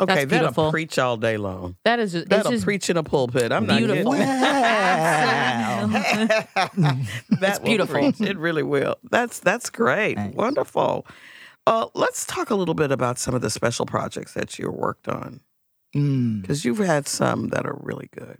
Okay, 0.00 0.14
That's 0.14 0.30
that'll 0.30 0.38
beautiful. 0.46 0.70
preach 0.70 0.98
all 0.98 1.16
day 1.16 1.36
long. 1.36 1.76
That 1.84 1.98
is 1.98 2.12
just, 2.12 2.26
it's 2.26 2.30
That'll 2.30 2.52
just 2.52 2.64
preach 2.64 2.88
in 2.90 2.96
a 2.96 3.02
pulpit. 3.02 3.50
I'm 3.50 3.66
beautiful. 3.66 4.12
not 4.12 4.20
Wow. 5.84 6.02
kidding. 6.02 6.28
that 7.40 7.58
will 7.60 7.66
beautiful. 7.66 7.94
preach. 8.12 8.20
It 8.20 8.38
really 8.38 8.62
will. 8.62 8.96
That's 9.10 9.40
that's 9.40 9.70
great. 9.70 10.16
Thanks. 10.16 10.36
Wonderful. 10.36 11.06
Uh, 11.66 11.86
let's 11.94 12.26
talk 12.26 12.50
a 12.50 12.54
little 12.54 12.74
bit 12.74 12.92
about 12.92 13.18
some 13.18 13.34
of 13.34 13.40
the 13.40 13.50
special 13.50 13.86
projects 13.86 14.34
that 14.34 14.58
you 14.58 14.70
worked 14.70 15.08
on 15.08 15.40
Mm, 15.94 16.42
because 16.42 16.64
you've 16.64 16.78
had 16.78 17.06
some 17.08 17.48
that 17.48 17.66
are 17.66 17.78
really 17.80 18.08
good. 18.14 18.38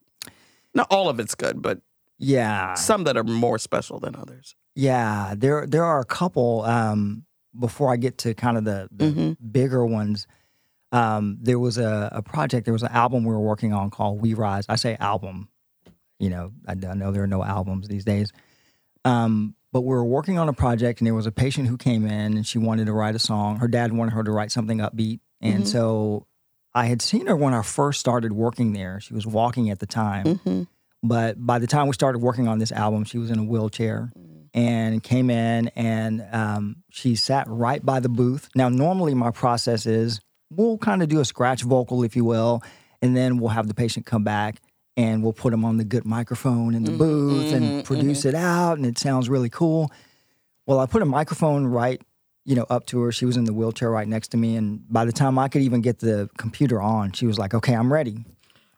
Not 0.74 0.88
all 0.90 1.08
of 1.08 1.20
it's 1.20 1.34
good, 1.34 1.62
but 1.62 1.80
yeah, 2.18 2.74
some 2.74 3.04
that 3.04 3.16
are 3.16 3.24
more 3.24 3.58
special 3.58 3.98
than 4.00 4.16
others. 4.16 4.54
yeah. 4.74 5.34
There 5.36 5.66
there 5.66 5.84
are 5.84 6.00
a 6.00 6.04
couple. 6.04 6.62
Um, 6.62 7.24
before 7.58 7.92
I 7.92 7.96
get 7.96 8.18
to 8.18 8.34
kind 8.34 8.56
of 8.58 8.64
the, 8.64 8.88
the 8.90 9.04
Mhm. 9.12 9.36
bigger 9.52 9.86
ones, 9.86 10.26
um, 10.90 11.38
there 11.40 11.58
was 11.60 11.78
a, 11.78 12.08
a 12.10 12.20
project. 12.22 12.64
There 12.64 12.72
was 12.72 12.82
an 12.82 12.90
album 12.90 13.22
we 13.24 13.32
were 13.32 13.40
working 13.40 13.72
on 13.72 13.90
called 13.90 14.20
We 14.20 14.34
Rise. 14.34 14.64
I 14.68 14.74
say 14.74 14.96
album. 14.98 15.48
You 16.18 16.30
know, 16.30 16.52
I, 16.66 16.72
I 16.72 16.94
know 16.94 17.12
there 17.12 17.22
are 17.22 17.28
no 17.28 17.44
albums 17.44 17.86
these 17.86 18.04
days. 18.04 18.32
Um, 19.04 19.54
but 19.72 19.82
we 19.82 19.88
were 19.88 20.04
working 20.04 20.38
on 20.38 20.48
a 20.48 20.52
project, 20.52 21.00
and 21.00 21.06
there 21.06 21.14
was 21.14 21.26
a 21.26 21.32
patient 21.32 21.68
who 21.68 21.76
came 21.76 22.04
in, 22.04 22.36
and 22.36 22.46
she 22.46 22.58
wanted 22.58 22.86
to 22.86 22.92
write 22.92 23.14
a 23.14 23.18
song. 23.20 23.58
Her 23.58 23.68
dad 23.68 23.92
wanted 23.92 24.12
her 24.14 24.22
to 24.24 24.30
write 24.30 24.50
something 24.52 24.78
upbeat, 24.78 25.20
and 25.40 25.64
Mhm. 25.64 25.66
so 25.68 26.26
I 26.74 26.86
had 26.86 27.00
seen 27.02 27.26
her 27.26 27.36
when 27.36 27.54
I 27.54 27.62
first 27.62 28.00
started 28.00 28.32
working 28.32 28.72
there. 28.72 29.00
She 29.00 29.14
was 29.14 29.26
walking 29.26 29.70
at 29.70 29.78
the 29.78 29.86
time, 29.86 30.24
Mm-hmm. 30.26 30.62
but 31.02 31.44
by 31.44 31.58
the 31.58 31.66
time 31.66 31.86
we 31.86 31.92
started 31.92 32.18
working 32.20 32.48
on 32.48 32.58
this 32.58 32.72
album, 32.72 33.04
she 33.04 33.18
was 33.18 33.30
in 33.30 33.38
a 33.38 33.44
wheelchair 33.44 34.12
and 34.52 35.02
came 35.02 35.30
in 35.30 35.68
and 35.76 36.24
um, 36.32 36.76
she 36.90 37.14
sat 37.16 37.46
right 37.48 37.84
by 37.84 38.00
the 38.00 38.08
booth. 38.08 38.48
Now, 38.54 38.68
normally 38.68 39.14
my 39.14 39.30
process 39.30 39.86
is 39.86 40.20
we'll 40.50 40.78
kind 40.78 41.02
of 41.02 41.08
do 41.08 41.20
a 41.20 41.24
scratch 41.24 41.62
vocal, 41.62 42.02
if 42.02 42.16
you 42.16 42.24
will, 42.24 42.62
and 43.02 43.16
then 43.16 43.38
we'll 43.38 43.50
have 43.50 43.66
the 43.68 43.74
patient 43.74 44.06
come 44.06 44.24
back 44.24 44.60
and 44.96 45.22
we'll 45.24 45.32
put 45.32 45.50
them 45.50 45.64
on 45.64 45.76
the 45.76 45.84
good 45.84 46.04
microphone 46.04 46.74
in 46.74 46.84
the 46.84 46.92
Mhm, 46.92 46.98
booth 46.98 47.52
and 47.52 47.84
produce 47.84 48.24
it 48.24 48.34
out, 48.36 48.76
and 48.78 48.86
it 48.86 48.96
sounds 48.98 49.28
really 49.28 49.50
cool. 49.50 49.90
Well, 50.66 50.78
I 50.78 50.86
put 50.86 51.02
a 51.02 51.06
microphone 51.06 51.66
right, 51.66 52.00
you 52.44 52.54
know, 52.54 52.66
up 52.70 52.86
to 52.86 53.00
her. 53.02 53.12
She 53.12 53.24
was 53.24 53.36
in 53.36 53.44
the 53.44 53.52
wheelchair 53.52 53.90
right 53.90 54.06
next 54.08 54.28
to 54.28 54.36
me, 54.36 54.56
and 54.56 54.84
by 54.92 55.04
the 55.04 55.12
time 55.12 55.38
I 55.38 55.48
could 55.48 55.62
even 55.62 55.80
get 55.80 55.98
the 56.00 56.28
computer 56.38 56.80
on, 56.80 57.12
she 57.12 57.26
was 57.26 57.38
like, 57.38 57.54
"Okay, 57.54 57.74
I'm 57.74 57.92
ready." 57.92 58.24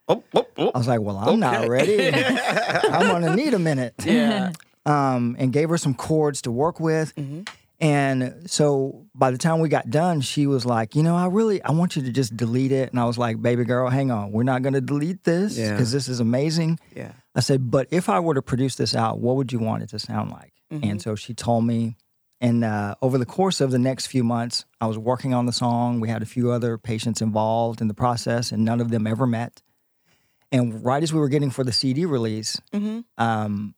Oh, 0.08 0.22
oh, 0.34 0.46
oh. 0.56 0.70
I 0.74 0.78
was 0.78 0.86
like, 0.88 1.00
"Well, 1.00 1.16
I'm 1.18 1.40
not 1.40 1.68
ready. 1.68 2.08
I'm 2.14 3.08
gonna 3.08 3.34
need 3.36 3.54
a 3.54 3.58
minute." 3.58 3.94
yeah. 4.04 4.52
um, 4.86 5.34
and 5.38 5.52
gave 5.52 5.68
her 5.68 5.78
some 5.78 5.94
chords 5.94 6.42
to 6.42 6.50
work 6.52 6.78
with. 6.80 7.14
Mhm. 7.16 7.48
And 7.78 8.48
so 8.50 9.04
by 9.14 9.30
the 9.30 9.36
time 9.36 9.58
we 9.60 9.68
got 9.68 9.90
done, 9.90 10.22
she 10.22 10.46
was 10.46 10.64
like, 10.64 10.94
you 10.96 11.02
know, 11.02 11.14
I 11.14 11.26
really, 11.26 11.62
I 11.62 11.72
want 11.72 11.94
you 11.94 12.00
to 12.04 12.10
just 12.10 12.34
delete 12.34 12.72
it. 12.72 12.88
And 12.90 12.98
I 12.98 13.04
was 13.04 13.18
like, 13.18 13.42
baby 13.42 13.64
girl, 13.64 13.90
hang 13.90 14.10
on. 14.10 14.32
We're 14.32 14.44
not 14.44 14.62
going 14.62 14.72
to 14.72 14.80
delete 14.80 15.24
this 15.24 15.58
Yeah. 15.58 15.72
because 15.72 15.92
this 15.92 16.08
is 16.08 16.18
amazing. 16.18 16.78
Yeah. 16.94 17.12
I 17.34 17.40
said, 17.40 17.70
but 17.70 17.86
if 17.90 18.08
I 18.08 18.18
were 18.20 18.32
to 18.32 18.40
produce 18.40 18.76
this 18.76 18.94
out, 18.94 19.18
what 19.18 19.36
would 19.36 19.52
you 19.52 19.58
want 19.58 19.82
it 19.82 19.90
to 19.90 19.98
sound 19.98 20.30
like? 20.30 20.54
Mhm. 20.72 20.90
And 20.90 21.02
so 21.02 21.16
she 21.16 21.34
told 21.34 21.66
me. 21.66 21.96
And 22.40 22.64
uh, 22.64 22.94
over 23.00 23.16
the 23.16 23.24
course 23.26 23.60
of 23.62 23.70
the 23.70 23.78
next 23.78 24.06
few 24.08 24.22
months, 24.22 24.66
I 24.80 24.86
was 24.86 24.98
working 24.98 25.32
on 25.32 25.46
the 25.46 25.52
song. 25.52 26.00
We 26.00 26.08
had 26.10 26.22
a 26.22 26.26
few 26.26 26.50
other 26.50 26.76
patients 26.76 27.22
involved 27.22 27.80
in 27.80 27.88
the 27.88 27.94
process, 27.94 28.52
and 28.52 28.64
none 28.64 28.80
of 28.80 28.90
them 28.90 29.06
ever 29.06 29.26
met. 29.26 29.62
And 30.52 30.84
right 30.84 31.02
as 31.02 31.12
we 31.12 31.18
were 31.20 31.28
getting 31.30 31.50
for 31.50 31.64
the 31.64 31.72
CD 31.72 32.04
release, 32.04 32.60
Mm-hmm. 32.72 33.00
um, 33.22 33.74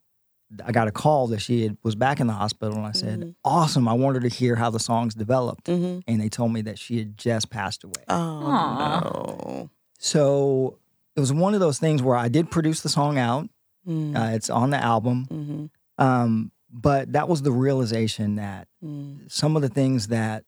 I 0.64 0.72
got 0.72 0.88
a 0.88 0.90
call 0.90 1.26
that 1.28 1.40
she 1.40 1.62
had, 1.64 1.76
was 1.82 1.94
back 1.94 2.20
in 2.20 2.26
the 2.26 2.32
hospital, 2.32 2.76
and 2.78 2.86
I 2.86 2.92
said, 2.92 3.20
Mhm. 3.20 3.34
"Awesome! 3.44 3.86
I 3.86 3.92
wanted 3.92 4.22
to 4.22 4.28
hear 4.28 4.56
how 4.56 4.70
the 4.70 4.80
songs 4.80 5.14
developed." 5.14 5.66
Mm-hmm. 5.66 6.00
And 6.10 6.20
they 6.20 6.28
told 6.30 6.52
me 6.52 6.62
that 6.62 6.78
she 6.78 6.98
had 6.98 7.18
just 7.18 7.50
passed 7.50 7.84
away. 7.84 8.02
Oh 8.08 8.14
Aw. 8.46 9.00
no. 9.00 9.70
So 9.98 10.78
it 11.16 11.20
was 11.20 11.32
one 11.32 11.52
of 11.54 11.60
those 11.60 11.78
things 11.78 12.02
where 12.02 12.16
I 12.16 12.28
did 12.28 12.50
produce 12.50 12.80
the 12.80 12.88
song 12.88 13.18
out. 13.18 13.44
Mm-hmm. 13.86 14.16
Uh, 14.16 14.30
it's 14.30 14.48
on 14.50 14.70
the 14.70 14.76
album, 14.82 15.26
mm-hmm. 15.30 16.02
um, 16.04 16.50
but 16.70 17.12
that 17.12 17.28
was 17.28 17.42
the 17.42 17.52
realization 17.52 18.34
that 18.36 18.68
Mm. 18.84 19.30
some 19.30 19.56
of 19.56 19.62
the 19.62 19.68
things 19.68 20.08
that 20.08 20.44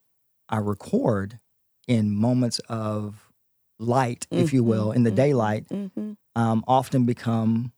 I 0.48 0.59
record 0.59 1.38
in 1.88 2.14
moments 2.14 2.59
of 2.68 3.33
light, 3.78 4.26
if 4.30 4.52
you 4.52 4.62
will, 4.62 4.92
in 4.92 5.02
the 5.04 5.11
Mhm. 5.12 5.16
daylight, 5.16 5.68
Mm-hmm. 5.68 6.12
um, 6.37 6.64
often 6.68 7.04
become 7.06 7.72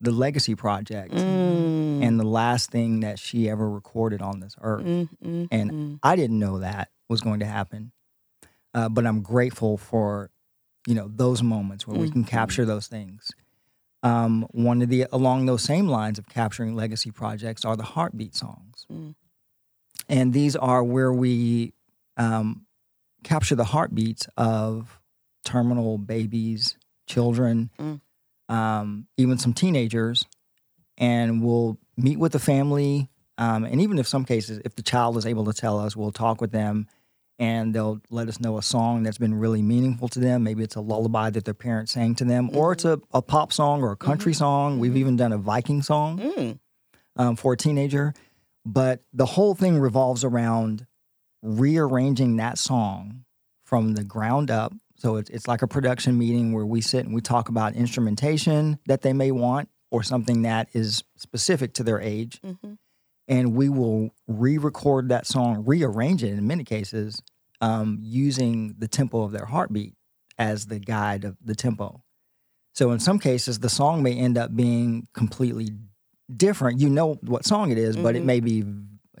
the 0.00 0.10
legacy 0.12 0.54
project 0.54 1.14
Mm. 1.14 2.02
and 2.02 2.20
the 2.20 2.26
last 2.26 2.70
thing 2.70 3.00
that 3.00 3.18
she 3.18 3.48
ever 3.48 3.70
recorded 3.70 4.20
on 4.20 4.40
this 4.40 4.54
earth. 4.60 4.84
Mm-hmm. 4.84 5.44
And 5.50 5.98
I 6.02 6.16
didn't 6.16 6.38
know 6.38 6.58
that 6.58 6.90
was 7.08 7.20
going 7.22 7.40
to 7.40 7.46
happen, 7.46 7.92
uh, 8.74 8.88
but 8.90 9.06
I'm 9.06 9.22
grateful 9.22 9.76
for 9.78 10.30
you 10.86 10.94
know 10.94 11.08
those 11.08 11.42
moments 11.42 11.86
where 11.86 11.98
we 11.98 12.08
can 12.10 12.22
capture 12.24 12.64
those 12.64 12.86
things. 12.86 13.30
Um, 14.06 14.46
one 14.52 14.82
of 14.82 14.88
the 14.88 15.06
along 15.12 15.46
those 15.46 15.62
same 15.62 15.88
lines 15.88 16.18
of 16.18 16.28
capturing 16.28 16.74
legacy 16.76 17.10
projects 17.10 17.64
are 17.64 17.76
the 17.76 17.82
heartbeat 17.82 18.34
songs, 18.34 18.86
Mm. 18.90 19.14
and 20.08 20.32
these 20.32 20.54
are 20.56 20.84
where 20.84 21.12
we 21.12 21.72
um, 22.16 22.66
capture 23.24 23.54
the 23.56 23.64
heartbeats 23.64 24.26
of 24.36 25.00
terminal 25.44 25.98
babies, 25.98 26.76
children, 27.06 27.70
Mm. 27.78 28.00
um, 28.48 29.06
even 29.16 29.38
some 29.38 29.52
teenagers, 29.52 30.24
and 30.96 31.42
we'll 31.42 31.78
meet 31.96 32.18
with 32.18 32.32
the 32.32 32.38
family. 32.38 33.10
Um, 33.38 33.64
and 33.64 33.80
even 33.82 33.98
if 33.98 34.06
some 34.08 34.24
cases, 34.24 34.60
if 34.64 34.76
the 34.76 34.82
child 34.82 35.16
is 35.18 35.26
able 35.26 35.44
to 35.44 35.52
tell 35.52 35.78
us, 35.78 35.94
we'll 35.94 36.10
talk 36.12 36.40
with 36.40 36.52
them 36.52 36.86
and 37.38 37.74
they'll 37.74 38.00
let 38.10 38.28
us 38.28 38.40
know 38.40 38.56
a 38.58 38.62
song 38.62 39.02
that's 39.02 39.18
been 39.18 39.34
really 39.34 39.62
meaningful 39.62 40.08
to 40.08 40.18
them. 40.20 40.42
Maybe 40.42 40.62
it's 40.62 40.76
a 40.76 40.80
lullaby 40.80 41.30
that 41.30 41.44
their 41.44 41.54
parents 41.54 41.92
sang 41.92 42.14
to 42.16 42.24
them, 42.24 42.50
or 42.56 42.72
it's 42.72 42.84
a, 42.84 43.00
a 43.12 43.20
pop 43.22 43.52
song 43.52 43.82
or 43.82 43.92
a 43.92 43.96
country 43.96 44.32
song. 44.32 44.78
We've 44.78 44.96
even 44.96 45.16
done 45.16 45.32
a 45.32 45.38
Viking 45.38 45.82
song 45.82 46.18
Mm. 46.18 46.58
um, 47.16 47.36
for 47.36 47.52
a 47.52 47.56
teenager. 47.56 48.14
But 48.64 49.02
the 49.12 49.26
whole 49.26 49.54
thing 49.54 49.78
revolves 49.78 50.24
around 50.24 50.86
rearranging 51.42 52.36
that 52.36 52.58
song 52.58 53.24
from 53.64 53.94
the 53.94 54.04
ground 54.04 54.50
up. 54.50 54.72
So 54.98 55.16
it's, 55.16 55.30
it's 55.30 55.46
like 55.46 55.62
a 55.62 55.68
production 55.68 56.16
meeting 56.18 56.52
where 56.52 56.66
we 56.66 56.80
sit 56.80 57.04
and 57.04 57.14
we 57.14 57.20
talk 57.20 57.48
about 57.48 57.74
instrumentation 57.74 58.78
that 58.86 59.02
they 59.02 59.12
may 59.12 59.30
want 59.30 59.68
or 59.90 60.02
something 60.02 60.42
that 60.42 60.68
is 60.72 61.04
specific 61.16 61.74
to 61.74 61.82
their 61.82 62.00
age. 62.00 62.40
Mm-hmm. 62.42 62.74
And 63.28 63.54
we 63.54 63.68
will 63.68 64.10
re 64.28 64.56
record 64.58 65.08
that 65.08 65.26
song, 65.26 65.64
rearrange 65.64 66.22
it 66.22 66.30
in 66.32 66.46
many 66.46 66.64
cases, 66.64 67.20
um, 67.60 67.98
using 68.00 68.74
the 68.78 68.86
tempo 68.88 69.22
of 69.22 69.32
their 69.32 69.46
heartbeat 69.46 69.94
as 70.38 70.66
the 70.66 70.78
guide 70.78 71.24
of 71.24 71.36
the 71.44 71.54
tempo. 71.54 72.02
So 72.74 72.92
in 72.92 73.00
some 73.00 73.18
cases, 73.18 73.58
the 73.60 73.70
song 73.70 74.02
may 74.02 74.14
end 74.16 74.36
up 74.38 74.54
being 74.54 75.08
completely 75.14 75.70
different. 76.34 76.78
You 76.78 76.88
know 76.90 77.14
what 77.22 77.44
song 77.44 77.70
it 77.72 77.78
is, 77.78 77.96
but 77.96 78.14
it 78.14 78.22
Mhm. 78.22 78.26
may 78.26 78.40
be, 78.40 78.64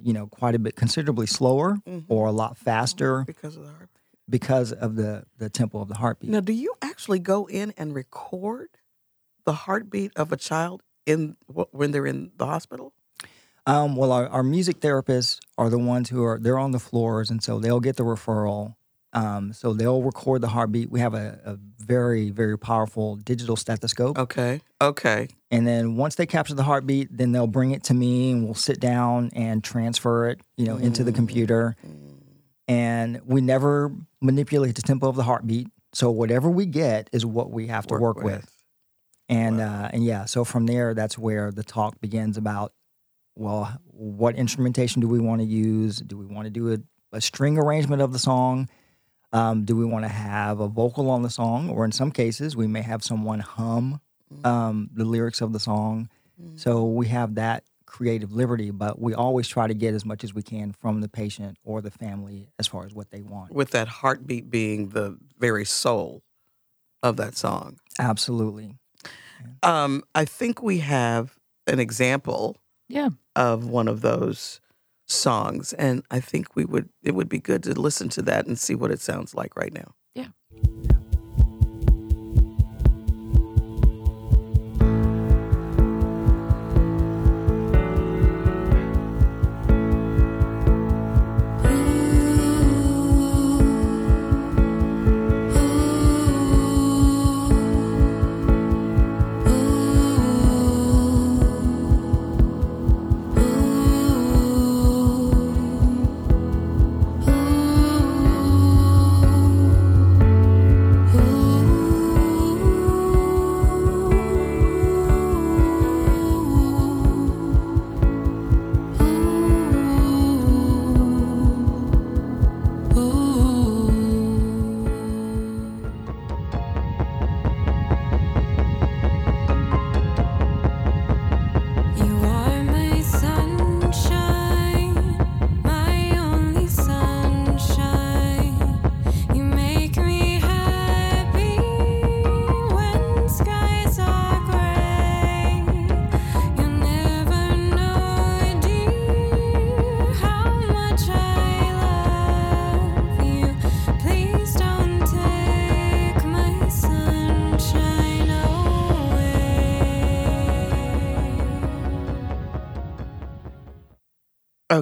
you 0.02 0.12
know, 0.12 0.26
quite 0.26 0.54
a 0.54 0.58
bit 0.58 0.76
considerably 0.76 1.26
slower 1.26 1.76
Mhm. 1.86 2.04
or 2.08 2.26
a 2.26 2.32
lot 2.32 2.56
faster 2.58 3.24
because 3.24 3.56
of 3.56 3.64
the 3.64 3.70
heart. 3.72 3.90
because 4.28 4.72
of 4.72 4.96
the 4.96 5.24
the 5.38 5.48
tempo 5.48 5.80
of 5.80 5.88
the 5.88 5.94
heartbeat. 5.96 6.30
Now, 6.30 6.40
do 6.40 6.52
you 6.52 6.74
actually 6.82 7.18
go 7.18 7.46
in 7.46 7.72
and 7.78 7.94
record 7.94 8.68
the 9.44 9.52
heartbeat 9.52 10.12
of 10.16 10.32
a 10.32 10.36
child 10.36 10.82
in 11.06 11.36
when 11.48 11.92
they're 11.92 12.06
in 12.06 12.32
the 12.36 12.46
hospital? 12.46 12.92
Um, 13.66 13.96
well, 13.96 14.12
our, 14.12 14.28
our 14.28 14.42
music 14.42 14.80
therapists 14.80 15.38
are 15.58 15.68
the 15.68 15.78
ones 15.78 16.08
who 16.10 16.22
are 16.24 16.38
they're 16.38 16.58
on 16.58 16.70
the 16.70 16.78
floors, 16.78 17.30
and 17.30 17.42
so 17.42 17.58
they'll 17.58 17.80
get 17.80 17.96
the 17.96 18.04
referral. 18.04 18.74
Um, 19.12 19.52
so 19.54 19.72
they'll 19.72 20.02
record 20.02 20.42
the 20.42 20.48
heartbeat. 20.48 20.90
We 20.90 21.00
have 21.00 21.14
a, 21.14 21.40
a 21.44 21.56
very 21.82 22.30
very 22.30 22.58
powerful 22.58 23.16
digital 23.16 23.56
stethoscope, 23.56 24.18
Okay. 24.18 24.60
Okay. 24.80 25.28
and 25.50 25.66
then 25.66 25.96
once 25.96 26.16
they 26.16 26.26
capture 26.26 26.54
the 26.54 26.62
heartbeat, 26.64 27.08
then 27.16 27.32
they'll 27.32 27.46
bring 27.46 27.70
it 27.72 27.82
to 27.84 27.94
me, 27.94 28.32
and 28.32 28.44
we'll 28.44 28.54
sit 28.54 28.78
down 28.78 29.30
and 29.34 29.64
transfer 29.64 30.28
it, 30.28 30.40
you 30.56 30.66
know, 30.66 30.76
into 30.76 31.02
the 31.02 31.12
Mm. 31.12 31.16
computer. 31.16 31.76
Mm. 31.86 32.12
And 32.68 33.20
we 33.24 33.40
never 33.40 33.92
manipulate 34.20 34.74
the 34.74 34.82
tempo 34.82 35.08
of 35.08 35.16
the 35.16 35.22
heartbeat. 35.22 35.68
So 35.92 36.10
whatever 36.10 36.50
we 36.50 36.66
get 36.66 37.08
is 37.12 37.24
what 37.24 37.50
we 37.50 37.68
have 37.68 37.86
to 37.86 37.94
work, 37.94 38.22
with. 38.22 38.50
And 39.28 39.58
Wow. 39.58 39.84
uh, 39.84 39.90
and 39.92 40.04
yeah, 40.04 40.24
so 40.26 40.44
from 40.44 40.66
there, 40.66 40.92
that's 40.92 41.16
where 41.16 41.50
the 41.52 41.62
talk 41.64 42.00
begins 42.00 42.36
about, 42.36 42.72
well, 43.36 43.78
what 43.86 44.36
instrumentation 44.36 45.00
do 45.00 45.08
we 45.08 45.20
want 45.20 45.40
to 45.40 45.46
use? 45.46 45.98
Do 45.98 46.16
we 46.16 46.26
want 46.26 46.46
to 46.46 46.50
do 46.50 46.72
a, 46.72 46.78
a 47.12 47.20
string 47.20 47.58
arrangement 47.58 48.02
of 48.02 48.12
the 48.12 48.18
song? 48.18 48.68
Um, 49.32 49.64
do 49.64 49.76
we 49.76 49.84
want 49.84 50.04
to 50.04 50.08
have 50.08 50.60
a 50.60 50.68
vocal 50.68 51.10
on 51.10 51.22
the 51.22 51.30
song, 51.30 51.68
or 51.70 51.84
in 51.84 51.92
some 51.92 52.10
cases, 52.10 52.56
we 52.56 52.66
may 52.66 52.82
have 52.82 53.04
someone 53.04 53.40
hum 53.40 54.00
um, 54.44 54.90
the 54.92 55.04
lyrics 55.04 55.40
of 55.40 55.52
the 55.52 55.60
song. 55.60 56.08
So 56.56 56.84
we 56.84 57.06
have 57.08 57.36
that 57.36 57.64
creative 57.86 58.32
liberty, 58.32 58.70
but 58.70 59.00
we 59.00 59.14
always 59.14 59.48
try 59.48 59.66
to 59.66 59.74
get 59.74 59.94
as 59.94 60.04
much 60.04 60.22
as 60.22 60.34
we 60.34 60.42
can 60.42 60.72
from 60.72 61.00
the 61.00 61.08
patient 61.08 61.56
or 61.64 61.80
the 61.80 61.90
family 61.90 62.50
as 62.58 62.66
far 62.66 62.84
as 62.84 62.92
what 62.92 63.10
they 63.10 63.22
want. 63.22 63.52
With 63.52 63.70
that 63.70 63.88
heartbeat 63.88 64.50
being 64.50 64.90
the 64.90 65.16
very 65.38 65.64
soul 65.64 66.22
of 67.02 67.16
that 67.16 67.36
song. 67.36 67.78
Absolutely. 67.98 68.74
Um, 69.62 70.02
I 70.14 70.24
think 70.26 70.62
we 70.62 70.78
have 70.78 71.38
an 71.66 71.80
example 71.80 72.56
Yeah. 72.88 73.10
of 73.34 73.68
one 73.68 73.88
of 73.88 74.00
those 74.00 74.60
songs, 75.08 75.72
and 75.74 76.04
I 76.10 76.20
think 76.20 76.56
we 76.56 76.64
would 76.64 76.88
it 77.02 77.14
would 77.14 77.28
be 77.28 77.38
good 77.38 77.62
to 77.64 77.74
listen 77.80 78.08
to 78.10 78.22
that 78.22 78.46
and 78.46 78.58
see 78.58 78.74
what 78.74 78.90
it 78.90 79.00
sounds 79.00 79.34
like 79.34 79.56
right 79.56 79.72
now. 79.72 79.94
Yeah. 80.14 80.28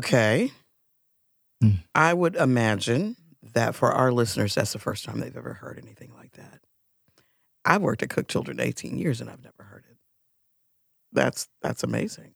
Okay. 0.04 0.52
Hmm. 1.62 1.70
I 1.94 2.12
would 2.12 2.36
imagine 2.36 3.16
that 3.54 3.74
for 3.74 3.90
our 3.90 4.12
listeners, 4.12 4.54
that's 4.54 4.74
the 4.74 4.78
first 4.78 5.04
time 5.04 5.18
they've 5.18 5.36
ever 5.36 5.54
heard 5.54 5.78
anything 5.82 6.12
like 6.14 6.32
that. 6.32 6.60
I've 7.64 7.80
worked 7.80 8.02
at 8.02 8.10
Cook 8.10 8.28
Children 8.28 8.60
18 8.60 8.98
years 8.98 9.22
and 9.22 9.30
I've 9.30 9.42
never 9.42 9.62
heard 9.62 9.84
it. 9.90 9.96
That's 11.12 11.48
that's 11.62 11.82
amazing. 11.82 12.34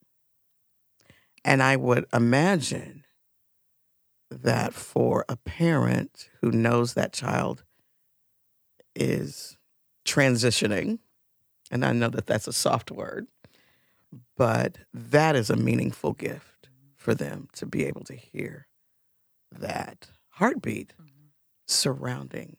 And 1.45 1.63
I 1.63 1.77
would 1.77 2.07
imagine 2.11 3.05
that 4.31 4.73
for 4.73 5.27
a 5.29 5.37
parent 5.37 6.31
who 6.41 6.51
knows 6.51 6.95
that 6.95 7.13
child 7.13 7.65
is 8.95 9.59
transitioning, 10.07 11.01
and 11.71 11.85
I 11.85 11.93
know 11.93 12.09
that 12.09 12.27
that's 12.27 12.49
a 12.49 12.53
soft 12.53 12.91
word, 12.91 13.27
but 14.39 14.79
that 14.95 15.37
is 15.37 15.51
a 15.51 15.57
meaningful 15.57 16.15
gift 16.15 16.58
for 16.99 17.15
them 17.15 17.49
to 17.55 17.67
be 17.67 17.85
able 17.85 18.03
to 18.05 18.15
hear 18.15 18.67
that 19.53 20.09
heartbeat 20.31 20.93
surrounding 21.67 22.57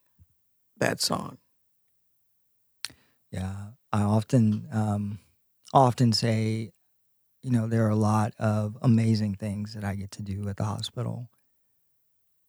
that 0.77 1.01
song. 1.01 1.37
Yeah, 3.31 3.71
I 3.91 4.01
often 4.01 4.67
um, 4.71 5.19
often 5.73 6.13
say, 6.13 6.71
you 7.43 7.51
know, 7.51 7.67
there 7.67 7.85
are 7.85 7.89
a 7.91 7.95
lot 7.95 8.33
of 8.39 8.77
amazing 8.81 9.35
things 9.35 9.73
that 9.73 9.83
I 9.83 9.95
get 9.95 10.11
to 10.11 10.23
do 10.23 10.47
at 10.49 10.57
the 10.57 10.63
hospital, 10.63 11.29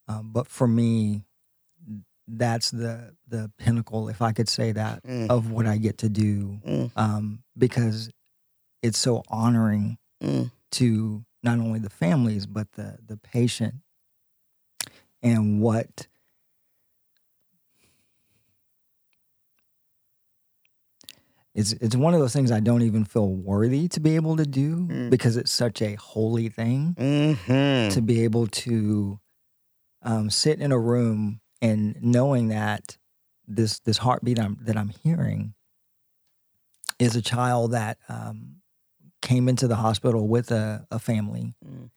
um, 0.09 0.31
but 0.33 0.49
for 0.49 0.67
me, 0.67 1.25
that's 2.27 2.71
the 2.71 3.15
the 3.29 3.51
pinnacle, 3.59 4.09
if 4.09 4.23
I 4.23 4.33
could 4.33 4.49
say 4.49 4.73
that, 4.73 5.03
Mm, 5.05 5.29
of 5.31 5.51
what 5.51 5.67
I 5.67 5.77
get 5.77 5.99
to 5.99 6.09
do, 6.09 6.61
mm, 6.67 6.91
um, 6.97 7.43
because 7.59 8.11
it's 8.83 8.99
so 8.99 9.23
honoring 9.29 9.99
mm, 10.23 10.51
to 10.73 11.25
not 11.43 11.59
only 11.59 11.79
the 11.79 11.91
families 11.91 12.47
but 12.47 12.73
the 12.73 12.99
the 13.07 13.17
patient 13.17 13.75
and 15.23 15.61
what 15.61 16.07
it's 21.55 21.73
it's 21.75 21.97
one 21.97 22.15
of 22.15 22.21
those 22.21 22.33
things 22.33 22.53
I 22.53 22.61
don't 22.61 22.83
even 22.83 23.05
feel 23.05 23.29
worthy 23.29 23.89
to 23.89 24.01
be 24.01 24.15
able 24.17 24.37
to 24.37 24.47
do 24.47 24.87
Mm. 24.87 25.11
because 25.11 25.37
it's 25.37 25.51
such 25.53 25.83
a 25.83 25.95
holy 25.97 26.49
thing 26.49 26.95
mhm. 26.99 27.93
to 27.93 28.03
be 28.03 28.23
able 28.25 28.47
to 28.47 29.19
um, 30.03 30.31
sit 30.31 30.61
in 30.61 30.73
a 30.73 30.79
room 30.79 31.41
and 31.61 31.97
knowing 32.01 32.49
that 32.49 32.97
this 33.47 33.81
this 33.81 33.99
heartbeat 33.99 34.39
I'm, 34.39 34.57
that 34.63 34.77
I'm 34.77 34.91
hearing 35.03 35.55
is 36.99 37.17
a 37.17 37.23
child 37.23 37.73
that 37.73 37.99
um, 38.09 38.57
came 39.23 39.49
into 39.49 39.69
the 39.69 39.77
hospital 39.77 40.27
with 40.29 40.51
a, 40.51 40.87
a 40.91 40.99
family, 40.99 41.55
Mm. 41.65 41.91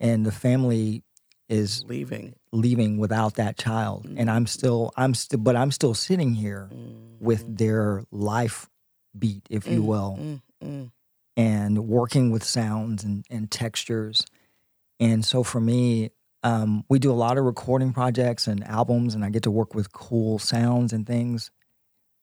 and 0.00 0.26
the 0.26 0.32
family 0.32 1.02
is 1.48 1.84
Leaving. 1.86 2.34
leaving 2.52 2.98
without 2.98 3.34
that 3.34 3.56
child, 3.56 4.06
and 4.16 4.30
I'm 4.30 4.46
still 4.46 4.92
I'm 4.96 5.14
still 5.14 5.38
but 5.38 5.56
I'm 5.56 5.70
still 5.70 5.94
sitting 5.94 6.34
here 6.34 6.70
with 7.20 7.46
Mhm. 7.46 7.58
their 7.58 8.04
life 8.10 8.68
beat, 9.18 9.46
if 9.50 9.66
you 9.66 9.80
Mm, 9.82 9.86
will 9.86 10.18
mm, 10.20 10.42
mm. 10.62 10.90
and 11.36 11.86
working 11.88 12.30
with 12.30 12.42
sounds 12.44 13.04
and, 13.04 13.24
and 13.30 13.50
textures. 13.50 14.26
And 15.00 15.24
so 15.24 15.42
for 15.42 15.60
me, 15.60 16.10
um, 16.42 16.84
we 16.88 16.98
do 16.98 17.10
a 17.10 17.14
lot 17.14 17.38
of 17.38 17.44
recording 17.44 17.92
projects 17.92 18.46
and 18.46 18.62
albums, 18.64 19.14
and 19.14 19.24
I 19.24 19.30
get 19.30 19.42
to 19.44 19.50
work 19.50 19.74
with 19.74 19.92
cool 19.92 20.38
sounds 20.38 20.92
and 20.92 21.06
things. 21.06 21.50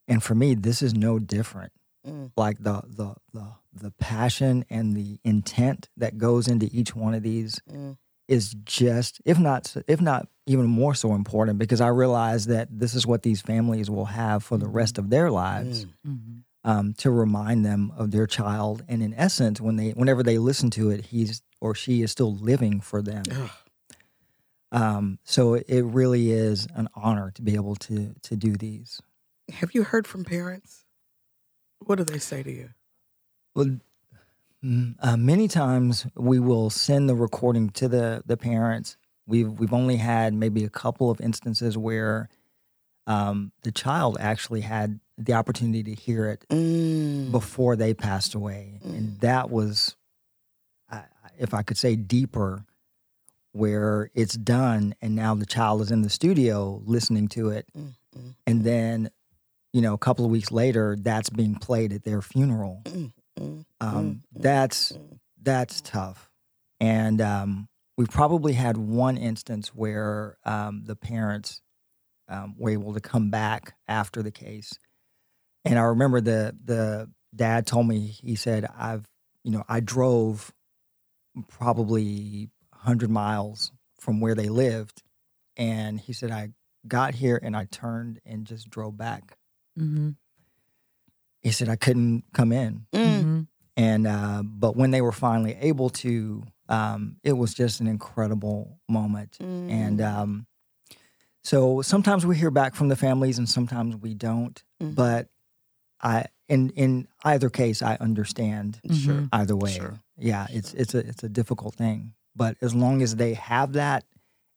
And 0.08 0.22
for 0.22 0.34
me, 0.34 0.54
this 0.54 0.82
is 0.82 0.94
no 0.94 1.18
different. 1.18 1.72
Mm. 2.06 2.30
Like 2.36 2.58
the 2.62 2.82
the 2.86 3.14
the 3.32 3.46
the 3.72 3.90
passion 3.92 4.64
and 4.70 4.96
the 4.96 5.18
intent 5.24 5.88
that 5.96 6.18
goes 6.18 6.46
into 6.48 6.68
each 6.72 6.94
one 6.94 7.14
of 7.14 7.22
these 7.22 7.60
Mm. 7.70 7.96
is 8.28 8.54
just, 8.64 9.20
if 9.24 9.38
not 9.38 9.74
if 9.88 10.00
not 10.00 10.28
even 10.46 10.66
more 10.66 10.94
so 10.94 11.14
important, 11.14 11.58
because 11.58 11.80
I 11.80 11.88
realize 11.88 12.46
that 12.46 12.68
this 12.70 12.94
is 12.94 13.06
what 13.06 13.22
these 13.22 13.40
families 13.40 13.88
will 13.90 14.04
have 14.06 14.44
for 14.44 14.58
the 14.58 14.68
rest 14.68 14.98
of 14.98 15.08
their 15.10 15.30
lives 15.30 15.86
Mm. 16.06 16.42
um, 16.64 16.94
to 16.94 17.10
remind 17.10 17.64
them 17.64 17.92
of 17.96 18.10
their 18.10 18.26
child. 18.26 18.84
And 18.88 19.02
in 19.02 19.14
essence, 19.14 19.60
when 19.60 19.76
they 19.76 19.90
whenever 19.92 20.22
they 20.22 20.38
listen 20.38 20.70
to 20.70 20.90
it, 20.90 21.06
he's 21.06 21.42
or 21.60 21.74
she 21.74 22.02
is 22.02 22.10
still 22.10 22.34
living 22.34 22.80
for 22.80 23.00
them. 23.02 23.24
Ugh. 23.30 23.50
Um, 24.72 25.18
so 25.24 25.54
it, 25.54 25.64
it 25.68 25.82
really 25.84 26.32
is 26.32 26.66
an 26.74 26.88
honor 26.94 27.30
to 27.32 27.42
be 27.42 27.54
able 27.54 27.76
to 27.76 28.14
to 28.22 28.36
do 28.36 28.56
these. 28.56 29.00
Have 29.50 29.72
you 29.74 29.84
heard 29.84 30.06
from 30.06 30.24
parents? 30.24 30.83
What 31.86 31.96
do 31.98 32.04
they 32.04 32.18
say 32.18 32.42
to 32.42 32.50
you? 32.50 32.70
Well, 33.54 33.78
mm, 34.64 34.94
uh, 35.00 35.16
many 35.16 35.48
times 35.48 36.06
we 36.16 36.38
will 36.40 36.70
send 36.70 37.08
the 37.08 37.14
recording 37.14 37.70
to 37.70 37.88
the 37.88 38.22
the 38.26 38.36
parents. 38.36 38.96
We've 39.26 39.50
we've 39.58 39.72
only 39.72 39.96
had 39.96 40.34
maybe 40.34 40.64
a 40.64 40.70
couple 40.70 41.10
of 41.10 41.20
instances 41.20 41.76
where 41.78 42.28
um, 43.06 43.52
the 43.62 43.72
child 43.72 44.16
actually 44.18 44.62
had 44.62 45.00
the 45.18 45.34
opportunity 45.34 45.82
to 45.84 45.94
hear 45.94 46.26
it 46.28 46.44
Mm. 46.48 47.30
before 47.30 47.76
they 47.76 47.94
passed 47.94 48.34
away, 48.34 48.80
and 48.82 49.20
that 49.20 49.50
was, 49.50 49.94
I- 50.90 51.04
if 51.38 51.52
I 51.54 51.62
could 51.62 51.76
say, 51.76 51.96
deeper, 51.96 52.64
where 53.52 54.10
it's 54.14 54.34
done, 54.36 54.94
and 55.02 55.14
now 55.14 55.34
the 55.34 55.46
child 55.46 55.82
is 55.82 55.90
in 55.90 56.02
the 56.02 56.10
studio 56.10 56.82
listening 56.84 57.28
to 57.28 57.50
it, 57.50 57.66
Mm, 57.76 57.94
Mm, 58.16 58.34
and 58.46 58.64
then 58.64 59.10
you 59.74 59.82
know 59.82 59.92
a 59.92 59.98
couple 59.98 60.24
of 60.24 60.30
weeks 60.30 60.52
later 60.52 60.96
that's 60.98 61.28
being 61.28 61.56
played 61.56 61.92
at 61.92 62.04
their 62.04 62.22
funeral. 62.22 62.82
Mm, 62.84 63.12
mm, 63.38 63.64
um, 63.80 63.94
mm, 64.06 64.20
that's 64.32 64.96
that's 65.42 65.80
tough. 65.80 66.30
And 66.80 67.20
um, 67.20 67.68
we've 67.98 68.08
probably 68.10 68.52
had 68.52 68.76
one 68.76 69.16
instance 69.16 69.74
where 69.74 70.38
um, 70.44 70.84
the 70.84 70.94
parents 70.96 71.60
um, 72.28 72.54
were 72.56 72.70
able 72.70 72.94
to 72.94 73.00
come 73.00 73.30
back 73.30 73.74
after 73.88 74.22
the 74.22 74.30
case. 74.30 74.78
And 75.64 75.78
i 75.78 75.82
remember 75.82 76.20
the 76.20 76.56
the 76.64 77.10
dad 77.34 77.66
told 77.66 77.88
me 77.88 78.06
he 78.06 78.36
said 78.36 78.66
i've 78.78 79.08
you 79.42 79.50
know 79.50 79.64
i 79.68 79.80
drove 79.80 80.52
probably 81.48 82.50
100 82.70 83.10
miles 83.10 83.72
from 83.98 84.20
where 84.20 84.34
they 84.34 84.48
lived 84.48 85.02
and 85.56 85.98
he 85.98 86.12
said 86.12 86.30
i 86.30 86.50
got 86.86 87.14
here 87.14 87.40
and 87.42 87.56
i 87.56 87.64
turned 87.64 88.20
and 88.26 88.46
just 88.46 88.68
drove 88.70 88.96
back 88.96 89.36
Mm-hmm. 89.78 90.10
he 91.42 91.50
said 91.50 91.68
i 91.68 91.76
couldn't 91.76 92.24
come 92.32 92.52
in 92.52 92.86
Mm. 92.94 93.46
and 93.76 94.06
uh, 94.06 94.42
but 94.44 94.76
when 94.76 94.90
they 94.92 95.00
were 95.00 95.12
finally 95.12 95.56
able 95.60 95.90
to 95.90 96.44
um, 96.68 97.16
it 97.22 97.32
was 97.34 97.52
just 97.52 97.80
an 97.80 97.86
incredible 97.86 98.78
moment 98.88 99.36
and 99.40 99.98
Mm. 100.00 100.14
um, 100.14 100.46
so 101.42 101.82
sometimes 101.82 102.24
we 102.24 102.36
hear 102.36 102.50
back 102.50 102.74
from 102.74 102.88
the 102.88 102.96
families 102.96 103.36
and 103.38 103.48
sometimes 103.48 103.96
we 103.96 104.14
don't 104.14 104.62
Mhm. 104.80 104.94
but 104.94 105.28
i 106.00 106.26
in 106.48 106.70
in 106.70 107.08
either 107.24 107.50
case 107.50 107.82
i 107.82 107.96
understand 108.00 108.80
Sure. 108.92 109.28
either 109.32 109.56
way 109.56 109.72
Sure. 109.72 110.00
yeah 110.16 110.46
it's 110.50 110.70
Sure. 110.70 110.80
it's 110.80 110.94
a 110.94 110.98
it's 111.06 111.22
a 111.24 111.28
difficult 111.28 111.74
thing 111.74 112.14
but 112.36 112.56
as 112.62 112.74
long 112.74 113.02
as 113.02 113.16
they 113.16 113.34
have 113.34 113.72
that 113.74 114.04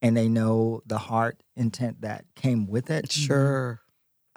and 0.01 0.15
they 0.15 0.30
know 0.30 0.82
the 0.86 0.97
heart 0.99 1.41
intent 1.56 2.01
that 2.01 2.25
came 2.36 2.67
with 2.67 2.89
it 2.91 3.12
Sure. 3.12 3.82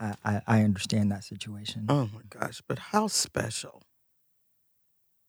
I, 0.01 0.15
I, 0.25 0.43
I 0.47 0.63
understand 0.63 1.13
that 1.13 1.25
situation 1.25 1.87
Oh 1.89 2.09
my 2.15 2.23
gosh, 2.29 2.63
but 2.67 2.79
how 2.79 3.07
special. 3.07 3.83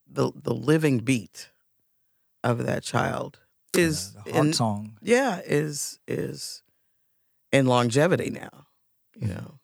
The 0.09 0.31
the 0.35 0.53
living 0.53 0.99
beat 0.99 1.49
of 2.43 2.65
that 2.65 2.83
child 2.83 3.39
is 3.73 4.13
the, 4.13 4.23
the 4.25 4.31
heart 4.33 4.45
in, 4.47 4.53
song 4.53 4.97
yeah, 5.01 5.39
is 5.45 5.99
is 6.07 6.63
in 7.51 7.65
longevity 7.65 8.29
now. 8.29 8.67
You 9.19 9.27
know. 9.27 9.59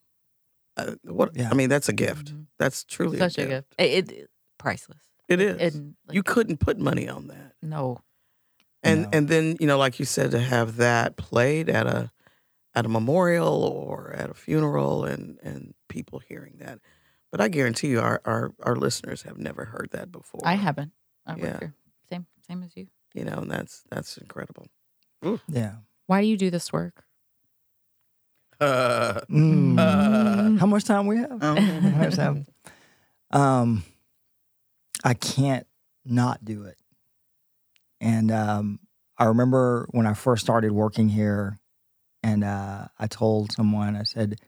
Uh, 0.77 0.95
what 1.03 1.35
Yeah. 1.35 1.49
I 1.51 1.53
mean, 1.55 1.69
that's 1.69 1.89
a 1.89 1.93
gift. 1.93 2.33
Mhm. 2.33 2.45
That's 2.59 2.83
truly 2.83 3.17
Such 3.17 3.37
a 3.39 3.41
a 3.41 3.45
gift. 3.47 3.77
gift. 3.77 3.81
It, 3.91 4.11
it 4.11 4.29
priceless. 4.57 4.99
It 5.27 5.41
is. 5.41 5.59
And 5.75 5.95
like, 6.07 6.15
you 6.15 6.23
couldn't 6.23 6.57
put 6.59 6.77
money 6.77 7.09
on 7.09 7.27
that. 7.27 7.53
no. 7.61 8.01
And 8.83 9.01
No. 9.03 9.09
and 9.11 9.27
then, 9.27 9.57
you 9.59 9.65
know, 9.67 9.77
like 9.77 9.99
you 9.99 10.05
said, 10.05 10.31
to 10.31 10.39
have 10.39 10.77
that 10.77 11.17
played 11.17 11.67
at 11.67 11.87
a 11.87 12.11
at 12.77 12.85
a 12.85 12.89
memorial 12.89 13.63
or 13.63 14.13
at 14.13 14.29
a 14.29 14.33
funeral 14.35 15.03
and 15.03 15.39
and 15.41 15.73
people 15.89 16.19
hearing 16.19 16.57
that. 16.59 16.79
But 17.31 17.41
I 17.41 17.47
guarantee 17.49 17.87
you 17.89 17.99
our 17.99 18.21
our, 18.23 18.51
our 18.63 18.75
listeners 18.75 19.23
have 19.23 19.37
never 19.39 19.65
heard 19.65 19.89
that 19.93 20.11
before. 20.11 20.41
I 20.45 20.53
haven't. 20.55 20.91
I 21.25 21.31
work 21.33 21.41
Yeah. 21.43 21.57
here. 21.59 21.73
Same 22.09 22.25
same 22.47 22.61
as 22.63 22.71
you. 22.77 22.87
You 23.15 23.25
know, 23.25 23.39
and 23.41 23.49
that's 23.51 23.83
that's 23.89 24.17
incredible. 24.17 24.67
yeah 25.49 25.75
Why 26.05 26.21
do 26.21 26.27
you 26.27 26.37
do 26.37 26.49
this 26.51 26.71
work? 26.71 27.03
Uh, 28.61 29.21
Mm. 29.29 29.77
Uh, 29.79 30.59
How 30.59 30.65
much 30.67 30.83
time 30.85 31.07
we 31.07 31.17
have? 31.17 31.41
How 31.41 31.55
much 31.55 32.15
time? 32.15 32.45
Um, 33.31 33.83
I 35.03 35.13
can't 35.15 35.67
not 36.05 36.43
do 36.45 36.63
it. 36.65 36.77
And 37.99 38.31
um, 38.31 38.79
I 39.17 39.25
remember 39.25 39.87
when 39.91 40.05
I 40.07 40.13
first 40.13 40.43
started 40.43 40.71
working 40.71 41.09
here, 41.09 41.57
and 42.27 42.43
uh, 42.43 42.87
I 42.99 43.07
told 43.07 43.51
someone, 43.51 43.95
I 43.95 44.03
said, 44.03 44.39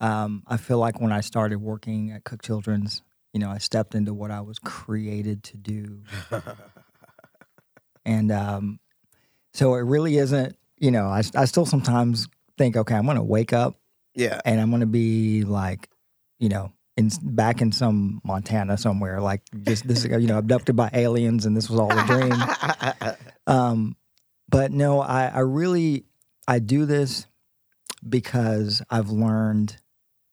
um, 0.00 0.42
I 0.46 0.56
feel 0.56 0.78
like 0.78 1.00
when 1.00 1.12
I 1.12 1.20
started 1.20 1.60
working 1.60 2.12
at 2.12 2.24
Cook 2.24 2.42
Children's, 2.42 3.02
you 3.32 3.40
know, 3.40 3.50
I 3.50 3.58
stepped 3.58 3.94
into 3.94 4.14
what 4.14 4.30
I 4.30 4.40
was 4.40 4.58
created 4.58 5.42
to 5.44 5.56
do. 5.56 6.02
And 8.06 8.30
um, 8.30 8.78
so 9.52 9.74
it 9.74 9.80
really 9.80 10.16
isn't, 10.16 10.56
you 10.78 10.92
know, 10.92 11.06
I, 11.06 11.22
I 11.34 11.44
still 11.46 11.66
sometimes 11.66 12.28
think, 12.56 12.76
okay, 12.76 12.94
I'm 12.94 13.04
going 13.04 13.16
to 13.16 13.22
wake 13.24 13.52
up 13.52 13.74
yeah. 14.16 14.40
and 14.44 14.60
I'm 14.60 14.70
gonna 14.70 14.86
be 14.86 15.44
like, 15.44 15.88
you 16.38 16.48
know, 16.48 16.72
in 16.96 17.10
back 17.20 17.60
in 17.60 17.72
some 17.72 18.20
Montana 18.24 18.78
somewhere, 18.78 19.20
like 19.20 19.42
just 19.64 19.86
this, 19.86 20.04
you 20.04 20.26
know, 20.26 20.38
abducted 20.38 20.74
by 20.74 20.90
aliens, 20.92 21.46
and 21.46 21.56
this 21.56 21.68
was 21.68 21.78
all 21.78 21.92
a 21.92 22.06
dream. 22.06 22.32
Um, 23.48 23.94
but 24.48 24.72
no, 24.72 25.00
I, 25.00 25.26
I 25.26 25.38
really 25.38 26.04
I 26.48 26.58
do 26.58 26.86
this 26.86 27.26
because 28.08 28.82
I've 28.90 29.10
learned 29.10 29.76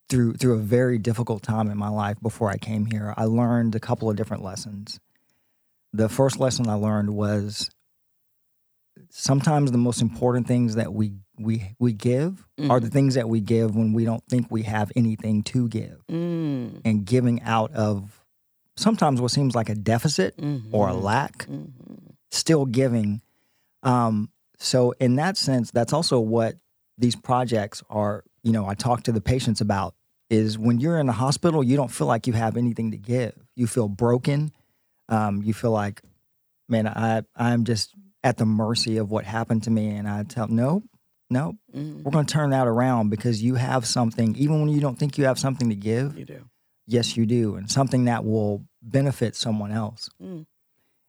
through 0.10 0.34
through 0.34 0.54
a 0.54 0.62
very 0.62 0.98
difficult 0.98 1.44
time 1.44 1.70
in 1.70 1.78
my 1.78 1.90
life 1.90 2.18
before 2.22 2.50
I 2.50 2.58
came 2.58 2.86
here. 2.86 3.14
I 3.18 3.26
learned 3.26 3.76
a 3.76 3.80
couple 3.80 4.10
of 4.10 4.16
different 4.16 4.44
lessons. 4.44 5.00
The 5.92 6.10
first 6.10 6.40
lesson 6.40 6.68
I 6.68 6.74
learned 6.74 7.12
was 7.12 7.70
sometimes 9.10 9.72
the 9.72 9.78
most 9.78 10.02
important 10.02 10.48
things 10.48 10.76
that 10.76 10.94
we 10.94 11.14
we 11.38 11.76
we 11.80 11.94
give 11.94 12.46
are 12.70 12.80
the 12.80 12.90
things 12.90 13.16
that 13.16 13.28
we 13.28 13.42
give 13.42 13.76
when 13.76 13.94
we 13.94 14.06
don't 14.06 14.24
think 14.30 14.48
we 14.52 14.64
have 14.64 14.92
anything 14.96 15.42
to 15.44 15.68
give 15.68 16.06
Mm, 16.08 16.82
and 16.86 17.06
giving 17.06 17.42
out 17.42 17.72
of 17.74 18.24
sometimes 18.76 19.20
what 19.20 19.32
seems 19.32 19.56
like 19.56 19.70
a 19.70 19.76
deficit 19.76 20.36
or 20.72 20.90
a 20.90 20.94
mhm, 20.94 21.02
lack 21.02 21.48
mhm. 21.48 21.70
still 22.32 22.66
giving. 22.66 23.22
Um, 23.82 24.30
so 24.64 24.94
in 25.00 25.16
that 25.18 25.38
sense, 25.38 25.72
that's 25.72 25.94
also 25.94 26.20
what 26.20 26.58
these 26.98 27.16
projects 27.16 27.84
are. 27.90 28.24
You 28.44 28.52
know, 28.52 28.66
I 28.68 28.74
talk 28.76 29.04
to 29.04 29.12
the 29.12 29.22
patients 29.22 29.62
about 29.62 29.96
is 30.30 30.58
when 30.58 30.80
you're 30.80 31.00
in 31.00 31.06
the 31.08 31.14
hospital, 31.14 31.64
you 31.64 31.76
don't 31.76 31.92
feel 31.92 32.08
like 32.08 32.28
you 32.28 32.34
have 32.34 32.58
anything 32.58 32.92
to 32.92 32.98
give. 32.98 33.34
You 33.56 33.68
feel 33.68 33.88
broken. 33.88 34.52
Um, 35.10 35.42
you 35.44 35.54
feel 35.54 35.72
like, 35.72 36.02
man, 36.70 36.88
I 36.88 37.24
I'm 37.36 37.66
just 37.66 37.94
at 38.24 38.38
the 38.38 38.46
mercy 38.46 38.98
of 38.98 39.12
what 39.12 39.26
happened 39.26 39.64
to 39.64 39.70
me, 39.72 39.90
and 39.90 40.08
I 40.08 40.24
tell 40.24 40.48
no, 40.48 40.82
no, 41.30 41.58
Mhm. 41.76 42.04
we're 42.04 42.12
going 42.12 42.26
to 42.26 42.34
turn 42.34 42.52
that 42.52 42.68
around 42.68 43.10
because 43.10 43.44
you 43.44 43.56
have 43.56 43.86
something, 43.86 44.36
even 44.38 44.62
when 44.62 44.70
you 44.70 44.80
don't 44.80 44.98
think 44.98 45.18
you 45.18 45.26
have 45.26 45.38
something 45.38 45.70
to 45.70 45.76
give. 45.76 46.18
You 46.18 46.26
do. 46.26 46.46
Yes, 46.88 47.18
you 47.18 47.26
do, 47.26 47.56
and 47.56 47.70
something 47.70 48.06
that 48.06 48.24
will 48.26 48.64
benefit 48.82 49.36
someone 49.36 49.72
else. 49.72 50.10
Mm. 50.22 50.46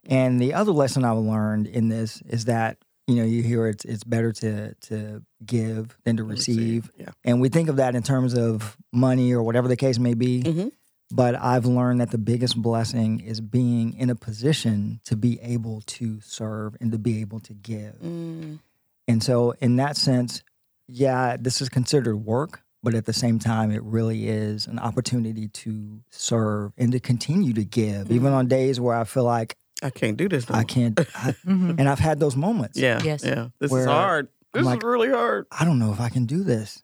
And 0.06 0.40
the 0.40 0.54
other 0.54 0.72
lesson 0.72 1.04
I've 1.04 1.18
learned 1.18 1.66
in 1.66 1.88
this 1.88 2.20
is 2.26 2.44
that 2.46 2.78
you 3.06 3.16
know 3.16 3.24
you 3.24 3.42
hear 3.42 3.66
it's 3.66 3.84
it's 3.84 4.04
better 4.04 4.32
to 4.32 4.74
to 4.74 5.22
give 5.44 5.96
than 6.04 6.16
to 6.16 6.24
receive, 6.24 6.90
Yeah. 6.98 7.10
and 7.24 7.40
we 7.40 7.48
think 7.48 7.68
of 7.68 7.76
that 7.76 7.94
in 7.94 8.02
terms 8.02 8.34
of 8.34 8.76
money 8.92 9.32
or 9.32 9.42
whatever 9.42 9.68
the 9.68 9.76
case 9.76 9.98
may 9.98 10.14
be. 10.14 10.42
Mhm. 10.42 10.72
But 11.12 11.34
I've 11.40 11.66
learned 11.66 12.00
that 12.00 12.10
the 12.10 12.18
biggest 12.18 12.56
blessing 12.60 13.20
is 13.20 13.40
being 13.40 13.92
in 13.92 14.08
a 14.10 14.14
position 14.16 15.00
to 15.04 15.16
be 15.16 15.38
able 15.40 15.82
to 15.82 16.20
serve 16.22 16.76
and 16.80 16.90
to 16.92 16.98
be 16.98 17.20
able 17.20 17.40
to 17.40 17.52
give. 17.52 18.00
Mm. 18.02 18.58
And 19.06 19.22
so, 19.22 19.52
in 19.60 19.76
that 19.76 19.96
sense, 19.98 20.42
yeah, 20.88 21.36
this 21.38 21.60
is 21.60 21.68
considered 21.68 22.16
work, 22.16 22.62
but 22.82 22.94
at 22.94 23.04
the 23.04 23.12
same 23.12 23.38
time, 23.38 23.70
it 23.70 23.82
really 23.82 24.28
is 24.28 24.66
an 24.66 24.78
opportunity 24.78 25.46
to 25.48 26.00
serve 26.10 26.72
and 26.78 26.90
to 26.92 27.00
continue 27.00 27.52
to 27.52 27.64
give, 27.64 28.10
even 28.10 28.28
Mm-hmm. 28.28 28.34
on 28.34 28.48
days 28.48 28.80
where 28.80 28.96
I 28.96 29.04
feel 29.04 29.24
like 29.24 29.56
I 29.84 29.90
can't 29.90 30.16
do 30.16 30.28
this. 30.28 30.48
No 30.48 30.56
I 30.56 30.64
can't. 30.64 30.98
I, 30.98 31.04
Mhm. 31.46 31.78
and 31.78 31.88
I've 31.88 31.98
had 32.00 32.18
those 32.18 32.36
moments. 32.36 32.78
Yeah. 32.78 33.00
Yes. 33.04 33.22
Yeah. 33.24 33.48
This 33.60 33.70
Where 33.70 33.82
is 33.82 33.86
hard. 33.86 34.28
I'm 34.54 34.60
This 34.60 34.66
like- 34.66 34.78
is 34.82 34.84
really 34.86 35.10
hard. 35.10 35.46
I 35.52 35.64
don't 35.64 35.78
know 35.78 35.92
if 35.92 36.00
I 36.00 36.08
can 36.08 36.24
do 36.26 36.42
this. 36.42 36.82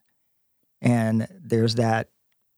And 0.82 1.26
there's 1.42 1.74
that 1.76 2.08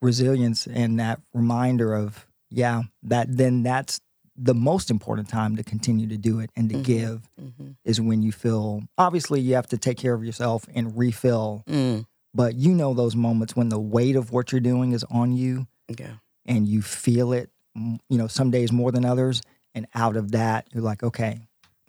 resilience 0.01 0.67
and 0.67 0.99
that 1.01 1.21
reminder 1.33 1.95
of, 1.95 2.27
yeah, 2.51 2.83
that 3.05 3.37
then 3.37 3.63
that's 3.63 4.01
the 4.37 4.55
most 4.55 4.91
important 4.91 5.29
time 5.29 5.57
to 5.57 5.63
continue 5.63 6.07
to 6.09 6.17
do 6.17 6.41
it 6.41 6.51
and 6.57 6.69
to 6.71 6.77
Mhm. 6.77 6.83
give 6.85 7.29
Mm-hmm. 7.41 7.73
is 7.85 8.01
when 8.01 8.23
you 8.23 8.33
feel 8.33 8.83
obviously 8.97 9.41
you 9.41 9.55
have 9.55 9.67
to 9.69 9.77
take 9.77 9.99
care 9.99 10.15
of 10.15 10.25
yourself 10.25 10.65
and 10.75 10.97
refill 10.97 11.63
Mm. 11.69 12.07
but 12.33 12.55
you 12.57 12.73
know 12.75 12.95
those 12.95 13.15
moments 13.15 13.55
when 13.55 13.69
the 13.69 13.79
weight 13.79 14.17
of 14.17 14.33
what 14.33 14.51
you're 14.51 14.61
doing 14.63 14.93
is 14.93 15.05
on 15.11 15.33
you 15.33 15.67
Yeah. 15.87 16.15
and 16.47 16.67
you 16.67 16.81
feel 16.81 17.35
it 17.35 17.51
you 17.77 18.17
know 18.19 18.27
some 18.27 18.51
days 18.51 18.73
more 18.73 18.91
than 18.91 19.05
others 19.05 19.43
and 19.75 19.87
out 19.95 20.17
of 20.17 20.33
that 20.33 20.67
you're 20.73 20.83
like 20.83 21.03
okay 21.03 21.41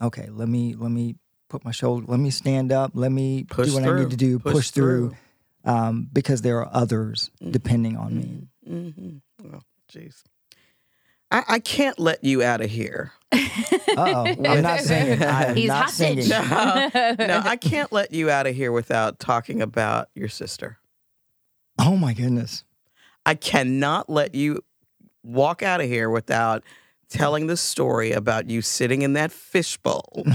okay 0.02 0.28
let 0.32 0.48
me 0.48 0.76
let 0.76 0.91
me 0.91 1.15
put 1.50 1.63
my 1.65 1.72
shoulder 1.72 2.06
let 2.08 2.19
me 2.19 2.30
stand 2.30 2.72
up 2.72 2.91
let 2.93 3.12
me 3.12 3.43
Push 3.50 3.67
do 3.69 3.74
what 3.76 3.84
through. 3.84 4.00
i 4.00 4.00
need 4.04 4.10
to 4.12 4.17
do 4.17 4.39
push, 4.39 4.69
through, 4.72 5.13
Um, 5.65 6.10
because 6.12 6.41
there 6.41 6.58
are 6.60 6.69
others 6.74 7.30
Mhm. 7.41 7.52
depending 7.52 7.98
on 7.98 8.15
me 8.17 8.48
Mm-hmm. 8.69 9.17
Oh, 9.54 9.60
jeez. 9.91 10.24
I, 11.30 11.43
I 11.48 11.60
can't 11.60 12.00
let 12.00 12.24
you 12.24 12.41
out 12.43 12.62
of 12.62 12.69
here. 12.69 13.12
uh-oh 13.34 14.36
i'm 14.48 14.62
not 14.62 14.80
singing 14.80 15.22
i 15.24 15.46
am 15.46 15.56
He's 15.56 15.67
not 15.67 15.86
hostage. 15.86 16.26
singing 16.26 16.30
No, 16.30 16.89
no, 17.19 17.41
I 17.43 17.56
can't 17.58 17.91
let 17.91 18.13
you 18.13 18.30
out 18.30 18.46
of 18.48 18.56
here 18.56 18.72
without 18.72 19.19
talking 19.19 19.62
about 19.62 20.10
your 20.15 20.30
sister. 20.30 20.78
oh 21.80 21.98
my 21.98 22.13
goodness 22.13 22.63
I 23.26 23.36
cannot 23.36 24.10
let 24.10 24.36
you 24.36 24.63
walk 25.24 25.63
out 25.63 25.80
of 25.82 25.88
here 25.88 26.10
without 26.10 26.63
telling 27.13 27.47
the 27.47 27.56
story 27.58 28.12
about 28.12 28.49
you 28.49 28.62
sitting 28.62 29.02
in 29.04 29.13
that 29.13 29.32
fishbowl 29.32 30.26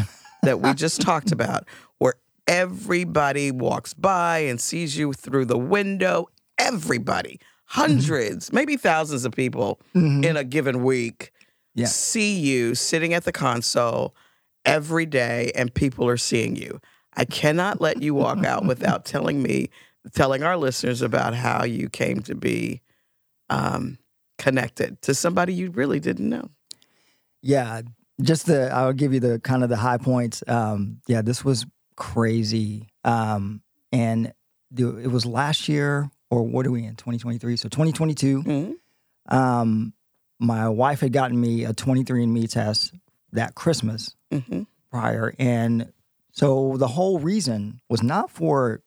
that 0.43 0.61
we 0.61 0.73
just 0.75 1.01
talked 1.11 1.33
about, 1.33 1.67
where 1.99 2.14
Everybody 2.47 3.51
walks 3.51 3.93
by 3.93 4.38
and 4.38 4.59
sees 4.59 4.97
you 4.97 5.12
through 5.12 5.45
the 5.45 5.59
window. 5.59 6.29
Everybody, 6.57 7.38
hundreds, 7.67 8.53
maybe 8.55 8.77
thousands 8.79 9.27
of 9.27 9.33
people 9.33 9.79
Mhm. 9.95 10.25
in 10.25 10.37
a 10.38 10.45
given 10.45 10.83
week 10.83 11.31
Yeah. 11.75 11.87
see 11.88 12.38
you 12.38 12.75
sitting 12.75 13.12
at 13.12 13.25
the 13.25 13.33
console 13.33 14.14
every 14.64 15.05
day 15.05 15.53
and 15.55 15.75
people 15.75 16.09
are 16.09 16.17
seeing 16.17 16.57
you. 16.57 16.81
I 17.14 17.25
cannot 17.27 17.81
let 17.83 18.01
you 18.03 18.14
walk 18.14 18.45
out 18.45 18.64
without 18.64 19.05
telling 19.12 19.43
me, 19.43 19.69
telling 20.14 20.43
our 20.43 20.57
listeners 20.57 21.03
about 21.03 21.35
how 21.35 21.64
you 21.64 21.88
came 21.91 22.23
to 22.23 22.35
be 22.35 22.81
um, 23.51 23.99
connected 24.38 25.03
to 25.03 25.14
somebody 25.14 25.53
you 25.53 25.71
really 25.71 26.01
didn't 26.01 26.29
know. 26.29 26.49
Yeah, 27.42 27.83
just 28.20 28.46
the 28.46 28.70
I'll 28.72 28.92
give 28.92 29.14
you 29.14 29.20
the 29.20 29.38
kind 29.40 29.62
of 29.62 29.68
the 29.68 29.77
high 29.77 29.98
points. 29.98 30.42
Um, 30.46 31.01
yeah, 31.07 31.22
this 31.22 31.44
was 31.44 31.66
crazy, 31.96 32.88
um, 33.05 33.62
and 33.92 34.33
the, 34.70 34.98
it 34.98 35.09
was 35.09 35.24
last 35.24 35.68
year 35.68 36.11
or 36.31 36.42
what 36.42 36.66
are 36.66 36.70
we 36.70 36.85
in 36.85 36.94
2023? 36.94 37.57
So 37.57 37.68
2022. 37.68 38.42
Mhm. 38.42 38.74
Um, 39.31 39.92
my 40.38 40.68
wife 40.68 41.01
had 41.01 41.12
gotten 41.12 41.40
me 41.40 41.64
a 41.64 41.72
23andMe 41.72 42.51
test 42.51 42.94
that 43.33 43.55
Christmas 43.55 44.14
hmm 44.31 44.62
prior, 44.90 45.35
and 45.38 45.92
so 46.33 46.77
the 46.77 46.88
whole 46.88 47.18
reason 47.18 47.81
was 47.88 48.03
not 48.03 48.31
for 48.31 48.83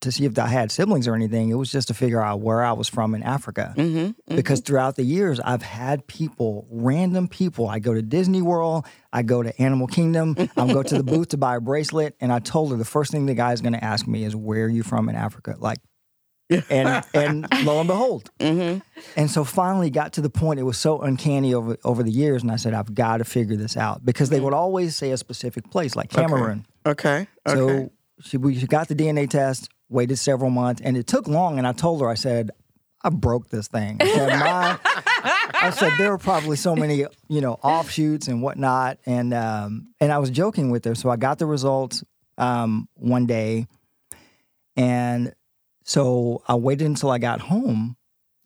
to 0.00 0.10
see 0.12 0.24
if 0.24 0.38
I 0.38 0.46
had 0.46 0.70
siblings 0.70 1.06
or 1.06 1.14
anything. 1.14 1.50
It 1.50 1.54
was 1.54 1.70
just 1.70 1.88
to 1.88 1.94
figure 1.94 2.20
out 2.22 2.40
where 2.40 2.62
I 2.62 2.72
was 2.72 2.88
from 2.88 3.14
in 3.14 3.22
Africa 3.22 3.74
hmm 3.76 4.10
because 4.36 4.60
throughout 4.60 4.94
the 4.96 5.02
years 5.02 5.40
I've 5.40 5.62
had 5.62 6.06
people, 6.06 6.66
random 6.70 7.26
people. 7.26 7.68
I 7.68 7.80
go 7.80 7.92
to 7.94 8.02
Disney 8.02 8.42
World, 8.42 8.86
I 9.12 9.22
go 9.22 9.42
to 9.42 9.60
Animal 9.60 9.88
Kingdom, 9.88 10.36
I'll 10.56 10.72
go 10.72 10.82
to 10.82 10.96
the 10.96 11.02
booth 11.12 11.28
to 11.28 11.36
buy 11.36 11.56
a 11.56 11.60
bracelet, 11.60 12.14
and 12.20 12.32
I 12.32 12.38
told 12.38 12.70
her 12.70 12.76
the 12.76 12.84
first 12.84 13.10
thing 13.10 13.26
the 13.26 13.34
guy's 13.34 13.60
going 13.60 13.72
to 13.72 13.84
ask 13.84 14.06
me 14.06 14.24
is, 14.24 14.36
"Where 14.36 14.66
are 14.66 14.68
you 14.68 14.82
from 14.82 15.08
in 15.08 15.16
Africa?" 15.16 15.56
Like, 15.58 15.78
and 16.48 17.02
and 17.12 17.48
lo 17.60 17.80
and 17.80 17.88
behold, 17.88 18.30
hmm 18.40 18.78
and 19.16 19.30
so 19.30 19.44
finally 19.44 19.90
got 19.90 20.12
to 20.14 20.20
the 20.20 20.30
point. 20.30 20.60
It 20.60 20.64
was 20.64 20.78
so 20.78 21.00
uncanny 21.00 21.52
over 21.52 21.76
over 21.84 22.02
the 22.02 22.12
years, 22.12 22.42
and 22.42 22.50
I 22.52 22.56
said, 22.56 22.72
"I've 22.74 22.94
got 22.94 23.16
to 23.18 23.24
figure 23.24 23.56
this 23.56 23.76
out," 23.76 24.04
because 24.04 24.30
they 24.30 24.40
would 24.40 24.54
always 24.54 24.96
say 24.96 25.10
a 25.10 25.16
specific 25.16 25.70
place, 25.70 25.96
like 25.96 26.12
Okay. 26.12 26.22
Cameroon. 26.22 26.66
Okay. 26.86 27.26
Okay. 27.46 27.56
So 27.56 27.92
she, 28.20 28.36
we 28.36 28.58
she 28.58 28.66
got 28.66 28.88
the 28.88 28.94
DNA 28.94 29.28
test, 29.28 29.68
waited 29.90 30.16
several 30.16 30.50
months, 30.50 30.80
and 30.82 30.96
it 30.96 31.06
took 31.06 31.28
long. 31.28 31.58
And 31.58 31.66
I 31.66 31.72
told 31.72 32.00
her, 32.00 32.08
I 32.08 32.14
said, 32.14 32.50
I 33.02 33.10
broke 33.10 33.48
this 33.48 33.68
thing. 33.68 33.98
I 34.00 34.12
said, 34.12 34.28
"My-" 34.38 34.78
I 35.62 35.70
said 35.70 35.92
there 35.98 36.10
were 36.10 36.18
probably 36.18 36.56
so 36.56 36.74
many, 36.74 37.04
you 37.28 37.40
know, 37.40 37.54
offshoots 37.54 38.28
and 38.28 38.42
whatnot, 38.42 38.98
and 39.06 39.34
um, 39.34 39.88
and 40.00 40.12
I 40.12 40.18
was 40.18 40.30
joking 40.30 40.70
with 40.70 40.84
her. 40.84 40.94
So 40.94 41.10
I 41.10 41.16
got 41.16 41.38
the 41.38 41.46
results 41.46 42.04
um, 42.38 42.88
one 42.94 43.26
day, 43.26 43.66
and 44.76 45.34
so 45.84 46.42
I 46.46 46.54
waited 46.54 46.86
until 46.86 47.10
I 47.10 47.18
got 47.18 47.40
home 47.40 47.96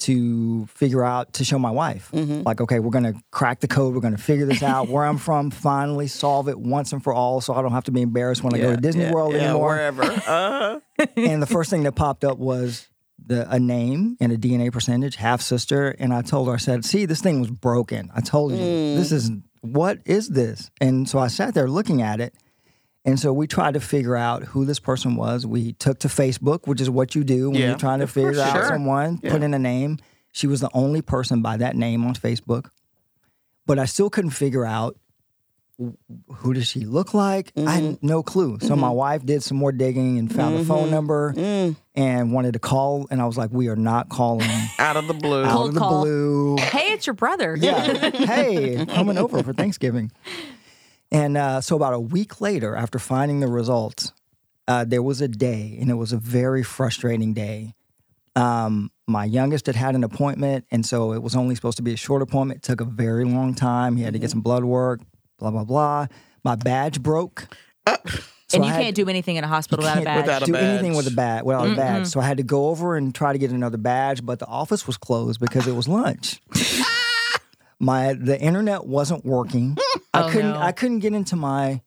to 0.01 0.67
figure 0.67 1.05
out 1.05 1.33
to 1.35 1.45
show 1.45 1.59
my 1.59 1.71
wife. 1.71 2.11
Mhm. 2.13 2.45
Like, 2.45 2.61
okay, 2.61 2.79
we're 2.81 2.91
gonna 2.91 3.15
crack 3.31 3.61
the 3.61 3.69
code. 3.69 3.95
We're 3.95 4.01
gonna 4.01 4.19
figure 4.19 4.45
this 4.47 4.63
out. 4.63 4.89
Where 4.89 5.05
I'm 5.05 5.19
from, 5.19 5.51
finally 5.71 6.09
solve 6.09 6.49
it 6.49 6.59
once 6.59 6.93
and 6.93 7.03
for 7.03 7.13
all, 7.13 7.41
so 7.41 7.55
I 7.55 7.63
don't 7.63 7.73
have 7.73 7.85
to 7.85 7.93
be 7.93 8.03
embarrassed 8.03 8.43
when 8.43 8.55
I 8.55 8.59
go 8.59 8.75
to 8.75 8.81
Disney 8.81 9.05
yeah, 9.05 9.13
World 9.13 9.35
yeah, 9.35 9.51
anymore. 9.51 9.69
Wherever. 9.69 10.03
Uh, 10.03 10.81
and 11.17 11.41
the 11.43 11.47
first 11.47 11.71
thing 11.71 11.85
that 11.85 11.93
popped 11.93 12.25
up 12.25 12.39
was 12.39 12.89
the 13.25 13.49
a 13.51 13.59
name 13.59 14.17
and 14.21 14.33
a 14.33 14.37
DNA 14.37 14.71
percentage, 14.73 15.17
half 15.17 15.41
sister. 15.41 15.91
And 15.99 16.13
I 16.13 16.23
told 16.23 16.49
her, 16.49 16.55
I 16.55 16.59
said, 16.59 16.85
"See, 16.85 17.07
this 17.07 17.21
thing 17.23 17.41
was 17.41 17.51
broken. 17.51 18.11
I 18.15 18.21
told 18.21 18.53
you, 18.53 18.59
Mm. 18.59 18.97
this 18.97 19.13
is 19.13 19.31
what 19.63 19.99
is 20.05 20.29
this?" 20.29 20.71
And 20.81 21.09
so 21.09 21.19
I 21.19 21.29
sat 21.29 21.55
there 21.55 21.69
looking 21.71 22.03
at 22.03 22.21
it. 22.21 22.35
And 23.05 23.21
so 23.21 23.33
we 23.33 23.47
tried 23.47 23.75
to 23.75 23.81
figure 23.81 24.17
out 24.17 24.45
who 24.45 24.65
this 24.65 24.81
person 24.81 25.15
was. 25.17 25.47
We 25.47 25.75
took 25.75 25.99
to 26.01 26.09
Facebook, 26.09 26.67
which 26.67 26.81
is 26.81 26.89
what 26.89 27.15
you 27.15 27.23
do 27.23 27.51
when 27.51 27.61
Yeah, 27.61 27.69
you're 27.69 27.77
trying 27.79 27.99
to 27.99 28.05
of 28.05 28.15
course, 28.15 28.29
figure 28.37 28.43
out 28.43 28.53
sure. 28.57 28.69
someone, 28.69 29.19
put 29.19 29.43
in 29.43 29.53
a 29.53 29.59
name. 29.59 29.99
She 30.33 30.47
was 30.47 30.61
the 30.61 30.71
only 30.73 31.03
person 31.03 31.43
by 31.43 31.59
that 31.59 31.77
name 31.77 32.05
on 32.07 32.15
Facebook. 32.15 32.71
But 33.67 33.79
I 33.79 33.85
still 33.85 34.09
couldn't 34.11 34.31
figure 34.31 34.65
out 34.65 34.97
who 36.37 36.55
does 36.55 36.67
she 36.69 36.85
look 36.87 37.15
like? 37.15 37.53
I 37.57 37.61
Mm-hmm. 37.61 37.69
had 37.69 38.03
no 38.03 38.23
clue. 38.23 38.59
So 38.61 38.77
my 38.77 38.91
wife 38.91 39.27
did 39.27 39.43
some 39.43 39.57
more 39.59 39.73
digging 39.73 40.19
and 40.19 40.33
found 40.33 40.57
the 40.57 40.65
phone 40.65 40.89
number 40.91 41.33
mm, 41.37 41.75
and 41.97 42.33
wanted 42.33 42.53
to 42.53 42.61
call. 42.61 43.09
And 43.11 43.21
I 43.21 43.27
was 43.27 43.37
like, 43.37 43.51
we 43.51 43.67
are 43.69 43.75
not 43.77 44.09
calling 44.09 44.49
out 44.79 44.97
of 44.97 45.09
the 45.09 45.15
blue. 45.15 45.43
out 45.45 45.51
Cold 45.53 45.69
of 45.71 45.75
the 45.75 45.81
call. 45.81 46.03
blue. 46.03 46.57
Hey, 46.59 46.93
it's 46.93 47.07
your 47.09 47.15
brother. 47.15 47.57
Yeah. 47.59 48.11
hey, 48.11 48.87
coming 48.87 49.19
over 49.19 49.43
for 49.43 49.53
Thanksgiving. 49.53 50.13
And 51.15 51.37
uh, 51.37 51.61
so 51.61 51.77
about 51.77 51.95
a 51.95 52.01
week 52.01 52.41
later, 52.41 52.75
after 52.75 52.99
finding 52.99 53.39
the 53.39 53.47
results, 53.47 54.13
uh, 54.67 54.85
there 54.85 55.01
was 55.01 55.21
a 55.21 55.29
day, 55.29 55.79
and 55.81 55.89
it 55.89 55.95
was 55.95 56.13
a 56.13 56.17
very 56.17 56.65
frustrating 56.65 57.35
day. 57.35 57.75
Um, 58.35 58.91
my 59.07 59.25
youngest 59.25 59.67
had 59.67 59.77
had 59.77 59.95
an 59.95 60.03
appointment, 60.03 60.65
and 60.73 60.85
so 60.85 61.13
it 61.13 61.23
was 61.23 61.37
only 61.37 61.55
supposed 61.55 61.77
to 61.77 61.85
be 61.85 61.93
a 61.93 61.97
short 61.97 62.21
appointment. 62.21 62.59
It 62.59 62.63
took 62.67 62.81
a 62.81 62.85
very 62.85 63.25
long 63.25 63.55
time. 63.55 63.95
He 63.95 64.03
had 64.03 64.15
to 64.15 64.19
get 64.19 64.31
some 64.31 64.41
blood 64.41 64.65
work, 64.65 65.03
blah, 65.39 65.53
blah, 65.53 65.63
blah. 65.63 66.09
My 66.43 66.57
badge 66.57 67.01
broke. 67.01 67.47
So 68.49 68.59
and 68.59 68.65
you 68.65 68.73
had- 68.73 68.83
can't 68.83 68.97
do 68.97 69.09
anything 69.09 69.37
in 69.37 69.45
a 69.45 69.49
hospital 69.49 69.85
without 69.85 70.03
a 70.03 70.05
badge. 70.05 70.27
Without 70.27 70.43
a 70.43 70.47
do 70.47 70.57
anything 70.57 70.95
with 70.97 71.07
a 71.07 71.11
badge. 71.11 71.39
badge 71.39 71.45
without 71.45 71.69
a 71.69 71.77
badge. 71.77 72.07
So 72.09 72.19
I 72.19 72.25
had 72.25 72.39
to 72.39 72.43
go 72.43 72.71
over 72.71 72.97
and 72.97 73.15
try 73.15 73.33
to 73.33 73.39
get 73.39 73.53
another 73.53 73.79
badge, 73.79 74.27
but 74.27 74.41
the 74.41 74.47
office 74.47 74.85
was 74.87 74.97
closed 74.97 75.39
because 75.39 75.69
it 75.69 75.77
was 75.77 75.87
lunch. 75.87 76.41
my 77.79 78.15
the 78.15 78.41
internet 78.41 78.85
wasn't 78.87 79.25
working. 79.25 79.79
I 80.15 80.23
Oh, 80.23 80.31
couldn't 80.31 80.53
no. 80.53 80.61
I 80.61 80.73
couldn't 80.73 81.01
get 81.01 81.13
into 81.13 81.37
my 81.37 81.83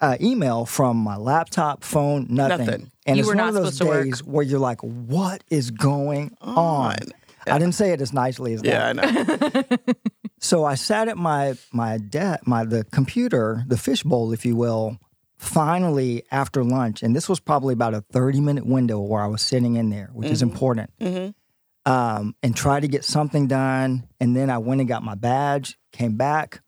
uh, 0.00 0.16
email 0.20 0.64
from 0.64 0.96
my 0.96 1.16
laptop, 1.16 1.84
phone, 1.84 2.26
nothing. 2.30 2.66
Nothing. 2.66 2.92
And 3.06 3.16
You 3.16 3.22
it's 3.22 3.28
one 3.28 3.36
not 3.36 3.48
of 3.48 3.54
those 3.54 3.76
supposed 3.76 3.78
to 3.78 3.86
work. 3.86 4.04
days 4.06 4.24
where 4.24 4.42
you're 4.44 4.58
like, 4.58 4.80
"What 4.80 5.44
is 5.50 5.70
going 5.70 6.36
on?" 6.40 6.56
On. 6.56 6.96
I 7.46 7.58
didn't 7.58 7.74
say 7.74 7.90
it 7.92 8.00
as 8.00 8.12
nicely 8.12 8.54
as 8.54 8.62
that. 8.62 8.68
Yeah, 8.68 8.88
I 8.88 8.92
know. 8.92 9.62
So 10.38 10.64
I 10.64 10.74
sat 10.74 11.06
at 11.06 11.16
my 11.16 11.54
my 11.72 11.98
de- 11.98 12.38
my 12.46 12.64
the 12.64 12.82
computer, 12.84 13.62
the 13.68 13.76
fishbowl, 13.76 14.32
if 14.32 14.44
you 14.44 14.56
will. 14.56 14.98
Finally, 15.38 16.22
after 16.32 16.64
lunch, 16.64 17.02
and 17.02 17.14
this 17.14 17.28
was 17.28 17.38
probably 17.40 17.72
about 17.74 17.94
a 17.94 18.00
thirty 18.00 18.40
minute 18.40 18.64
window 18.66 18.98
where 19.00 19.20
I 19.22 19.26
was 19.26 19.42
sitting 19.42 19.74
in 19.76 19.90
there, 19.90 20.10
which 20.12 20.30
is 20.30 20.40
important, 20.42 20.90
hmm 21.00 21.28
um, 21.84 22.34
and 22.44 22.54
tried 22.56 22.80
to 22.80 22.88
get 22.88 23.04
something 23.04 23.48
done. 23.48 24.08
And 24.20 24.34
then 24.36 24.50
I 24.50 24.58
went 24.58 24.80
and 24.80 24.88
got 24.88 25.02
my 25.02 25.14
badge, 25.16 25.76
came 25.92 26.16
back, 26.16 26.61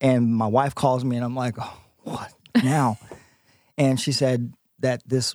and 0.00 0.34
my 0.34 0.46
wife 0.46 0.74
calls 0.74 1.04
me, 1.04 1.16
and 1.16 1.24
I'm 1.24 1.34
like, 1.36 1.54
oh, 1.60 1.80
"What 2.02 2.32
now?" 2.62 2.98
and 3.78 3.98
she 4.00 4.12
said 4.12 4.52
that 4.80 5.02
this 5.06 5.34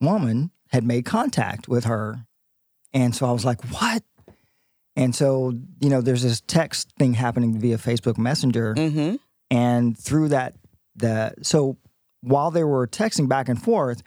woman 0.00 0.50
had 0.70 0.84
made 0.84 1.04
contact 1.04 1.68
with 1.68 1.84
her, 1.84 2.26
and 2.92 3.14
so 3.14 3.26
I 3.26 3.32
was 3.32 3.44
like, 3.44 3.62
"What?" 3.70 4.02
And 4.96 5.14
so, 5.14 5.52
you 5.80 5.90
know, 5.90 6.00
there's 6.00 6.22
this 6.22 6.40
text 6.40 6.92
thing 6.98 7.14
happening 7.14 7.58
via 7.58 7.78
Facebook 7.78 8.18
Messenger. 8.18 8.74
hmm 8.74 9.14
And 9.50 9.96
through 9.96 10.28
that, 10.30 10.56
the 10.96 11.34
so 11.42 11.76
while 12.20 12.50
they 12.50 12.64
were 12.64 12.86
texting 12.88 13.28
back 13.28 13.48
and 13.48 13.62
forth, 13.62 14.02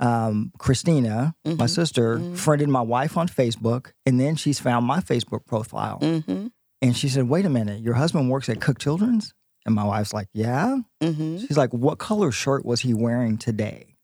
um, 0.00 0.50
Christina, 0.58 1.36
my 1.44 1.52
Mhm. 1.52 1.70
sister, 1.70 2.18
Mhm. 2.18 2.36
friended 2.36 2.68
my 2.68 2.80
wife 2.80 3.16
on 3.16 3.28
Facebook, 3.28 3.92
and 4.04 4.18
then 4.18 4.34
she's 4.34 4.58
found 4.58 4.84
my 4.86 4.98
Facebook 5.00 5.46
profile. 5.46 5.98
hmm 6.00 6.48
And 6.84 6.94
she 6.94 7.08
said, 7.08 7.28
Wait 7.30 7.46
a 7.46 7.48
minute, 7.48 7.80
your 7.80 7.94
husband 7.94 8.28
works 8.30 8.48
at 8.50 8.60
Cook 8.60 8.78
Children's? 8.78 9.32
And 9.64 9.74
my 9.74 9.84
wife's 9.84 10.12
like, 10.12 10.28
Yeah. 10.34 10.78
hmm 11.02 11.38
She's 11.38 11.56
like, 11.56 11.72
What 11.72 11.98
color 11.98 12.30
shirt 12.30 12.64
was 12.66 12.80
he 12.80 12.92
wearing 12.92 13.38
today? 13.38 13.96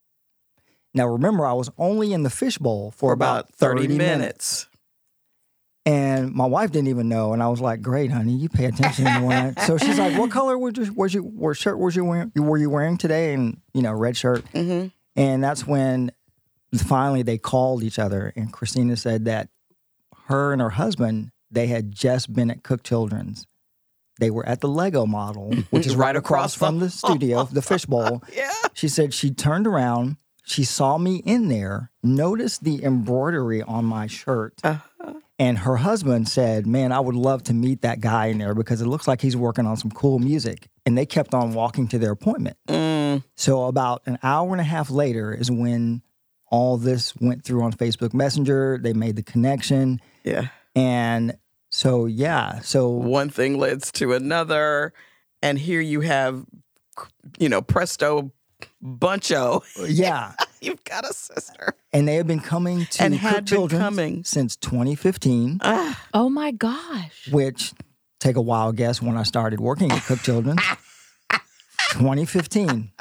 Now, 0.94 1.06
remember, 1.06 1.46
I 1.46 1.52
was 1.52 1.70
only 1.76 2.12
in 2.14 2.22
the 2.22 2.30
fishbowl 2.30 2.90
for, 2.92 3.10
For 3.10 3.12
about 3.12 3.54
30, 3.54 3.86
minutes. 3.86 3.98
minutes. 3.98 4.66
And 5.86 6.32
my 6.32 6.46
wife 6.46 6.72
didn't 6.72 6.88
even 6.88 7.08
know, 7.08 7.32
and 7.32 7.42
I 7.42 7.48
was 7.48 7.60
like, 7.60 7.80
"Great, 7.80 8.10
honey, 8.10 8.34
you 8.34 8.48
pay 8.48 8.66
attention." 8.66 9.04
to 9.14 9.20
when 9.20 9.36
I-" 9.36 9.54
so 9.66 9.78
she's 9.78 9.98
like, 9.98 10.12
"What 10.16 10.30
color 10.30 10.58
was 10.58 10.76
your 10.76 10.92
was 10.92 11.14
your 11.14 11.22
what 11.22 11.56
shirt 11.56 11.78
was 11.78 11.96
you 11.96 12.04
wearing? 12.04 12.32
Were 12.36 12.58
you 12.58 12.68
wearing 12.70 12.96
today?" 12.98 13.32
And 13.34 13.60
you 13.72 13.82
know, 13.82 13.92
red 13.92 14.16
shirt. 14.16 14.44
hmm 14.52 14.86
And 15.16 15.42
that's 15.42 15.66
when 15.66 16.12
finally 16.76 17.22
they 17.22 17.38
called 17.38 17.82
each 17.82 17.98
other, 17.98 18.32
and 18.36 18.52
Christina 18.52 18.96
said 18.96 19.24
that 19.24 19.48
her 20.26 20.52
and 20.52 20.60
her 20.60 20.70
husband 20.70 21.30
they 21.50 21.66
had 21.66 21.92
just 21.92 22.32
been 22.32 22.51
at 22.51 22.62
Cook 22.62 22.82
Children's. 22.82 23.46
They 24.18 24.30
were 24.30 24.44
at 24.46 24.61
the 24.61 24.68
Lego 24.68 25.07
model, 25.07 25.53
which 25.70 25.86
is 25.86 25.96
Right 25.96 26.09
right 26.09 26.16
across 26.16 26.55
across 26.55 26.68
from 26.68 26.78
the 26.78 26.90
studio, 26.90 27.44
the 27.44 27.62
fishbowl. 27.62 28.22
Yeah. 28.34 28.51
She 28.74 28.88
said 28.88 29.14
she 29.14 29.30
turned 29.30 29.66
around, 29.66 30.16
she 30.44 30.64
saw 30.64 30.98
me 30.98 31.16
in 31.24 31.48
there, 31.48 31.90
noticed 32.03 32.64
the 32.64 32.84
embroidery 32.84 33.62
on 33.62 33.84
my 33.84 34.07
shirt, 34.07 34.55
Uh-huh. 34.62 35.14
and 35.38 35.59
her 35.59 35.76
husband 35.76 36.28
said, 36.28 36.66
Man, 36.66 36.92
I 36.92 37.01
would 37.01 37.14
love 37.14 37.44
to 37.44 37.55
meet 37.55 37.80
that 37.82 38.01
guy 38.01 38.26
in 38.26 38.38
there 38.38 38.55
because 38.55 38.80
it 38.82 38.86
looks 38.86 39.09
like 39.09 39.20
he's 39.22 39.36
working 39.36 39.66
on 39.66 39.76
some 39.76 39.90
cool 39.90 40.18
music. 40.18 40.68
And 40.84 40.98
they 40.98 41.07
kept 41.07 41.34
on 41.34 41.55
walking 41.55 41.88
to 41.88 41.98
their 41.98 42.11
appointment. 42.12 42.57
Mm. 42.68 43.22
So, 43.36 43.66
about 43.66 44.03
an 44.07 44.18
hour 44.22 44.51
and 44.53 44.61
a 44.61 44.64
half 44.64 44.90
later 44.90 45.32
is 45.32 45.51
when 45.51 46.03
all 46.51 46.76
this 46.78 47.14
went 47.16 47.44
through 47.44 47.62
on 47.62 47.72
Facebook 47.72 48.12
Messenger. 48.12 48.80
They 48.82 48.92
made 48.92 49.14
the 49.16 49.22
connection. 49.22 50.01
Yeah. 50.24 50.48
And 50.74 51.36
so, 51.70 52.06
yeah. 52.06 52.60
So, 52.60 52.88
One 52.88 53.30
thing 53.30 53.58
leads 53.58 53.90
to 53.92 54.12
another. 54.12 54.92
And 55.42 55.58
here 55.58 55.80
you 55.80 56.00
have, 56.00 56.44
you 57.38 57.48
know, 57.48 57.62
presto 57.62 58.32
buncho. 58.84 59.62
Yeah. 59.88 60.32
You've 60.60 60.84
got 60.84 61.08
a 61.08 61.14
sister. 61.14 61.74
And 61.92 62.06
they 62.06 62.16
have 62.16 62.26
been 62.26 62.40
coming 62.40 62.84
to 62.90 63.02
And 63.02 63.14
Cook 63.14 63.22
had 63.22 63.34
been 63.36 63.44
Children's 63.46 63.82
coming. 63.82 64.24
since 64.24 64.56
2015, 64.56 65.60
Ah, 65.62 66.06
Oh 66.12 66.28
my 66.28 66.50
gosh. 66.50 67.28
which 67.32 67.72
take 68.20 68.36
a 68.36 68.42
wild 68.42 68.76
guess 68.76 69.00
when 69.00 69.16
I 69.16 69.22
started 69.22 69.60
working 69.60 69.90
at 69.90 70.02
Cook 70.04 70.20
Children's. 70.20 70.60
2015. 71.92 72.92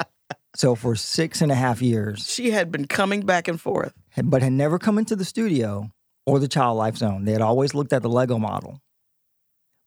So 0.55 0.76
for 0.76 0.95
six 0.95 1.41
and 1.41 1.51
a 1.51 1.55
half 1.55 1.82
years, 1.82 2.26
she 2.28 2.51
had 2.51 2.72
been 2.72 2.86
coming 2.88 3.26
back 3.26 3.47
and 3.47 3.59
forth. 3.59 3.93
but 4.24 4.41
had 4.41 4.53
never 4.53 4.80
come 4.80 4.97
into 4.97 5.15
the 5.15 5.26
studio 5.26 5.91
or 6.30 6.40
the 6.40 6.48
Child 6.48 6.78
Life 6.78 6.98
Zone. 6.98 7.26
They 7.26 7.32
had 7.34 7.42
always 7.42 7.74
looked 7.74 7.94
at 7.94 8.02
the 8.02 8.10
Lego 8.10 8.38
model. 8.38 8.82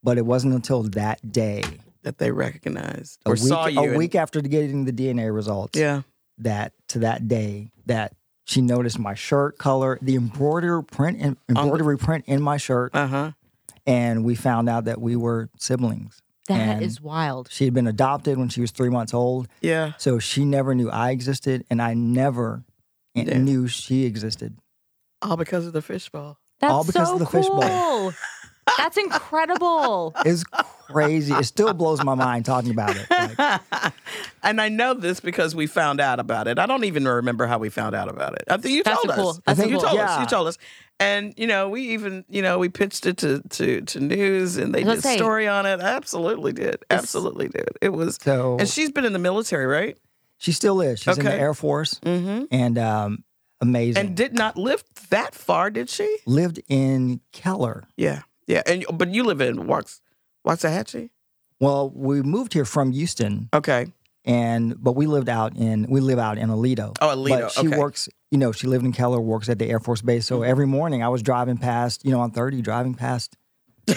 But 0.03 0.18
it 0.18 0.26
wasn't 0.26 0.55
until 0.55 0.82
that 0.84 1.30
day, 1.32 1.62
that 2.03 2.18
they 2.18 2.32
recognized 2.32 3.20
a 3.24 3.30
or 3.30 3.32
week, 3.34 3.43
saw 3.43 3.66
you. 3.66 3.78
a 3.80 3.82
and- 3.84 3.97
week 3.97 4.14
after 4.16 4.40
getting 4.40 4.84
the 4.84 4.93
DNA 4.93 5.32
results, 5.32 5.78
yeah. 5.78 6.03
that 6.38 6.72
to 6.88 6.99
that 7.01 7.28
day 7.28 7.70
that 7.86 8.12
she 8.45 8.61
noticed 8.61 8.99
my 8.99 9.14
shirt 9.14 9.57
color, 9.59 9.99
the 10.03 10.16
embroidery 10.16 10.82
print, 10.82 11.20
in, 11.20 11.36
embroidery 11.49 11.97
print 11.97 12.24
in 12.26 12.43
my 12.43 12.57
shirt, 12.57 12.93
Uh 12.95 13.07
huh. 13.07 13.30
and 13.86 14.24
we 14.24 14.34
found 14.34 14.68
out 14.68 14.86
that 14.86 15.01
we 15.01 15.14
were 15.14 15.49
siblings. 15.59 16.20
That 16.49 16.82
is 16.82 16.97
And- 16.97 17.05
wild. 17.05 17.49
She 17.53 17.64
had 17.66 17.72
been 17.74 17.86
adopted 17.86 18.36
when 18.36 18.49
she 18.49 18.61
was 18.61 18.72
three 18.72 18.90
months 18.90 19.14
old, 19.14 19.47
Yeah. 19.61 19.93
so 19.99 20.18
she 20.18 20.45
never 20.45 20.74
knew 20.74 20.90
I 20.90 21.11
existed, 21.12 21.64
and 21.70 21.80
I 21.80 21.95
never 21.95 22.64
Yeah. 23.14 23.38
knew 23.38 23.68
she 23.68 24.05
existed. 24.07 24.57
All 25.22 25.36
because 25.36 25.66
of 25.66 25.72
the 25.72 25.82
fishbowl. 25.82 26.38
That's 26.60 26.72
all 26.72 26.84
because 26.84 27.08
so 27.08 27.14
of 27.14 27.18
the 27.20 27.26
fishbowl. 27.26 27.60
cool. 27.62 28.12
That's 28.78 28.96
incredible. 28.96 30.14
It's 30.24 30.44
crazy. 30.44 31.32
it 31.34 31.44
still 31.44 31.72
blows 31.72 32.04
my 32.04 32.14
mind 32.14 32.44
talking 32.44 32.70
about 32.70 32.94
it. 32.96 33.06
Like, 33.10 33.92
and 34.42 34.60
I 34.60 34.68
know 34.68 34.92
this 34.94 35.20
because 35.20 35.54
we 35.54 35.66
found 35.66 36.00
out 36.00 36.20
about 36.20 36.46
it. 36.48 36.58
I 36.58 36.66
don't 36.66 36.84
even 36.84 37.04
remember 37.06 37.46
how 37.46 37.58
we 37.58 37.70
found 37.70 37.94
out 37.94 38.08
about 38.10 38.34
it. 38.34 38.44
I 38.48 38.58
think 38.58 38.74
you 38.76 38.82
told 38.82 38.98
so 39.06 39.12
cool. 39.14 39.28
us. 39.30 39.40
That's 39.46 39.58
I 39.58 39.62
think 39.62 39.72
you 39.72 39.78
cool. 39.78 39.88
told 39.88 40.00
us. 40.00 40.20
You 40.20 40.26
told 40.26 40.48
us. 40.48 40.58
And 41.00 41.32
you 41.36 41.46
know, 41.46 41.70
we 41.70 41.92
even 41.94 42.24
you 42.28 42.42
know 42.42 42.58
we 42.58 42.68
pitched 42.68 43.06
it 43.06 43.16
to 43.18 43.40
to 43.50 43.80
to 43.80 44.00
news, 44.00 44.56
and 44.58 44.74
they 44.74 44.84
I 44.84 44.86
was 44.86 45.02
did 45.02 45.14
a 45.14 45.16
story 45.16 45.48
on 45.48 45.64
it. 45.66 45.80
Absolutely 45.80 46.52
did. 46.52 46.84
Absolutely 46.90 47.48
did. 47.48 47.70
It 47.80 47.88
was. 47.88 48.18
so 48.20 48.58
And 48.60 48.68
she's 48.68 48.92
been 48.92 49.04
in 49.04 49.12
the 49.12 49.18
military, 49.18 49.66
right? 49.66 49.96
she 50.38 50.52
still 50.52 50.80
is. 50.80 51.00
She's 51.00 51.16
in 51.18 51.24
the 51.24 51.32
Air 51.32 51.54
Force, 51.54 51.98
Mm-hmm. 52.04 52.44
and 52.50 52.76
um, 52.78 53.24
amazing. 53.62 54.06
And 54.06 54.16
did 54.16 54.34
not 54.34 54.58
live 54.58 54.84
that 55.08 55.34
far, 55.34 55.70
did 55.70 55.88
she? 55.88 56.18
Lived 56.26 56.60
in 56.68 57.20
Keller. 57.32 57.84
Yeah. 57.96 58.22
Yeah. 58.46 58.62
And 58.66 58.84
but 58.92 59.14
you 59.14 59.24
live 59.24 59.40
in 59.40 59.66
Wax 59.66 60.02
Waxahachie? 60.46 61.10
Well, 61.60 61.90
we 61.90 62.22
moved 62.22 62.52
here 62.54 62.64
from 62.64 62.90
Houston, 62.90 63.48
Okay. 63.54 63.86
and 64.24 64.74
but 64.82 64.92
we 64.92 65.06
lived 65.06 65.28
out 65.28 65.56
in 65.56 65.86
we 65.88 66.00
live 66.00 66.18
out 66.18 66.36
in 66.36 66.48
Aledo. 66.50 66.96
Oh, 67.00 67.08
Aledo. 67.08 67.42
But 67.42 67.52
she 67.52 67.68
okay. 67.68 67.78
works, 67.78 68.08
you 68.32 68.38
know, 68.38 68.50
she 68.50 68.66
lived 68.66 68.84
in 68.84 68.92
Keller, 68.92 69.20
works 69.20 69.48
at 69.48 69.60
the 69.60 69.70
Air 69.70 69.78
Force 69.78 70.02
Base. 70.02 70.26
So 70.26 70.40
mm-hmm. 70.40 70.50
every 70.50 70.66
morning 70.66 71.02
I 71.02 71.08
was 71.08 71.22
driving 71.22 71.56
past, 71.56 72.04
you 72.04 72.10
know, 72.10 72.20
on 72.20 72.32
30, 72.32 72.62
driving 72.62 72.94
past. 72.94 73.36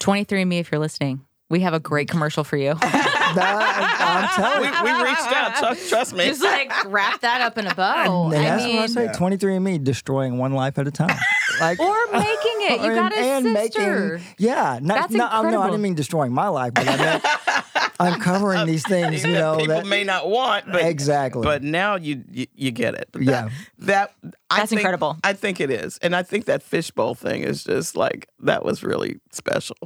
Twenty 0.00 0.24
three 0.24 0.40
and 0.40 0.48
me, 0.48 0.58
if 0.58 0.72
you're 0.72 0.80
listening, 0.80 1.24
we 1.48 1.60
have 1.60 1.74
a 1.74 1.80
great 1.80 2.08
commercial 2.08 2.44
for 2.44 2.56
you. 2.56 2.74
That, 3.34 3.98
I'm 4.00 4.28
telling 4.42 4.70
we, 4.70 4.90
you. 4.90 4.96
we 4.98 5.02
reached 5.04 5.32
out. 5.32 5.56
Trust, 5.56 5.88
trust 5.88 6.14
me. 6.14 6.24
Just 6.26 6.42
like 6.42 6.70
wrap 6.86 7.20
that 7.20 7.40
up 7.40 7.58
in 7.58 7.66
a 7.66 7.74
bow. 7.74 8.26
And 8.26 8.34
I 8.36 8.42
that's 8.42 8.64
mean, 8.64 8.76
what 8.76 8.82
I 8.82 8.86
say. 8.86 9.06
23andMe 9.08 9.82
destroying 9.84 10.38
one 10.38 10.52
life 10.52 10.78
at 10.78 10.86
a 10.86 10.90
time. 10.90 11.16
Like 11.60 11.78
or 11.80 11.94
making 12.12 12.26
it. 12.60 12.80
You 12.80 12.86
and- 12.86 12.94
got 12.94 13.12
a 13.12 13.16
and 13.16 13.44
sister. 13.56 14.18
making 14.18 14.26
yeah. 14.38 14.78
Not, 14.82 15.10
That's 15.10 15.12
no, 15.12 15.26
I- 15.26 15.50
no, 15.50 15.60
I 15.60 15.66
didn't 15.66 15.82
mean 15.82 15.94
destroying 15.94 16.32
my 16.32 16.48
life, 16.48 16.72
but 16.74 16.88
I 16.88 16.96
meant 16.96 17.24
uncovering 18.00 18.66
these 18.66 18.86
things. 18.86 19.22
You 19.22 19.32
know 19.34 19.58
people 19.58 19.74
that 19.76 19.86
may 19.86 20.02
not 20.02 20.28
want, 20.30 20.72
but 20.72 20.82
exactly. 20.82 21.42
But 21.42 21.62
now 21.62 21.96
you 21.96 22.24
you, 22.30 22.46
you 22.54 22.70
get 22.70 22.94
it. 22.94 23.08
That- 23.12 23.22
Yeah. 23.22 23.48
that 23.80 24.14
I 24.50 24.58
That's 24.60 24.70
think- 24.70 24.80
incredible. 24.80 25.18
I 25.22 25.34
think 25.34 25.60
it 25.60 25.70
is, 25.70 25.98
and 25.98 26.16
I 26.16 26.22
think 26.22 26.46
that 26.46 26.62
fishbowl 26.62 27.14
thing 27.14 27.42
is 27.42 27.64
just 27.64 27.96
like 27.96 28.28
that 28.40 28.64
was 28.64 28.82
really 28.82 29.20
special. 29.30 29.76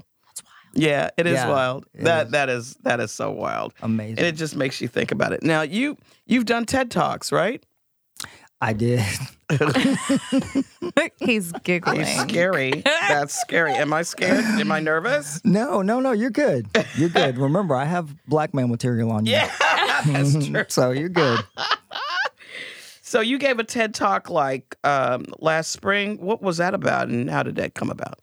That's 0.76 0.86
wild. 0.86 0.92
Yeah, 0.92 1.10
it 1.16 1.26
is 1.26 1.34
Yeah, 1.34 1.48
wild. 1.48 1.86
it 1.94 2.04
that 2.04 2.26
is. 2.26 2.32
that 2.32 2.48
is 2.48 2.74
that 2.82 3.00
is 3.00 3.12
so 3.12 3.30
wild, 3.30 3.72
amazing. 3.82 4.18
and 4.18 4.26
it 4.26 4.32
just 4.36 4.56
makes 4.56 4.80
you 4.80 4.88
think 4.88 5.10
about 5.12 5.32
it. 5.32 5.42
Now 5.42 5.62
you 5.62 5.96
you've 6.26 6.46
done 6.46 6.64
TED 6.66 6.90
talks, 6.90 7.32
right? 7.32 7.62
I 8.60 8.72
did. 8.72 9.02
He's 11.18 11.52
giggling. 11.62 12.00
He's 12.06 12.20
scary. 12.22 12.82
That's 12.84 13.38
scary. 13.38 13.72
Am 13.74 13.92
I 13.92 14.00
scared? 14.02 14.44
Am 14.44 14.72
I 14.72 14.80
nervous? 14.80 15.40
No, 15.44 15.82
no, 15.82 16.00
no. 16.00 16.12
You're 16.12 16.30
good. 16.30 16.66
You're 16.96 17.10
good. 17.10 17.36
Remember, 17.38 17.74
I 17.74 17.84
have 17.84 18.14
blackmail 18.26 18.66
material 18.68 19.12
on 19.12 19.26
you. 19.26 19.32
Yeah, 19.32 19.50
that's 20.06 20.46
true. 20.48 20.64
so 20.68 20.90
you're 20.90 21.10
good. 21.10 21.40
So 23.02 23.20
you 23.20 23.38
gave 23.38 23.58
a 23.58 23.64
TED 23.64 23.94
talk 23.94 24.30
like 24.30 24.74
um, 24.84 25.26
last 25.38 25.70
spring. 25.70 26.18
What 26.18 26.42
was 26.42 26.56
that 26.56 26.74
about, 26.74 27.08
and 27.08 27.28
how 27.30 27.42
did 27.42 27.56
that 27.56 27.74
come 27.74 27.90
about? 27.90 28.18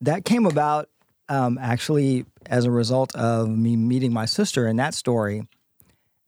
That 0.00 0.24
came 0.24 0.46
about 0.46 0.88
um, 1.32 1.58
actually 1.60 2.24
as 2.46 2.64
a 2.64 2.70
result 2.70 3.14
of 3.16 3.48
me 3.48 3.76
meeting 3.76 4.12
my 4.12 4.26
sister 4.26 4.68
in 4.68 4.76
that 4.76 4.94
story. 4.94 5.48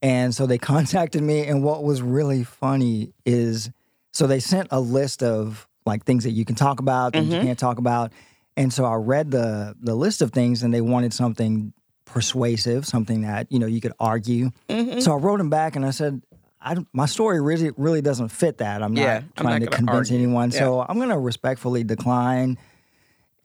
And 0.01 0.33
so 0.33 0.45
they 0.45 0.57
contacted 0.73 1.21
me. 1.21 1.45
And 1.45 1.63
what 1.63 1.83
was 1.83 2.01
really 2.01 2.43
funny 2.43 3.13
is 3.25 3.69
so 4.13 4.27
they 4.27 4.39
sent 4.39 4.67
a 4.71 4.79
list 4.79 5.21
of 5.23 5.67
like 5.85 6.05
things 6.05 6.23
that 6.23 6.31
you 6.31 6.45
can 6.45 6.55
talk 6.55 6.79
about, 6.79 7.13
things 7.13 7.29
you 7.33 7.39
Mhm. 7.39 7.43
can't 7.43 7.59
talk 7.59 7.77
about. 7.77 8.11
And 8.57 8.71
so 8.73 8.85
I 8.85 8.95
read 8.95 9.31
the 9.31 9.75
the 9.79 9.93
list 9.95 10.21
of 10.21 10.31
things 10.31 10.63
and 10.63 10.73
they 10.73 10.81
wanted 10.81 11.13
something 11.13 11.73
persuasive, 12.05 12.85
something 12.87 13.21
that, 13.21 13.51
you 13.51 13.59
know, 13.59 13.65
you 13.67 13.81
could 13.81 13.93
argue. 13.99 14.51
Mhm. 14.69 15.01
So 15.01 15.11
I 15.13 15.17
wrote 15.17 15.39
him 15.39 15.49
back 15.49 15.75
and 15.75 15.85
I 15.85 15.91
said, 15.91 16.21
I, 16.61 16.77
my 16.93 17.05
story 17.05 17.39
really 17.41 17.71
really 17.77 18.01
doesn't 18.01 18.29
fit 18.29 18.57
that. 18.59 18.81
I'm 18.81 18.93
not 18.93 19.01
Yeah, 19.01 19.17
I'm 19.37 19.45
trying 19.45 19.59
not 19.61 19.69
to 19.71 19.77
convince 19.77 20.09
argue. 20.09 20.17
anyone. 20.17 20.51
So 20.51 20.83
I'm 20.87 20.97
going 20.97 21.09
to 21.09 21.19
respectfully 21.19 21.83
decline. 21.83 22.57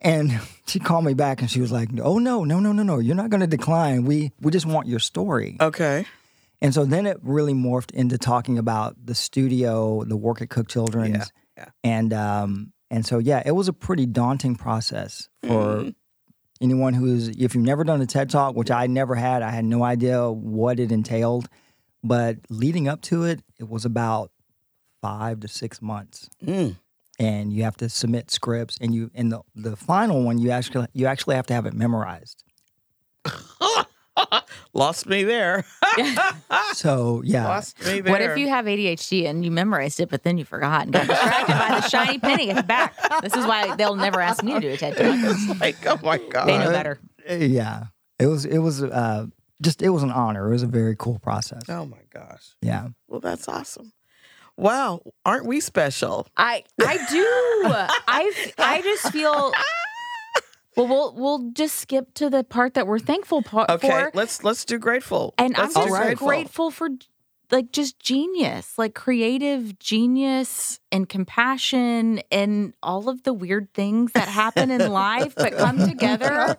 And 0.01 0.41
she 0.67 0.79
called 0.79 1.05
me 1.05 1.15
back 1.15 1.41
and 1.41 1.51
she 1.51 1.61
was 1.61 1.71
like, 1.73 1.89
"Oh 2.03 2.19
no, 2.19 2.45
no, 2.45 2.59
no, 2.61 2.73
no, 2.73 2.83
no! 2.83 2.99
You're 2.99 3.17
not 3.17 3.31
going 3.31 3.41
to 3.43 3.47
decline. 3.47 4.05
We 4.05 4.33
we 4.41 4.51
just 4.51 4.67
want 4.67 4.87
your 4.89 4.99
story." 5.01 5.57
Okay. 5.61 6.07
And 6.63 6.75
so 6.75 6.85
then 6.85 7.07
it 7.07 7.19
really 7.23 7.55
morphed 7.55 7.91
into 7.93 8.19
talking 8.19 8.59
about 8.59 8.95
the 9.05 9.15
studio, 9.15 10.05
the 10.05 10.17
work 10.17 10.43
at 10.43 10.51
Cook 10.51 10.69
Children's, 10.69 11.33
Yeah, 11.57 11.65
yeah. 11.65 11.69
and 11.85 12.13
um 12.13 12.73
and 12.91 13.07
so 13.07 13.19
yeah, 13.19 13.43
it 13.45 13.53
was 13.53 13.69
a 13.69 13.73
pretty 13.73 14.05
daunting 14.07 14.57
process 14.57 15.29
for 15.43 15.77
Mhm. 15.77 15.95
anyone 16.61 16.95
who's 16.95 17.29
if 17.29 17.55
you've 17.55 17.65
never 17.65 17.85
done 17.85 18.01
a 18.03 18.07
TED 18.07 18.29
Talk, 18.31 18.57
which 18.57 18.71
I 18.71 18.87
never 18.89 19.15
had, 19.15 19.43
I 19.43 19.51
had 19.51 19.65
no 19.65 19.83
idea 19.85 20.31
what 20.31 20.79
it 20.81 20.93
entailed. 20.93 21.49
But 22.03 22.39
leading 22.51 22.89
up 22.89 23.01
to 23.03 23.25
it, 23.25 23.43
it 23.59 23.69
was 23.69 23.85
about 23.85 24.31
five 25.03 25.41
to 25.41 25.49
six 25.49 25.81
months 25.81 26.29
Mm. 26.45 26.77
And 27.21 27.53
you 27.53 27.63
have 27.63 27.77
to 27.77 27.89
submit 27.89 28.31
scripts 28.33 28.77
and 28.81 28.93
you 28.95 29.11
in 29.15 29.29
the 29.29 29.41
the 29.55 29.77
final 29.77 30.25
one 30.25 30.39
you 30.39 30.51
actually 30.51 30.87
you 30.93 31.07
actually 31.07 31.37
have 31.37 31.47
to 31.47 31.55
have 31.55 31.67
it 31.67 31.75
memorized 31.75 32.43
Lost 34.75 35.07
me 35.07 35.25
there. 35.25 35.65
so 36.75 37.23
yeah 37.25 37.49
Lost 37.49 37.79
me 37.87 38.01
there. 38.01 38.13
What 38.13 38.21
if 38.21 38.37
you 38.39 38.49
have 38.49 38.67
ADHD 38.67 39.27
and 39.27 39.45
you 39.45 39.51
memorized 39.51 39.99
it, 40.01 40.11
but 40.11 40.23
then 40.25 40.37
you 40.39 40.45
forgot 40.45 40.83
and 40.83 40.93
got 40.93 41.07
distracted 41.07 41.53
by 41.55 41.69
the 41.81 41.89
shiny 41.89 42.19
penny 42.19 42.51
at 42.51 42.57
the 42.57 42.63
back? 42.63 42.95
This 43.23 43.35
is 43.35 43.47
why 43.47 43.75
they'll 43.77 43.97
never 43.97 44.21
ask 44.21 44.43
me 44.45 44.53
to 44.55 44.61
do 44.61 44.71
a 44.71 44.77
TED 44.77 44.97
Talk. 44.97 45.61
Like, 45.61 45.87
oh 45.87 45.99
my 46.03 46.19
god. 46.19 46.47
They 46.47 46.59
know 46.59 46.71
better. 46.71 47.01
Uh, 47.29 47.35
yeah 47.35 47.85
it 48.19 48.27
was 48.27 48.45
it 48.45 48.59
was 48.59 48.83
uh 48.83 49.27
just 49.63 49.83
it 49.83 49.91
was 49.91 50.03
an 50.03 50.11
honor 50.11 50.49
it 50.49 50.53
was 50.53 50.63
a 50.63 50.67
very 50.67 50.97
cool 50.97 51.19
process 51.19 51.63
Oh 51.69 51.87
my 51.87 51.99
gosh. 52.13 52.55
yeah 52.63 52.89
Well, 53.09 53.21
that's 53.21 53.49
awesome. 53.49 53.93
Wow, 54.57 55.01
aren't 55.25 55.47
we 55.47 55.61
special? 55.61 56.27
I 56.37 56.65
I 56.81 56.97
do. 57.11 57.25
I 58.09 58.33
I 58.59 58.83
just 58.83 59.13
feel. 59.13 59.53
Well, 60.77 60.87
we'll 60.87 61.15
we'll 61.15 61.51
just 61.53 61.77
skip 61.79 62.15
to 62.15 62.31
the 62.31 62.45
part 62.45 62.75
that 62.75 62.87
we're 62.87 63.01
thankful 63.01 63.43
po- 63.43 63.67
Okay, 63.69 63.89
for, 63.89 64.11
let's 64.15 64.45
let's 64.45 64.65
do 64.65 64.79
grateful. 64.79 65.35
and 65.37 65.51
let's 65.59 65.77
I'm 65.77 65.83
just 65.83 65.95
Alright. 65.95 66.17
grateful 66.17 66.71
for 66.71 66.89
like 67.51 67.73
just 67.73 67.99
genius, 67.99 68.79
like 68.79 68.95
creative 68.95 69.81
genius 69.81 70.79
and 70.93 71.09
compassion 71.09 72.21
and 72.31 72.73
all 72.85 73.09
of 73.09 73.25
the 73.25 73.33
weird 73.33 73.75
things 73.75 74.13
that 74.13 74.29
happen 74.29 74.71
in 74.71 74.91
life 74.93 75.35
but 75.37 75.57
come 75.59 75.79
together 75.87 76.57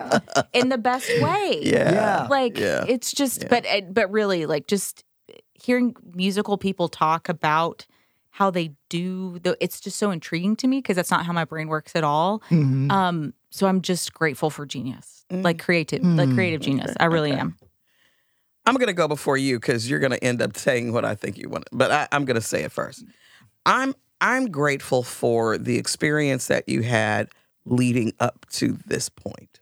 in 0.54 0.68
the 0.68 0.78
best 0.78 1.08
way. 1.22 1.60
Yeah. 1.64 1.92
Yeah. 1.94 2.28
like 2.30 2.60
Yeah. 2.60 2.84
it's 2.90 3.14
just 3.14 3.44
Yeah. 3.44 3.48
but 3.50 3.66
uh, 3.66 3.82
but 3.90 4.12
really 4.12 4.46
like 4.46 4.68
just 4.68 5.06
hearing 5.62 5.96
musical 6.16 6.58
people 6.58 6.88
talk 6.90 7.30
about 7.30 7.86
how 8.32 8.50
they 8.50 8.72
do 8.90 9.40
the 9.40 9.58
it's 9.60 9.80
just 9.82 9.98
so 9.98 10.10
intriguing 10.12 10.56
to 10.56 10.68
me 10.68 10.78
because 10.80 10.96
that's 10.96 11.12
not 11.12 11.26
how 11.26 11.34
my 11.34 11.44
brain 11.46 11.68
works 11.68 11.96
at 11.96 12.04
all 12.04 12.42
Mhm. 12.50 12.90
um 12.92 13.34
so 13.50 13.68
i'm 13.68 13.82
just 13.82 14.14
grateful 14.14 14.50
for 14.50 14.66
genius 14.66 15.26
Mm. 15.32 15.44
like 15.44 15.60
creative 15.60 16.04
like 16.04 16.30
Mm. 16.30 16.34
creative 16.36 16.62
genius 16.62 16.92
Okay, 16.92 16.98
i 17.00 17.06
really 17.06 17.32
okay. 17.32 17.42
am 17.42 17.58
I'm 18.66 18.76
going 18.76 18.88
to 18.88 18.94
go 18.94 19.08
before 19.08 19.38
you 19.38 19.60
because 19.60 19.90
you're 19.90 20.00
going 20.00 20.12
to 20.12 20.24
end 20.24 20.40
up 20.40 20.56
saying 20.56 20.94
what 20.94 21.04
I 21.04 21.16
think 21.16 21.36
you 21.40 21.50
want. 21.50 21.68
But 21.72 21.92
I, 21.92 22.08
I'm 22.12 22.26
going 22.26 22.36
to 22.36 22.42
say 22.46 22.62
it 22.64 22.72
first. 22.72 23.04
I'm 23.66 23.96
I'm 24.22 24.52
grateful 24.52 25.02
for 25.02 25.58
the 25.58 25.80
experience 25.80 26.46
that 26.46 26.70
you 26.70 26.84
had 26.84 27.30
leading 27.66 28.14
up 28.20 28.46
to 28.52 28.78
this 28.86 29.10
point 29.10 29.62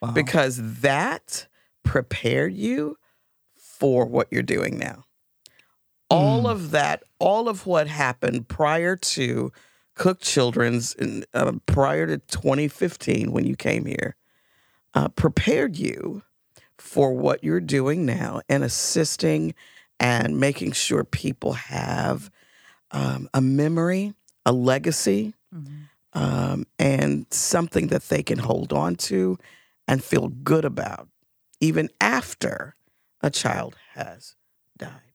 Wow. 0.00 0.12
because 0.12 0.60
that 0.82 1.48
prepared 1.82 2.54
you 2.54 2.96
for 3.56 4.06
what 4.06 4.28
you're 4.30 4.42
doing 4.44 4.78
now. 4.78 5.04
Of 6.46 6.70
that, 6.72 7.02
all 7.18 7.48
of 7.48 7.66
what 7.66 7.86
happened 7.86 8.48
prior 8.48 8.96
to 8.96 9.52
Cook 9.94 10.20
Children's, 10.20 10.94
in, 10.94 11.24
uh, 11.34 11.52
prior 11.66 12.06
to 12.06 12.18
2015 12.18 13.32
when 13.32 13.44
you 13.44 13.56
came 13.56 13.86
here, 13.86 14.16
uh, 14.94 15.08
prepared 15.08 15.76
you 15.76 16.22
for 16.78 17.12
what 17.12 17.44
you're 17.44 17.60
doing 17.60 18.04
now 18.04 18.40
and 18.48 18.64
assisting 18.64 19.54
and 20.00 20.38
making 20.40 20.72
sure 20.72 21.04
people 21.04 21.52
have 21.52 22.30
um, 22.90 23.28
a 23.32 23.40
memory, 23.40 24.14
a 24.44 24.52
legacy, 24.52 25.34
um, 26.14 26.66
and 26.78 27.26
something 27.30 27.86
that 27.88 28.08
they 28.08 28.22
can 28.22 28.38
hold 28.38 28.72
on 28.72 28.96
to 28.96 29.38
and 29.86 30.02
feel 30.02 30.28
good 30.28 30.64
about, 30.64 31.08
even 31.60 31.88
after 32.00 32.74
a 33.20 33.30
child 33.30 33.76
has 33.94 34.34
died. 34.76 35.11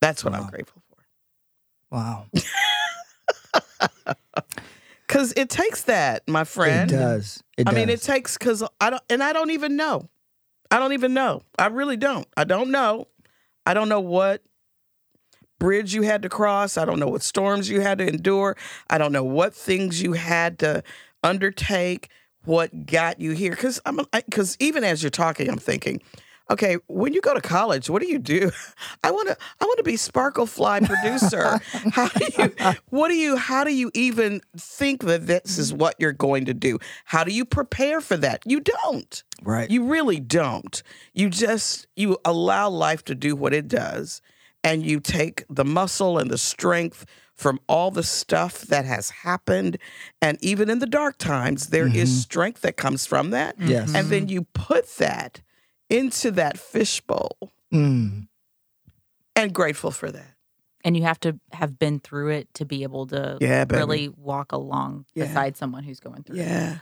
That's 0.00 0.24
what 0.24 0.34
I'm 0.34 0.48
grateful 0.48 0.82
for. 0.88 1.96
Wow. 1.96 2.26
Because 5.08 5.32
it 5.36 5.48
takes 5.48 5.84
that, 5.84 6.28
my 6.28 6.44
friend. 6.44 6.92
It 6.92 6.94
does. 6.94 7.42
It 7.56 7.66
I 7.66 7.72
mean, 7.72 7.88
it 7.88 8.02
takes 8.02 8.36
because 8.36 8.62
I 8.78 8.90
don't, 8.90 9.02
and 9.08 9.22
I 9.22 9.32
don't 9.32 9.50
even 9.50 9.74
know. 9.74 10.06
I 10.70 10.78
don't 10.78 10.92
even 10.92 11.14
know. 11.14 11.40
I 11.58 11.68
really 11.68 11.96
don't. 11.96 12.26
I 12.36 12.44
don't 12.44 12.70
know. 12.70 13.08
I 13.64 13.72
don't 13.72 13.88
know 13.88 14.00
what 14.00 14.42
bridge 15.58 15.94
you 15.94 16.02
had 16.02 16.22
to 16.22 16.28
cross. 16.28 16.76
I 16.76 16.84
don't 16.84 17.00
know 17.00 17.08
what 17.08 17.22
storms 17.22 17.70
you 17.70 17.80
had 17.80 17.98
to 17.98 18.06
endure. 18.06 18.54
I 18.90 18.98
don't 18.98 19.12
know 19.12 19.24
what 19.24 19.54
things 19.54 20.02
you 20.02 20.12
had 20.12 20.58
to 20.58 20.84
undertake. 21.22 22.10
What 22.44 22.84
got 22.86 23.18
you 23.18 23.32
here? 23.32 23.50
Because 23.50 23.80
I'm 23.86 24.00
because 24.12 24.58
even 24.60 24.84
as 24.84 25.02
you're 25.02 25.10
talking, 25.10 25.48
I'm 25.48 25.58
thinking, 25.58 26.02
okay, 26.50 26.76
when 26.86 27.12
you 27.12 27.20
go 27.20 27.34
to 27.34 27.40
college, 27.40 27.90
what 27.90 28.02
do 28.02 28.08
you 28.08 28.18
do? 28.18 28.50
I 29.04 29.10
want 29.10 29.28
to 29.28 29.36
I 29.60 29.64
want 29.64 29.78
to 29.78 29.84
be 29.84 29.94
Sparklefly 29.94 30.86
producer. 30.86 31.60
how 31.92 32.08
do 32.08 32.26
you 32.38 32.74
what 32.90 33.08
do 33.08 33.14
you 33.14 33.36
how 33.36 33.64
do 33.64 33.74
you 33.74 33.90
even 33.94 34.40
think 34.56 35.02
that 35.02 35.26
this 35.26 35.58
is 35.58 35.72
what 35.72 35.94
you're 35.98 36.12
going 36.12 36.44
to 36.46 36.54
do? 36.54 36.78
How 37.04 37.24
do 37.24 37.32
you 37.32 37.44
prepare 37.44 38.00
for 38.00 38.16
that? 38.16 38.42
You 38.44 38.60
don't. 38.60 39.22
right. 39.42 39.70
You 39.70 39.86
really 39.86 40.20
don't. 40.20 40.82
You 41.12 41.30
just 41.30 41.86
you 41.96 42.18
allow 42.24 42.68
life 42.68 43.04
to 43.06 43.14
do 43.14 43.36
what 43.36 43.54
it 43.54 43.68
does 43.68 44.22
and 44.64 44.84
you 44.84 45.00
take 45.00 45.44
the 45.48 45.64
muscle 45.64 46.18
and 46.18 46.30
the 46.30 46.38
strength 46.38 47.06
from 47.34 47.60
all 47.68 47.92
the 47.92 48.02
stuff 48.02 48.62
that 48.62 48.84
has 48.84 49.10
happened 49.10 49.78
and 50.20 50.36
even 50.42 50.68
in 50.68 50.80
the 50.80 50.86
dark 50.86 51.16
times 51.18 51.68
there 51.68 51.86
is 51.86 52.10
mm-hmm. 52.10 52.18
strength 52.18 52.62
that 52.62 52.76
comes 52.76 53.06
from 53.06 53.30
that. 53.30 53.54
yes. 53.58 53.94
And 53.94 54.08
then 54.08 54.22
mm-hmm. 54.22 54.30
you 54.30 54.42
put 54.54 54.88
that 54.96 55.40
into 55.90 56.30
that 56.32 56.58
fishbowl 56.58 57.36
Mm. 57.72 58.28
and 59.36 59.52
grateful 59.52 59.90
for 59.90 60.10
that. 60.10 60.34
And 60.84 60.96
you 60.96 61.02
have 61.02 61.20
to 61.20 61.38
have 61.52 61.78
been 61.78 61.98
through 62.00 62.28
it 62.30 62.52
to 62.54 62.64
be 62.64 62.82
able 62.82 63.06
to 63.08 63.36
Yeah, 63.40 63.64
baby. 63.64 63.78
really 63.78 64.08
walk 64.08 64.52
along 64.52 65.06
Yeah. 65.14 65.26
beside 65.26 65.56
someone 65.56 65.82
who's 65.84 66.00
going 66.00 66.22
through 66.22 66.36
it. 66.36 66.46
Yeah. 66.46 66.78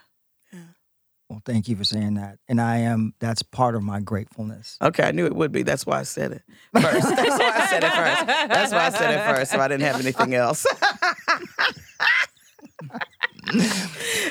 Well, 1.29 1.43
thank 1.45 1.67
you 1.67 1.75
for 1.75 1.83
saying 1.83 2.15
that. 2.15 2.39
And 2.47 2.61
I 2.61 2.77
am, 2.77 3.13
that's 3.19 3.43
part 3.43 3.75
of 3.75 3.83
my 3.83 3.99
gratefulness. 3.99 4.77
Okay, 4.81 5.03
I 5.03 5.11
knew 5.11 5.27
it 5.27 5.35
would 5.35 5.51
be. 5.51 5.65
That's 5.65 5.85
why 5.85 5.99
I 5.99 6.03
said 6.05 6.31
it 6.31 6.43
first. 6.81 7.03
That's 7.09 7.39
why 7.41 7.51
I 7.53 7.67
said 7.67 7.83
it 7.83 7.93
first. 7.93 8.27
That's 8.27 8.73
why 8.73 8.87
I 8.87 8.91
said 8.91 9.11
it 9.13 9.35
first. 9.35 9.51
So 9.51 9.59
I 9.59 9.67
didn't 9.67 9.83
have 9.83 10.01
anything 10.01 10.35
else. 10.37 10.65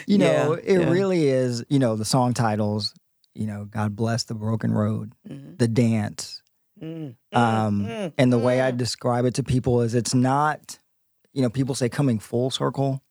You 0.08 0.18
know, 0.20 0.54
Yeah, 0.62 0.74
it 0.74 0.80
yeah. 0.82 0.90
really 0.90 1.28
is, 1.28 1.64
you 1.70 1.80
know, 1.80 1.96
the 1.96 2.06
song 2.06 2.34
titles, 2.34 2.94
you 3.36 3.46
know, 3.46 3.66
God 3.66 3.96
bless 3.96 4.24
the 4.24 4.34
broken 4.36 4.72
road, 4.74 5.14
Mhm. 5.30 5.58
the 5.58 5.68
dance. 5.68 6.42
Mm, 6.82 7.16
Um, 7.34 7.86
mm, 7.86 8.14
and 8.18 8.32
the 8.34 8.40
way 8.40 8.62
I 8.62 8.72
mm. 8.72 8.78
describe 8.78 9.26
it 9.26 9.34
to 9.36 9.44
people 9.44 9.82
is 9.82 9.94
it's 9.96 10.14
not, 10.14 10.78
you 11.34 11.42
know, 11.42 11.50
people 11.50 11.76
say 11.76 11.88
coming 11.90 12.20
full 12.20 12.50
circle. 12.50 13.02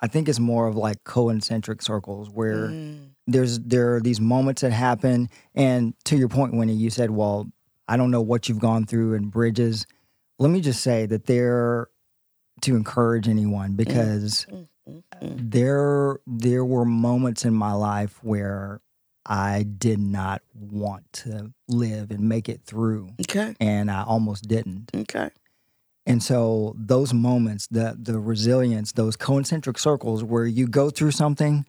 I 0.00 0.06
think 0.06 0.28
it's 0.28 0.38
more 0.38 0.68
of 0.68 0.76
like 0.76 1.02
concentric 1.04 1.82
circles 1.82 2.30
where 2.30 2.68
Mm. 2.70 3.10
there's 3.26 3.58
there 3.60 3.96
are 3.96 4.00
these 4.00 4.20
moments 4.20 4.62
that 4.62 4.72
happen. 4.72 5.28
And 5.54 5.94
to 6.04 6.16
your 6.16 6.28
point, 6.28 6.54
Winnie, 6.54 6.74
you 6.74 6.90
said, 6.90 7.10
well, 7.10 7.50
I 7.88 7.96
don't 7.96 8.10
know 8.10 8.22
what 8.22 8.48
you've 8.48 8.60
gone 8.60 8.84
through 8.86 9.14
in 9.14 9.28
bridges. 9.28 9.86
Let 10.38 10.50
me 10.50 10.60
just 10.60 10.82
say 10.82 11.06
that 11.06 11.26
they're 11.26 11.88
to 12.62 12.76
encourage 12.76 13.28
anyone 13.28 13.74
because 13.74 14.46
Mm, 14.50 14.68
mm, 14.88 15.02
mm. 15.22 15.50
there 15.50 16.18
there 16.26 16.64
were 16.64 16.84
moments 16.84 17.44
in 17.44 17.54
my 17.54 17.72
life 17.72 18.22
where 18.22 18.80
I 19.30 19.62
did 19.64 19.98
not 19.98 20.40
want 20.54 21.04
to 21.24 21.52
live 21.68 22.10
and 22.10 22.20
make 22.28 22.48
it 22.48 22.62
through 22.64 23.10
Okay. 23.22 23.54
and 23.60 23.90
I 23.90 24.02
almost 24.02 24.48
didn't. 24.48 24.90
Okay. 24.94 25.30
And 26.06 26.22
so 26.22 26.74
those 26.78 27.12
moments, 27.12 27.66
the 27.66 27.94
the 28.00 28.18
resilience, 28.18 28.92
those 28.92 29.16
concentric 29.16 29.78
circles 29.78 30.24
where 30.24 30.46
you 30.46 30.66
go 30.66 30.88
through 30.90 31.10
something 31.10 31.66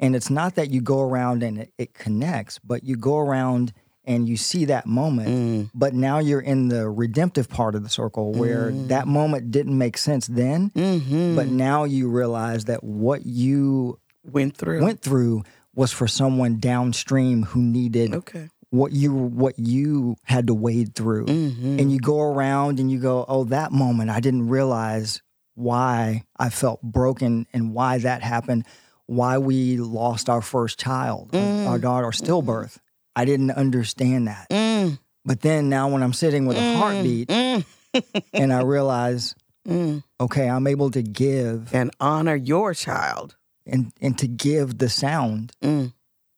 and 0.00 0.16
it's 0.16 0.28
not 0.30 0.56
that 0.56 0.70
you 0.70 0.80
go 0.80 1.00
around 1.00 1.42
and 1.44 1.58
it, 1.58 1.72
it 1.78 1.94
connects, 1.94 2.58
but 2.58 2.82
you 2.84 2.96
go 2.96 3.18
around 3.18 3.72
and 4.04 4.28
you 4.28 4.36
see 4.36 4.64
that 4.66 4.86
moment, 4.86 5.28
Mm. 5.28 5.70
but 5.74 5.92
now 5.94 6.18
you're 6.18 6.40
in 6.40 6.68
the 6.68 6.88
redemptive 6.88 7.48
part 7.48 7.74
of 7.74 7.82
the 7.82 7.88
circle 7.88 8.32
where 8.32 8.70
Mm. 8.70 8.88
that 8.88 9.06
moment 9.08 9.50
didn't 9.50 9.76
make 9.78 9.96
sense 9.98 10.26
then, 10.26 10.70
Mm-hmm. 10.74 11.34
but 11.36 11.46
now 11.48 11.84
you 11.84 12.08
realize 12.08 12.64
that 12.66 12.82
what 12.84 13.24
you 13.26 13.98
went 14.24 14.56
through. 14.56 14.82
went 14.82 15.00
through 15.00 15.44
was 15.76 15.92
for 15.92 16.08
someone 16.08 16.56
downstream 16.58 17.44
who 17.44 17.62
needed 17.62 18.12
Okay. 18.14 18.48
what 18.70 18.90
you 18.92 19.12
what 19.14 19.56
you 19.58 20.16
had 20.24 20.48
to 20.48 20.54
wade 20.54 20.94
through 20.96 21.26
Mm-hmm. 21.26 21.78
and 21.78 21.92
you 21.92 22.00
go 22.00 22.20
around 22.20 22.80
and 22.80 22.90
you 22.90 22.98
go, 22.98 23.24
oh, 23.28 23.44
that 23.44 23.70
moment, 23.70 24.10
I 24.10 24.18
didn't 24.20 24.48
realize 24.48 25.22
why 25.54 26.24
I 26.38 26.48
felt 26.50 26.82
broken 26.82 27.46
and 27.52 27.72
why 27.72 27.98
that 27.98 28.22
happened, 28.22 28.64
why 29.06 29.38
we 29.38 29.76
lost 29.76 30.28
our 30.28 30.42
first 30.42 30.78
child, 30.80 31.30
our- 31.32 31.40
Mm. 31.40 31.66
our 31.68 31.78
daughter, 31.78 32.08
stillbirth. 32.08 32.78
I 33.14 33.24
didn't 33.24 33.52
understand 33.52 34.26
that. 34.28 34.48
Mm. 34.50 34.98
But 35.24 35.40
then 35.42 35.68
now 35.68 35.88
when 35.88 36.02
I'm 36.02 36.12
sitting 36.12 36.46
with 36.46 36.56
a 36.56 36.60
Mm. 36.60 36.76
heartbeat 36.76 37.28
Mm. 37.28 37.64
and 38.34 38.52
I 38.52 38.62
realize, 38.62 39.34
Mm. 39.68 40.02
okay, 40.20 40.48
I'm 40.48 40.66
able 40.66 40.90
to 40.90 41.02
give 41.02 41.74
And 41.74 41.90
honor 42.00 42.36
your 42.36 42.74
child. 42.74 43.36
And, 43.66 43.92
and 44.00 44.16
to 44.18 44.28
give 44.28 44.78
the 44.78 44.88
sound, 44.88 45.52
Mm. 45.62 45.92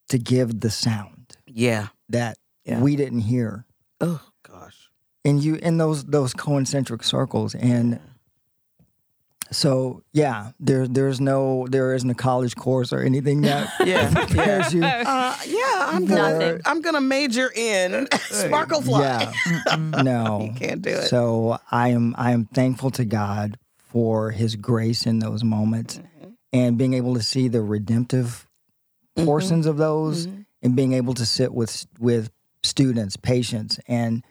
to 0.09 0.19
give 0.19 0.61
the 0.61 0.71
sound 0.71 1.37
Yeah. 1.47 1.89
that 2.09 2.39
Yeah. 2.65 2.81
we 2.81 2.97
didn't 2.97 3.21
hear. 3.21 3.65
Oh 4.01 4.21
gosh. 4.43 4.91
And 5.25 5.43
you 5.45 5.57
in 5.57 5.77
those 5.79 6.05
those 6.05 6.33
concentric 6.33 7.03
circles. 7.05 7.55
And 7.55 8.01
So 9.51 10.03
yeah, 10.13 10.51
there 10.61 10.87
there's 10.87 11.21
no 11.21 11.67
there 11.71 11.95
isn't 11.95 12.11
a 12.11 12.15
college 12.15 12.55
course 12.55 12.93
or 12.93 13.01
anything 13.01 13.41
that 13.43 13.73
Yeah. 13.87 14.13
prepares 14.13 14.75
you. 14.75 14.85
Uh, 14.85 15.35
yeah, 15.47 15.87
I'm 15.89 16.05
gonna 16.05 16.39
Nothing. 16.39 16.61
I'm 16.67 16.81
gonna 16.83 17.01
major 17.01 17.51
in 17.55 18.07
Sparklefly. 18.13 19.01
Yeah, 19.67 19.77
no. 20.03 20.43
You 20.43 20.53
can't 20.53 20.83
do 20.83 20.91
it. 20.91 21.09
So 21.09 21.59
I 21.71 21.89
am 21.89 22.15
I 22.19 22.33
am 22.33 22.45
thankful 22.45 22.91
to 22.93 23.05
God 23.07 23.59
for 23.79 24.31
His 24.33 24.55
grace 24.57 25.07
in 25.07 25.19
those 25.21 25.43
moments 25.43 25.97
Mhm. 25.99 26.05
And 26.53 26.79
being 26.79 26.95
able 26.95 27.15
to 27.15 27.23
see 27.23 27.49
the 27.49 27.63
redemptive 27.63 28.49
Mhm. 29.17 29.25
portions 29.25 29.67
of 29.67 29.77
those 29.77 30.27
Mhm. 30.27 30.47
and 30.63 30.77
being 30.77 30.93
able 30.93 31.15
to 31.15 31.27
sit 31.27 31.53
with 31.55 31.87
with 31.99 32.31
students, 32.63 33.17
patients, 33.17 33.79
and 33.89 34.25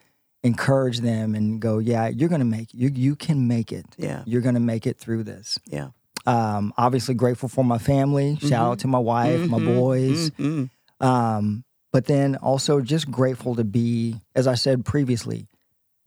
encourage 0.43 0.99
them 0.99 1.33
and 1.35 1.59
go, 1.61 1.79
yeah, 1.79 2.07
you're 2.07 2.29
gonna 2.29 2.45
make 2.45 2.73
you 2.73 2.89
you 2.93 3.15
can 3.15 3.47
make 3.47 3.71
it. 3.71 3.85
Yeah. 3.97 4.23
You're 4.25 4.41
gonna 4.41 4.59
make 4.59 4.85
it 4.87 4.97
through 4.97 5.23
this. 5.23 5.59
Yeah. 5.67 5.89
Um, 6.25 6.73
obviously 6.77 7.15
grateful 7.15 7.47
for 7.49 7.63
my 7.63 7.77
family. 7.77 8.35
Shout 8.41 8.71
out 8.73 8.79
to 8.79 8.87
my 8.87 8.99
wife, 8.99 9.47
my 9.49 9.59
Mhm. 9.59 9.65
boys. 9.75 10.29
Mhm. 10.31 10.69
Um, 10.99 11.63
but 11.93 12.05
then 12.05 12.35
also 12.37 12.81
just 12.81 13.09
grateful 13.09 13.55
to 13.55 13.63
be, 13.63 14.19
as 14.35 14.45
I 14.45 14.55
said 14.55 14.83
previously, 14.83 15.47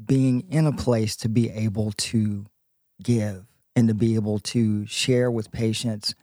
being 0.04 0.42
in 0.50 0.66
a 0.66 0.72
place 0.72 1.16
to 1.16 1.28
be 1.28 1.48
able 1.50 1.92
to 1.92 2.44
give 3.02 3.46
and 3.80 3.88
to 3.88 3.94
be 3.94 4.14
able 4.14 4.38
to 4.38 4.86
share 4.86 5.30
with 5.30 5.50
patients 5.50 6.14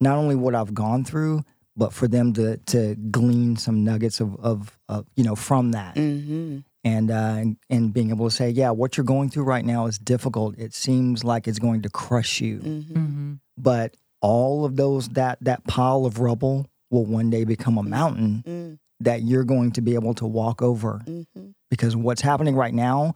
not 0.00 0.16
only 0.18 0.36
what 0.36 0.54
I've 0.54 0.74
gone 0.74 1.02
through, 1.04 1.42
but 1.74 1.92
for 1.92 2.06
them 2.06 2.32
to 2.34 2.58
to 2.58 2.94
glean 3.10 3.56
some 3.56 3.82
nuggets 3.84 4.20
of 4.20 4.36
of, 4.36 4.78
of 4.88 5.06
you 5.16 5.24
know 5.24 5.34
from 5.34 5.72
that 5.72 5.94
Mhm. 5.96 6.64
and, 6.84 7.10
uh, 7.10 7.14
and 7.40 7.56
and 7.70 7.92
being 7.92 8.10
able 8.10 8.28
to 8.28 8.34
say, 8.34 8.50
yeah, 8.50 8.70
what 8.70 8.96
you're 8.96 9.04
going 9.04 9.30
through 9.30 9.44
right 9.44 9.64
now 9.64 9.86
is 9.86 9.98
difficult. 9.98 10.58
It 10.58 10.74
seems 10.74 11.24
like 11.24 11.48
it's 11.48 11.58
going 11.58 11.82
to 11.82 11.88
crush 11.90 12.40
you 12.40 12.58
Mhm. 12.60 12.92
Mhm. 12.92 13.38
but 13.58 13.96
all 14.20 14.64
of 14.64 14.76
those 14.76 15.08
that 15.10 15.38
that 15.40 15.64
pile 15.66 16.04
of 16.06 16.18
rubble 16.20 16.66
will 16.90 17.04
one 17.04 17.30
day 17.30 17.44
become 17.44 17.78
a 17.78 17.82
mountain 17.82 18.42
Mm. 18.46 18.78
that 19.00 19.22
you're 19.22 19.44
going 19.44 19.72
to 19.72 19.80
be 19.80 19.94
able 19.94 20.14
to 20.14 20.26
walk 20.26 20.62
over 20.62 21.02
Mhm. 21.06 21.54
because 21.70 21.96
what's 21.96 22.22
happening 22.22 22.54
right 22.54 22.74
now 22.74 23.12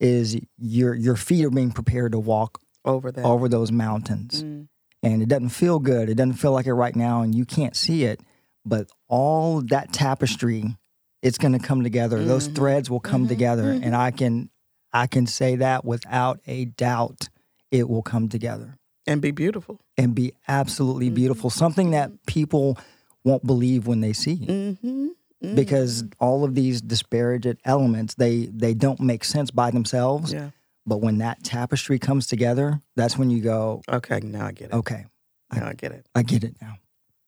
is 0.00 0.36
your 0.58 0.94
your 0.94 1.16
feet 1.16 1.44
are 1.44 1.50
being 1.50 1.70
prepared 1.70 2.12
to 2.12 2.18
walk 2.18 2.60
Over 2.84 3.12
that. 3.12 3.24
over 3.24 3.48
those 3.48 3.70
mountains 3.70 4.42
Mm. 4.42 4.66
and 5.02 5.22
it 5.22 5.28
doesn't 5.28 5.50
feel 5.50 5.78
good 5.78 6.08
it 6.08 6.14
doesn't 6.16 6.34
feel 6.34 6.52
like 6.52 6.66
it 6.66 6.74
right 6.74 6.96
now 6.96 7.22
and 7.22 7.34
you 7.34 7.44
can't 7.44 7.76
see 7.76 8.04
it 8.04 8.20
but 8.64 8.88
all 9.08 9.60
that 9.62 9.92
tapestry 9.92 10.76
it's 11.22 11.38
going 11.38 11.52
to 11.52 11.58
come 11.60 11.82
together 11.84 12.24
those 12.24 12.48
Mhm. 12.48 12.54
threads 12.56 12.90
will 12.90 13.00
come 13.00 13.24
Mhm. 13.26 13.28
together 13.28 13.74
Mhm. 13.74 13.82
and 13.84 13.94
i 13.96 14.10
can 14.10 14.48
I 14.94 15.06
can 15.06 15.26
say 15.26 15.56
that 15.56 15.86
without 15.86 16.40
a 16.46 16.66
doubt, 16.66 17.30
it 17.70 17.88
will 17.88 18.02
come 18.02 18.28
together 18.28 18.76
And 19.06 19.22
be 19.22 19.30
beautiful. 19.30 19.80
and 19.96 20.14
be 20.14 20.34
absolutely 20.46 21.06
Mm-hmm. 21.06 21.14
beautiful. 21.14 21.48
Something 21.48 21.92
that 21.92 22.10
people 22.26 22.76
won't 23.24 23.46
believe 23.46 23.86
when 23.86 24.00
they 24.02 24.12
see. 24.12 24.36
Mm-hmm. 24.46 25.54
Because 25.54 26.04
all 26.20 26.44
of 26.44 26.54
these 26.54 26.82
disparaged 26.82 27.56
elements, 27.64 28.14
they 28.16 28.46
they 28.54 28.74
don't 28.74 29.00
make 29.00 29.24
sense 29.24 29.50
by 29.50 29.70
themselves. 29.70 30.30
Yeah. 30.32 30.50
But 30.86 30.98
when 31.00 31.18
that 31.18 31.44
tapestry 31.44 31.98
comes 31.98 32.26
together, 32.26 32.80
that's 32.96 33.16
when 33.16 33.30
you 33.30 33.40
go, 33.42 33.82
Okay, 33.88 34.20
now 34.20 34.46
I 34.46 34.52
get 34.52 34.70
it. 34.70 34.74
okay, 34.74 35.06
Now 35.54 35.68
I 35.68 35.74
get 35.74 35.92
it. 35.92 36.06
I 36.14 36.22
get 36.22 36.42
it 36.44 36.56
now. 36.60 36.74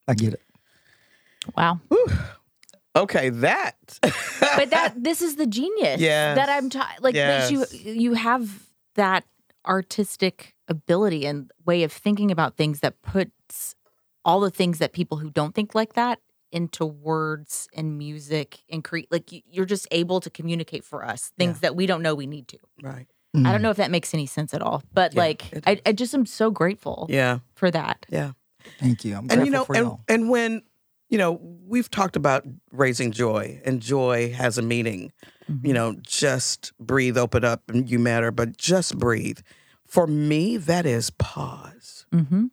I 0.09 0.15
get 0.15 0.33
it. 0.35 0.43
Wow. 1.57 1.81
Okay, 2.97 3.29
that. 3.31 3.99
but 4.03 4.71
that 4.71 4.95
this 4.97 5.21
is 5.21 5.37
the 5.37 5.47
genius 5.47 6.01
Yes. 6.01 6.37
that 6.37 6.49
I'm 6.49 6.71
ta- 6.71 6.95
like 7.01 7.15
that 7.15 7.51
you 7.51 7.65
you 7.73 8.15
have 8.15 8.63
that 8.95 9.25
artistic 9.67 10.55
ability 10.69 11.27
and 11.27 11.51
way 11.67 11.83
of 11.83 11.93
thinking 11.93 12.31
about 12.31 12.57
things 12.57 12.81
that 12.81 13.03
puts 13.03 13.75
all 14.25 14.41
the 14.41 14.51
things 14.51 14.79
that 14.79 14.93
people 14.93 15.19
who 15.19 15.31
don't 15.31 15.55
think 15.55 15.75
like 15.75 15.95
that 15.95 16.21
into 16.53 16.87
words 16.87 17.69
and 17.75 17.99
music 17.99 18.61
and 18.71 18.85
create 18.85 19.11
like 19.11 19.33
you- 19.33 19.43
you're 19.51 19.67
just 19.67 19.89
able 19.91 20.21
to 20.21 20.31
communicate 20.31 20.85
for 20.85 21.05
us 21.05 21.33
things 21.37 21.61
that 21.61 21.75
we 21.75 21.87
don't 21.87 22.01
know 22.03 22.15
we 22.15 22.27
need 22.27 22.47
to. 22.49 22.59
right. 22.83 23.07
I 23.37 23.51
don't 23.53 23.63
know 23.63 23.71
if 23.71 23.79
that 23.79 23.91
makes 23.91 24.15
any 24.15 24.27
sense 24.27 24.55
at 24.55 24.63
all, 24.63 24.83
but 24.93 25.11
Mm. 25.13 25.15
Yeah, 25.15 25.21
like 25.21 25.63
I, 25.67 25.81
I 25.87 25.93
just 25.93 26.15
am 26.15 26.25
so 26.27 26.51
grateful 26.51 27.07
Yeah. 27.11 27.39
for 27.55 27.71
that. 27.71 28.07
Yeah. 28.09 28.33
Thank 28.79 29.05
you. 29.05 29.15
I'm 29.15 29.21
and 29.23 29.29
grateful 29.29 29.45
you 29.47 29.51
know 29.51 29.65
for 29.65 29.75
and, 29.77 29.85
y'all. 29.87 30.01
and 30.09 30.29
when 30.31 30.63
you 31.11 31.19
know 31.19 31.41
we've 31.67 31.91
talked 31.91 32.17
about 32.17 32.45
raising 32.73 33.11
joy 33.13 33.61
and 33.65 33.81
joy 33.81 34.33
has 34.33 34.57
a 34.59 34.63
meaning 34.63 35.13
Mm-hmm. 35.51 35.67
you 35.67 35.75
know 35.75 35.95
just 36.01 36.73
breathe 36.81 37.19
open 37.19 37.45
up 37.45 37.61
and 37.69 37.91
you 37.91 37.99
matter 37.99 38.31
but 38.31 38.57
just 38.57 38.97
breathe 38.99 39.41
for 39.87 40.07
me 40.07 40.57
that 40.57 40.87
is 40.87 41.11
pause 41.11 42.07
Mm-hmm. 42.11 42.47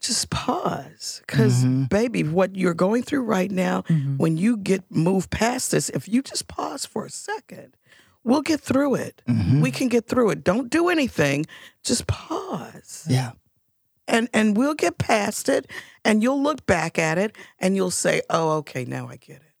just 0.00 0.30
pause 0.30 1.22
because 1.26 1.64
Mhm. 1.64 1.88
baby 1.88 2.24
what 2.24 2.56
you're 2.56 2.74
going 2.74 3.02
through 3.04 3.22
right 3.22 3.50
now 3.52 3.82
Mm-hmm. 3.82 4.16
when 4.16 4.36
you 4.36 4.56
get 4.56 4.82
moved 4.90 5.30
past 5.30 5.70
this 5.70 5.88
if 5.90 6.08
you 6.08 6.22
just 6.22 6.48
pause 6.48 6.84
for 6.84 7.04
a 7.04 7.10
second 7.10 7.76
we'll 8.26 8.42
get 8.42 8.60
through 8.60 8.96
it 8.96 9.22
Mhm. 9.28 9.62
we 9.62 9.70
can 9.70 9.88
get 9.88 10.06
through 10.08 10.30
it 10.30 10.42
don't 10.44 10.68
do 10.68 10.88
anything 10.90 11.46
just 11.84 12.06
pause 12.06 13.06
yeah. 13.08 13.30
and 14.08 14.28
and 14.34 14.56
we'll 14.56 14.74
get 14.74 14.98
past 14.98 15.48
it 15.48 15.66
and 16.04 16.22
you'll 16.22 16.42
look 16.42 16.66
back 16.66 16.98
at 16.98 17.16
it 17.18 17.34
and 17.60 17.76
you'll 17.76 17.90
say 17.90 18.20
oh 18.28 18.50
okay 18.58 18.84
now 18.84 19.08
i 19.08 19.16
get 19.16 19.36
it 19.36 19.54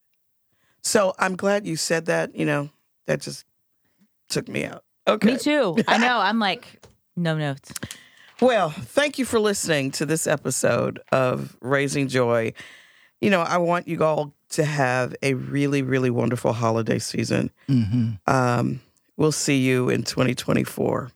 so 0.82 1.14
i'm 1.18 1.36
glad 1.36 1.66
you 1.66 1.76
said 1.76 2.06
that 2.06 2.34
you 2.34 2.44
know 2.44 2.68
that 3.06 3.20
just 3.20 3.44
took 4.28 4.48
me 4.48 4.64
out 4.64 4.82
okay 5.06 5.32
Me 5.32 5.38
too. 5.38 5.76
I 5.88 5.98
know. 5.98 6.18
I'm 6.18 6.38
like 6.40 6.84
no 7.16 7.36
notes. 7.38 7.72
well 8.40 8.70
thank 8.70 9.18
you 9.18 9.24
for 9.24 9.38
listening 9.38 9.90
to 9.92 10.04
this 10.04 10.26
episode 10.26 11.00
of 11.12 11.56
raising 11.62 12.08
joy 12.08 12.52
you 13.20 13.30
know 13.30 13.40
i 13.40 13.56
want 13.56 13.86
you 13.88 14.02
all 14.04 14.34
to 14.50 14.64
have 14.64 15.14
a 15.22 15.34
really 15.34 15.82
really 15.82 16.10
wonderful 16.10 16.52
holiday 16.52 16.98
season 16.98 17.50
hmm 17.68 18.10
um, 18.26 18.80
we'll 19.16 19.32
see 19.32 19.58
you 19.58 19.88
in 19.88 20.02
2024 20.02 21.10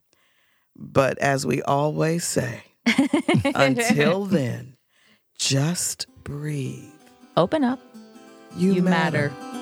but 0.77 1.19
as 1.19 1.45
we 1.47 1.61
always 1.63 2.25
say 2.25 2.63
until 3.55 4.25
then 4.25 4.77
just 5.39 6.07
breathe 6.25 6.85
Open 7.37 7.65
up. 7.65 7.81
You, 8.57 8.75
You 8.75 8.83
matter. 8.83 9.31
matter. 9.31 9.60